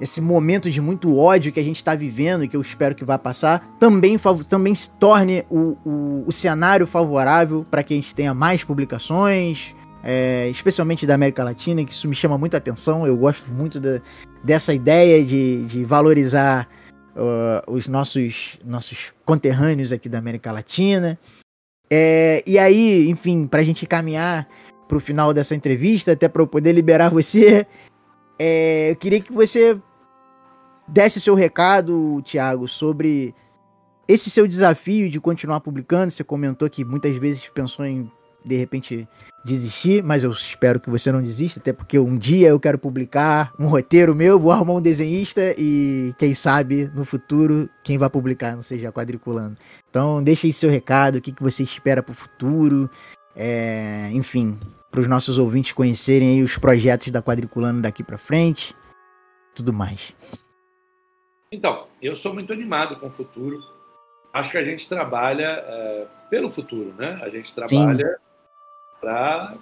esse 0.00 0.20
momento 0.20 0.70
de 0.70 0.80
muito 0.80 1.16
ódio 1.16 1.52
que 1.52 1.60
a 1.60 1.62
gente 1.62 1.76
está 1.76 1.94
vivendo 1.94 2.44
e 2.44 2.48
que 2.48 2.56
eu 2.56 2.60
espero 2.60 2.94
que 2.94 3.04
vá 3.04 3.16
passar, 3.16 3.76
também, 3.78 4.18
também 4.48 4.74
se 4.74 4.90
torne 4.90 5.44
o, 5.48 5.76
o, 5.84 6.24
o 6.26 6.32
cenário 6.32 6.86
favorável 6.86 7.64
para 7.70 7.82
que 7.82 7.94
a 7.94 7.96
gente 7.96 8.14
tenha 8.14 8.34
mais 8.34 8.64
publicações, 8.64 9.74
é, 10.02 10.48
especialmente 10.50 11.06
da 11.06 11.14
América 11.14 11.44
Latina, 11.44 11.84
que 11.84 11.92
isso 11.92 12.08
me 12.08 12.14
chama 12.14 12.36
muita 12.36 12.56
atenção. 12.56 13.06
Eu 13.06 13.16
gosto 13.16 13.48
muito 13.50 13.78
da, 13.78 14.00
dessa 14.42 14.74
ideia 14.74 15.24
de, 15.24 15.64
de 15.64 15.84
valorizar 15.84 16.68
uh, 17.16 17.72
os 17.72 17.86
nossos, 17.86 18.58
nossos 18.64 19.12
conterrâneos 19.24 19.92
aqui 19.92 20.08
da 20.08 20.18
América 20.18 20.52
Latina. 20.52 21.18
É, 21.90 22.42
e 22.46 22.58
aí, 22.58 23.08
enfim, 23.08 23.46
para 23.46 23.60
a 23.60 23.64
gente 23.64 23.86
caminhar 23.86 24.48
para 24.86 24.96
o 24.96 25.00
final 25.00 25.32
dessa 25.32 25.54
entrevista, 25.54 26.12
até 26.12 26.28
para 26.28 26.42
eu 26.42 26.46
poder 26.46 26.72
liberar 26.72 27.10
você, 27.10 27.66
é, 28.38 28.90
eu 28.90 28.96
queria 28.96 29.20
que 29.20 29.32
você 29.32 29.80
desse 30.86 31.20
seu 31.20 31.34
recado, 31.34 32.22
Thiago, 32.22 32.68
sobre 32.68 33.34
esse 34.06 34.30
seu 34.30 34.46
desafio 34.46 35.08
de 35.08 35.20
continuar 35.20 35.60
publicando. 35.60 36.10
Você 36.10 36.22
comentou 36.22 36.68
que 36.68 36.84
muitas 36.84 37.16
vezes 37.16 37.48
pensou 37.48 37.84
em 37.84 38.10
de 38.44 38.56
repente 38.56 39.08
desistir, 39.44 40.02
mas 40.02 40.22
eu 40.22 40.30
espero 40.30 40.78
que 40.78 40.90
você 40.90 41.10
não 41.10 41.22
desista, 41.22 41.58
até 41.58 41.72
porque 41.72 41.98
um 41.98 42.16
dia 42.16 42.48
eu 42.48 42.60
quero 42.60 42.78
publicar 42.78 43.52
um 43.58 43.66
roteiro 43.66 44.14
meu, 44.14 44.38
vou 44.38 44.52
arrumar 44.52 44.74
um 44.74 44.82
desenhista 44.82 45.54
e 45.56 46.12
quem 46.18 46.34
sabe 46.34 46.90
no 46.94 47.04
futuro 47.04 47.68
quem 47.82 47.96
vai 47.96 48.10
publicar 48.10 48.54
não 48.54 48.62
seja 48.62 48.92
quadriculando. 48.92 49.56
Então 49.88 50.22
deixe 50.22 50.46
aí 50.46 50.52
seu 50.52 50.70
recado, 50.70 51.16
o 51.16 51.20
que, 51.20 51.32
que 51.32 51.42
você 51.42 51.62
espera 51.62 52.02
para 52.02 52.12
o 52.12 52.14
futuro, 52.14 52.90
é, 53.36 54.10
enfim, 54.12 54.58
para 54.90 55.00
os 55.00 55.08
nossos 55.08 55.38
ouvintes 55.38 55.72
conhecerem 55.72 56.34
aí 56.34 56.42
os 56.42 56.56
projetos 56.56 57.10
da 57.10 57.22
quadriculando 57.22 57.82
daqui 57.82 58.02
para 58.02 58.18
frente, 58.18 58.74
tudo 59.54 59.72
mais. 59.72 60.14
Então, 61.50 61.86
eu 62.02 62.16
sou 62.16 62.34
muito 62.34 62.52
animado 62.52 62.96
com 62.96 63.06
o 63.06 63.10
futuro. 63.10 63.60
Acho 64.32 64.50
que 64.50 64.58
a 64.58 64.64
gente 64.64 64.88
trabalha 64.88 65.64
é, 65.66 66.06
pelo 66.28 66.50
futuro, 66.50 66.92
né? 66.98 67.20
A 67.22 67.28
gente 67.28 67.54
trabalha 67.54 68.18
para 69.00 69.56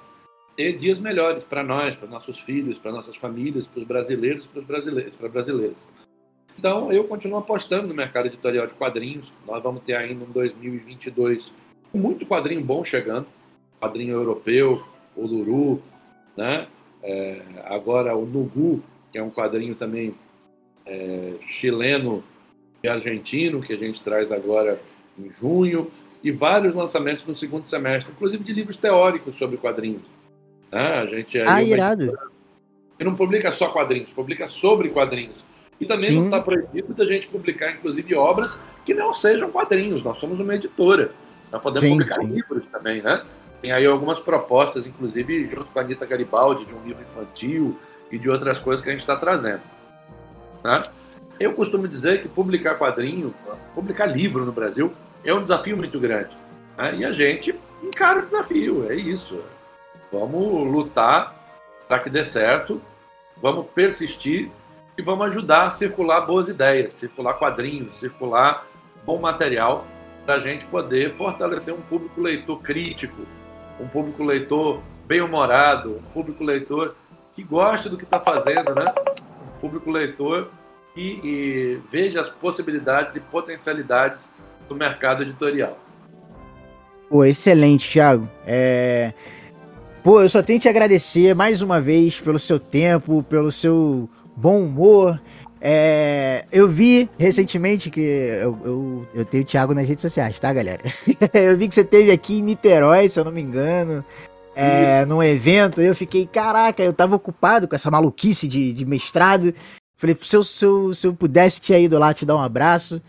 ter 0.57 0.77
dias 0.79 0.99
melhores 0.99 1.45
para 1.45 1.63
nós, 1.63 1.95
para 1.95 2.09
nossos 2.09 2.39
filhos, 2.39 2.79
para 2.79 2.93
nossas 2.93 3.17
famílias, 3.17 3.67
para 3.67 3.81
os 3.81 3.87
brasileiros, 3.87 4.47
para 4.47 4.61
os 4.61 4.67
brasileiros, 4.67 5.17
para 5.17 5.29
brasileiras. 5.29 5.85
Então, 6.59 6.93
eu 6.93 7.05
continuo 7.05 7.39
apostando 7.39 7.89
no 7.89 7.95
mercado 7.95 8.27
editorial 8.27 8.67
de 8.67 8.75
quadrinhos. 8.75 9.33
Nós 9.47 9.63
vamos 9.63 9.83
ter 9.83 9.95
ainda 9.95 10.25
um 10.25 10.31
2022 10.31 11.51
muito 11.93 12.27
quadrinho 12.27 12.63
bom 12.63 12.83
chegando, 12.83 13.27
quadrinho 13.83 14.13
europeu, 14.13 14.85
o 15.17 15.27
Luru, 15.27 15.83
né? 16.37 16.69
É, 17.03 17.43
agora 17.65 18.17
o 18.17 18.25
Nugu, 18.25 18.81
que 19.11 19.19
é 19.19 19.23
um 19.23 19.31
quadrinho 19.31 19.75
também 19.75 20.15
é, 20.87 21.35
chileno 21.49 22.23
e 22.83 22.89
argentino 22.89 23.61
que 23.61 23.73
a 23.73 23.77
gente 23.77 24.01
traz 24.03 24.31
agora 24.31 24.81
em 25.19 25.33
junho 25.33 25.91
e 26.23 26.31
vários 26.31 26.75
lançamentos 26.75 27.27
no 27.27 27.37
segundo 27.37 27.69
semestre, 27.69 28.13
inclusive 28.13 28.45
de 28.45 28.53
livros 28.53 28.77
teóricos 28.77 29.37
sobre 29.37 29.57
quadrinhos. 29.57 30.03
Né? 30.71 30.81
A 30.81 31.07
gente 31.07 31.41
ah, 31.41 31.51
uma... 31.51 31.63
irado. 31.63 32.17
E 33.01 33.05
não 33.05 33.17
publica 33.17 33.51
só 33.51 33.69
quadrinhos, 33.69 34.11
publica 34.13 34.47
sobre 34.47 34.91
quadrinhos. 34.91 35.45
E 35.81 35.87
também 35.87 36.07
Sim. 36.07 36.17
não 36.19 36.25
está 36.27 36.41
proibido 36.41 36.95
da 36.95 37.05
gente 37.05 37.27
publicar, 37.27 37.73
inclusive, 37.73 38.15
obras 38.15 38.57
que 38.85 38.95
não 38.95 39.13
sejam 39.13 39.51
quadrinhos. 39.51 40.05
Nós 40.05 40.19
somos 40.19 40.39
uma 40.39 40.55
editora. 40.55 41.11
Nós 41.51 41.61
podemos 41.61 41.81
Sim. 41.81 41.99
publicar 41.99 42.23
livros 42.23 42.65
também, 42.71 43.03
né? 43.03 43.25
Tem 43.63 43.71
aí 43.71 43.87
algumas 43.87 44.19
propostas, 44.19 44.85
inclusive 44.85 45.47
junto 45.47 45.67
com 45.67 45.79
a 45.79 45.83
Anitta 45.83 46.05
Garibaldi, 46.05 46.65
de 46.65 46.75
um 46.75 46.83
livro 46.83 47.01
infantil 47.01 47.79
e 48.11 48.19
de 48.19 48.29
outras 48.29 48.59
coisas 48.59 48.83
que 48.83 48.91
a 48.91 48.93
gente 48.93 49.03
está 49.03 49.17
trazendo. 49.17 49.63
Né? 50.65 50.83
Eu 51.39 51.55
costumo 51.55 51.87
dizer 51.87 52.21
que 52.21 52.29
publicar 52.29 52.77
quadrinho, 52.77 53.33
publicar 53.73 54.07
livro 54.07 54.45
no 54.45 54.51
Brasil, 54.51 54.93
é 55.25 55.33
um 55.33 55.43
desafio 55.43 55.77
muito 55.77 56.01
grande. 56.01 56.37
Né? 56.77 56.97
E 56.97 57.05
a 57.05 57.13
gente 57.13 57.55
encara 57.81 58.19
o 58.19 58.27
desafio, 58.27 58.91
é 58.91 58.97
isso. 58.97 59.41
Vamos 60.11 60.71
lutar 60.71 61.35
para 61.87 62.01
que 62.01 62.11
dê 62.11 62.25
certo, 62.25 62.83
vamos 63.41 63.67
persistir 63.69 64.51
e 64.99 65.03
vamos 65.03 65.27
ajudar 65.29 65.67
a 65.67 65.71
circular 65.71 66.23
boas 66.23 66.49
ideias, 66.49 66.95
circular 66.95 67.35
quadrinhos, 67.35 67.95
circular 68.01 68.67
bom 69.07 69.21
material 69.21 69.87
para 70.27 70.35
a 70.35 70.41
gente 70.41 70.65
poder 70.67 71.15
fortalecer 71.15 71.73
um 71.73 71.81
público 71.81 72.21
leitor 72.21 72.61
crítico, 72.61 73.23
um 73.81 73.89
público 73.89 74.23
leitor 74.23 74.83
bem-humorado, 75.07 75.97
um 75.97 76.13
público 76.13 76.45
leitor 76.45 76.95
que 77.35 77.43
gosta 77.43 77.89
do 77.89 77.97
que 77.97 78.05
está 78.05 78.21
fazendo, 78.21 78.75
né? 78.75 78.93
Um 79.57 79.61
público 79.61 79.91
leitor 79.91 80.51
que 80.95 81.21
e, 81.23 81.81
veja 81.91 82.21
as 82.21 82.29
possibilidades 82.29 83.17
e 83.17 83.21
potencialidades 83.21 84.31
do 84.69 84.75
mercado 84.75 85.23
editorial. 85.23 85.79
Pô, 87.09 87.25
excelente, 87.25 87.91
Thiago. 87.91 88.29
É... 88.47 89.13
Pô, 90.03 90.21
eu 90.21 90.29
só 90.29 90.43
tenho 90.43 90.59
que 90.59 90.63
te 90.63 90.69
agradecer 90.69 91.35
mais 91.35 91.63
uma 91.63 91.81
vez 91.81 92.21
pelo 92.21 92.39
seu 92.39 92.59
tempo, 92.59 93.23
pelo 93.23 93.53
seu 93.53 94.09
bom 94.37 94.61
humor. 94.63 95.21
É... 95.65 96.45
Eu 96.51 96.69
vi 96.69 97.09
recentemente 97.17 97.89
que 97.89 98.01
eu, 98.01 98.59
eu, 98.65 99.09
eu 99.15 99.25
tenho 99.25 99.45
o 99.45 99.47
Thiago 99.47 99.73
nas 99.73 99.87
redes 99.87 100.03
sociais, 100.03 100.39
tá, 100.39 100.53
galera? 100.53 100.83
eu 101.33 101.57
vi 101.57 101.69
que 101.69 101.75
você 101.75 101.85
teve 101.85 102.11
aqui 102.11 102.41
em 102.41 102.43
Niterói, 102.43 103.09
se 103.09 103.21
eu 103.21 103.25
não 103.25 103.33
me 103.33 103.41
engano. 103.41 104.05
É, 104.55 105.07
num 105.07 105.23
evento, 105.23 105.81
eu 105.81 105.95
fiquei, 105.95 106.27
caraca, 106.27 106.83
eu 106.83 106.93
tava 106.93 107.17
ocupado 107.17 107.67
com 107.67 107.75
essa 107.75 107.91
maluquice 107.91 108.47
de, 108.47 108.75
de 108.75 108.85
mestrado. 108.85 109.55
Falei, 109.97 110.17
se 110.21 110.37
eu, 110.37 110.45
se, 110.45 110.65
eu, 110.65 110.95
se 110.95 111.07
eu 111.07 111.15
pudesse 111.15 111.61
te 111.61 111.73
ido 111.73 111.99
lá 111.99 112.13
te 112.13 112.27
dar 112.27 112.37
um 112.37 112.43
abraço 112.43 113.01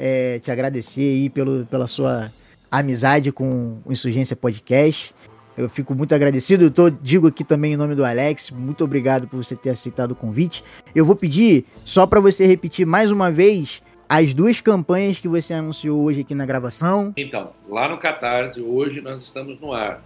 é, 0.00 0.38
te 0.38 0.50
agradecer 0.50 1.02
aí 1.02 1.28
pelo, 1.28 1.66
pela 1.66 1.86
sua 1.86 2.32
amizade 2.70 3.30
com 3.30 3.78
o 3.84 3.92
Insurgência 3.92 4.34
Podcast. 4.34 5.14
Eu 5.56 5.68
fico 5.68 5.94
muito 5.94 6.14
agradecido. 6.14 6.64
Eu 6.64 6.70
tô, 6.70 6.90
digo 6.90 7.26
aqui 7.26 7.44
também 7.44 7.72
em 7.72 7.76
nome 7.76 7.94
do 7.94 8.04
Alex, 8.04 8.50
muito 8.50 8.84
obrigado 8.84 9.28
por 9.28 9.36
você 9.42 9.56
ter 9.56 9.70
aceitado 9.70 10.12
o 10.12 10.16
convite. 10.16 10.64
Eu 10.94 11.04
vou 11.04 11.16
pedir 11.16 11.64
só 11.84 12.06
para 12.06 12.20
você 12.20 12.46
repetir 12.46 12.86
mais 12.86 13.10
uma 13.10 13.30
vez 13.30 13.82
as 14.08 14.34
duas 14.34 14.60
campanhas 14.60 15.20
que 15.20 15.28
você 15.28 15.54
anunciou 15.54 16.00
hoje 16.02 16.22
aqui 16.22 16.34
na 16.34 16.44
gravação. 16.44 17.12
Então, 17.16 17.52
lá 17.68 17.88
no 17.88 17.98
Catarse, 17.98 18.60
hoje 18.60 19.00
nós 19.00 19.22
estamos 19.22 19.60
no 19.60 19.72
ar 19.72 20.02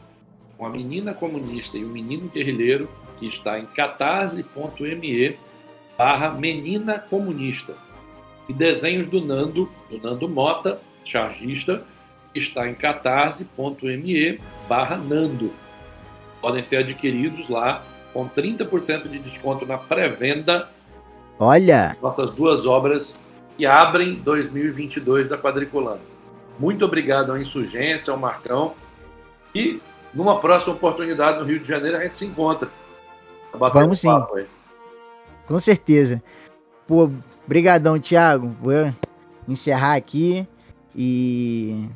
com 0.58 0.66
a 0.66 0.70
menina 0.70 1.14
comunista 1.14 1.76
e 1.76 1.84
o 1.84 1.88
menino 1.88 2.28
guerrilheiro, 2.28 2.88
que 3.18 3.26
está 3.26 3.58
em 3.58 3.66
catarse.me 3.66 5.36
barra 5.96 6.30
menina 6.32 6.98
comunista 6.98 7.74
e 8.48 8.52
desenhos 8.52 9.06
do 9.06 9.20
Nando, 9.20 9.70
do 9.90 9.98
Nando 9.98 10.28
Mota, 10.28 10.80
chargista, 11.04 11.84
está 12.34 12.68
em 12.68 12.74
catarse.me 12.74 14.40
barra 14.68 14.96
Nando. 14.96 15.52
Podem 16.40 16.62
ser 16.62 16.78
adquiridos 16.78 17.48
lá 17.48 17.82
com 18.12 18.28
30% 18.28 19.08
de 19.08 19.18
desconto 19.18 19.66
na 19.66 19.78
pré-venda. 19.78 20.68
Olha! 21.38 21.96
Nossas 22.00 22.34
duas 22.34 22.64
obras 22.66 23.14
que 23.56 23.66
abrem 23.66 24.16
2022 24.16 25.28
da 25.28 25.38
Quadriculando. 25.38 26.02
Muito 26.58 26.84
obrigado 26.84 27.32
à 27.32 27.40
Insurgência, 27.40 28.12
ao 28.12 28.18
Marcão. 28.18 28.74
E 29.54 29.80
numa 30.12 30.38
próxima 30.40 30.74
oportunidade 30.74 31.38
no 31.38 31.44
Rio 31.44 31.58
de 31.58 31.68
Janeiro 31.68 31.96
a 31.96 32.02
gente 32.02 32.16
se 32.16 32.24
encontra. 32.24 32.68
Vamos 33.52 34.00
sim. 34.00 34.08
Com 35.46 35.58
certeza. 35.58 36.22
Pô, 36.86 37.10
Brigadão, 37.46 37.98
Thiago. 37.98 38.54
Vou 38.60 38.92
encerrar 39.48 39.94
aqui 39.94 40.46
e 40.94 41.88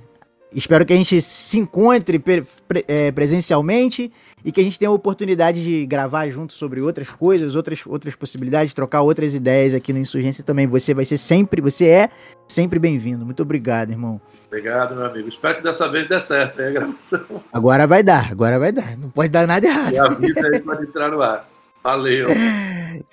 espero 0.52 0.84
que 0.84 0.92
a 0.92 0.96
gente 0.96 1.20
se 1.20 1.58
encontre 1.58 2.18
pre 2.18 2.44
pre 2.66 2.84
é, 2.88 3.12
presencialmente 3.12 4.12
e 4.44 4.52
que 4.52 4.60
a 4.60 4.64
gente 4.64 4.78
tenha 4.78 4.88
a 4.88 4.94
oportunidade 4.94 5.62
de 5.62 5.84
gravar 5.86 6.28
junto 6.30 6.52
sobre 6.52 6.80
outras 6.80 7.10
coisas, 7.10 7.54
outras, 7.54 7.84
outras 7.86 8.14
possibilidades, 8.14 8.72
trocar 8.72 9.02
outras 9.02 9.34
ideias 9.34 9.74
aqui 9.74 9.92
no 9.92 9.98
Insurgência 9.98 10.44
também. 10.44 10.66
Você 10.66 10.94
vai 10.94 11.04
ser 11.04 11.18
sempre, 11.18 11.60
você 11.60 11.88
é 11.88 12.10
sempre 12.46 12.78
bem-vindo. 12.78 13.24
Muito 13.24 13.42
obrigado, 13.42 13.90
irmão. 13.90 14.20
Obrigado, 14.46 14.94
meu 14.94 15.06
amigo. 15.06 15.28
Espero 15.28 15.56
que 15.56 15.62
dessa 15.62 15.90
vez 15.90 16.06
dê 16.06 16.18
certo 16.20 16.60
aí 16.60 16.68
a 16.68 16.70
gravação. 16.70 17.42
Agora 17.52 17.86
vai 17.86 18.02
dar, 18.02 18.30
agora 18.30 18.58
vai 18.58 18.72
dar. 18.72 18.96
Não 18.96 19.10
pode 19.10 19.28
dar 19.30 19.46
nada 19.46 19.66
errado. 19.66 19.92
E 19.92 19.98
avisa 19.98 20.46
aí 20.46 20.60
pode 20.60 20.84
entrar 20.84 21.10
no 21.10 21.20
ar. 21.20 21.48
Valeu. 21.82 22.26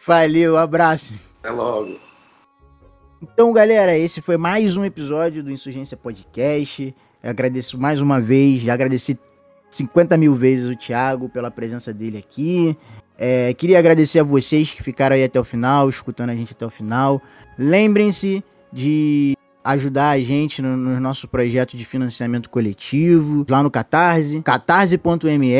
Valeu, 0.05 0.53
um 0.53 0.57
abraço. 0.57 1.13
Até 1.39 1.49
logo. 1.49 1.97
Então, 3.21 3.51
galera, 3.51 3.97
esse 3.97 4.21
foi 4.21 4.37
mais 4.37 4.77
um 4.77 4.85
episódio 4.85 5.41
do 5.41 5.51
Insurgência 5.51 5.97
Podcast. 5.97 6.93
Eu 7.25 7.31
agradeço 7.31 7.79
mais 7.79 7.99
uma 7.99 8.21
vez, 8.21 8.61
já 8.61 8.75
agradeci 8.75 9.17
50 9.71 10.15
mil 10.15 10.35
vezes 10.35 10.69
o 10.69 10.75
Thiago 10.75 11.27
pela 11.27 11.49
presença 11.49 11.91
dele 11.91 12.19
aqui. 12.19 12.77
É, 13.17 13.51
queria 13.55 13.79
agradecer 13.79 14.19
a 14.19 14.23
vocês 14.23 14.71
que 14.71 14.83
ficaram 14.83 15.15
aí 15.15 15.23
até 15.23 15.39
o 15.39 15.43
final, 15.43 15.89
escutando 15.89 16.29
a 16.29 16.35
gente 16.35 16.53
até 16.53 16.63
o 16.63 16.69
final. 16.69 17.19
Lembrem-se 17.57 18.43
de 18.71 19.35
ajudar 19.63 20.11
a 20.11 20.19
gente 20.19 20.61
no, 20.61 20.77
no 20.77 20.99
nosso 20.99 21.27
projeto 21.27 21.75
de 21.75 21.83
financiamento 21.83 22.47
coletivo 22.47 23.43
lá 23.49 23.63
no 23.63 23.71
Catarse, 23.71 24.39
catarse.me 24.43 25.51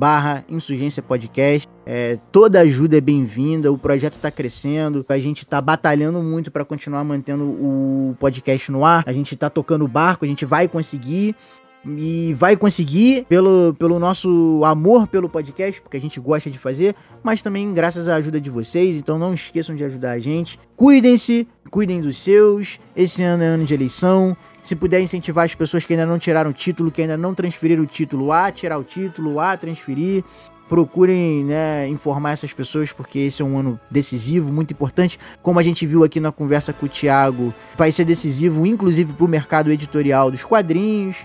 barra 0.00 0.42
Insurgência 0.48 1.02
Podcast. 1.02 1.68
É, 1.84 2.18
toda 2.32 2.60
ajuda 2.60 2.96
é 2.96 3.00
bem-vinda, 3.02 3.70
o 3.70 3.76
projeto 3.76 4.14
está 4.14 4.30
crescendo, 4.30 5.04
a 5.06 5.18
gente 5.18 5.44
está 5.44 5.60
batalhando 5.60 6.22
muito 6.22 6.50
para 6.50 6.64
continuar 6.64 7.04
mantendo 7.04 7.44
o 7.44 8.16
podcast 8.18 8.72
no 8.72 8.82
ar, 8.82 9.04
a 9.06 9.12
gente 9.12 9.34
está 9.34 9.50
tocando 9.50 9.84
o 9.84 9.88
barco, 9.88 10.24
a 10.24 10.28
gente 10.28 10.46
vai 10.46 10.66
conseguir. 10.66 11.36
e 11.84 12.34
vai 12.34 12.56
conseguir 12.56 13.26
pelo, 13.28 13.74
pelo 13.78 13.98
nosso 13.98 14.62
amor 14.64 15.06
pelo 15.06 15.28
podcast, 15.28 15.82
porque 15.82 15.98
a 15.98 16.00
gente 16.00 16.18
gosta 16.18 16.50
de 16.50 16.58
fazer, 16.58 16.94
mas 17.22 17.42
também 17.42 17.74
graças 17.74 18.08
à 18.08 18.14
ajuda 18.14 18.40
de 18.40 18.48
vocês. 18.48 18.96
Então 18.96 19.18
não 19.18 19.34
esqueçam 19.34 19.76
de 19.76 19.84
ajudar 19.84 20.12
a 20.12 20.18
gente. 20.18 20.58
Cuidem-se, 20.76 21.46
cuidem 21.70 22.00
dos 22.00 22.22
seus. 22.22 22.78
Esse 22.96 23.22
ano 23.22 23.42
é 23.42 23.46
ano 23.46 23.66
de 23.66 23.74
eleição. 23.74 24.34
Se 24.62 24.76
puder 24.76 25.00
incentivar 25.00 25.44
as 25.44 25.54
pessoas 25.54 25.84
que 25.84 25.92
ainda 25.92 26.06
não 26.06 26.18
tiraram 26.18 26.50
o 26.50 26.54
título, 26.54 26.90
que 26.90 27.02
ainda 27.02 27.16
não 27.16 27.34
transferiram 27.34 27.82
o 27.82 27.86
título, 27.86 28.30
a 28.32 28.50
tirar 28.52 28.78
o 28.78 28.84
título, 28.84 29.40
a 29.40 29.56
transferir 29.56 30.24
procurem 30.70 31.44
né, 31.44 31.88
informar 31.88 32.30
essas 32.30 32.52
pessoas, 32.52 32.92
porque 32.92 33.18
esse 33.18 33.42
é 33.42 33.44
um 33.44 33.58
ano 33.58 33.78
decisivo, 33.90 34.52
muito 34.52 34.72
importante. 34.72 35.18
Como 35.42 35.58
a 35.58 35.64
gente 35.64 35.84
viu 35.84 36.04
aqui 36.04 36.20
na 36.20 36.30
conversa 36.30 36.72
com 36.72 36.86
o 36.86 36.88
Thiago, 36.88 37.52
vai 37.76 37.90
ser 37.90 38.04
decisivo, 38.04 38.64
inclusive, 38.64 39.12
para 39.12 39.24
o 39.26 39.28
mercado 39.28 39.72
editorial 39.72 40.30
dos 40.30 40.44
quadrinhos, 40.44 41.16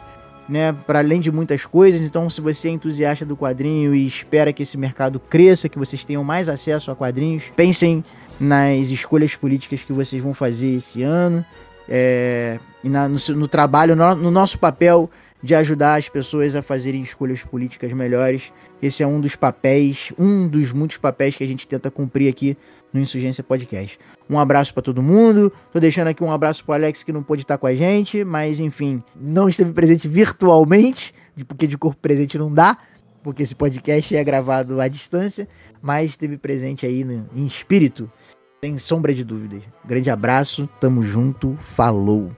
né, 0.50 0.74
para 0.88 0.98
além 0.98 1.20
de 1.20 1.32
muitas 1.32 1.64
coisas. 1.64 2.02
Então, 2.02 2.28
se 2.28 2.42
você 2.42 2.70
é 2.70 2.72
entusiasta 2.72 3.24
do 3.24 3.38
quadrinho 3.38 3.94
e 3.94 4.08
espera 4.08 4.52
que 4.52 4.64
esse 4.64 4.80
mercado 4.80 5.20
cresça, 5.20 5.70
que 5.70 5.78
vocês 5.78 6.04
tenham 6.04 6.24
mais 6.24 6.50
acesso 6.50 6.90
a 6.90 6.96
quadrinhos, 6.96 7.44
pensem 7.56 8.04
nas 8.40 8.88
escolhas 8.88 9.36
políticas 9.36 9.84
que 9.84 9.94
vocês 9.94 10.24
vão 10.24 10.34
fazer 10.34 10.76
esse 10.76 11.04
ano. 11.04 11.46
É, 11.88 12.60
e 12.84 12.90
na, 12.90 13.08
no, 13.08 13.18
no, 13.36 13.48
trabalho, 13.48 13.96
no, 13.96 14.16
no 14.16 14.32
nosso 14.32 14.58
papel 14.60 15.10
de 15.42 15.54
ajudar 15.54 15.96
as 15.96 16.10
pessoas 16.10 16.56
a 16.56 16.62
fazerem 16.62 17.02
escolhas 17.02 17.44
políticas 17.44 17.94
melhores. 17.94 18.52
Esse 18.82 19.04
é 19.04 19.08
um 19.08 19.22
dos 19.22 19.36
papéis, 19.36 20.12
um 20.18 20.48
dos 20.48 20.72
muitos 20.72 20.98
papéis 20.98 21.36
que 21.36 21.44
a 21.44 21.48
gente 21.48 21.68
tenta 21.68 21.92
cumprir 21.92 22.30
aqui 22.30 22.58
no 22.92 23.00
Insurgência 23.00 23.44
Podcast. 23.44 24.00
Um 24.30 24.40
abraço 24.40 24.74
para 24.74 24.82
todo 24.82 25.04
mundo. 25.04 25.52
Tô 25.72 25.80
deixando 25.80 26.08
aqui 26.08 26.24
um 26.24 26.32
abraço 26.32 26.64
pro 26.64 26.74
Alex 26.74 27.04
que 27.04 27.12
não 27.12 27.22
pôde 27.22 27.44
estar 27.44 27.58
com 27.58 27.68
a 27.68 27.76
gente, 27.76 28.24
mas 28.24 28.60
enfim, 28.60 29.04
não 29.16 29.48
esteve 29.48 29.72
presente 29.74 30.08
virtualmente, 30.08 31.14
porque 31.48 31.68
de 31.68 31.78
corpo 31.78 32.00
presente 32.02 32.38
não 32.38 32.52
dá, 32.52 32.78
porque 33.22 33.44
esse 33.44 33.54
podcast 33.54 34.16
é 34.16 34.24
gravado 34.24 34.82
à 34.82 34.88
distância, 34.88 35.48
mas 35.82 36.12
esteve 36.12 36.38
presente 36.38 36.86
aí 36.86 37.04
no, 37.04 37.30
em 37.36 37.46
espírito, 37.46 38.12
sem 38.66 38.80
sombra 38.80 39.14
de 39.14 39.24
dúvidas. 39.24 39.62
Grande 39.86 40.10
abraço, 40.10 40.68
tamo 40.80 41.04
junto, 41.04 41.56
falou. 41.76 42.32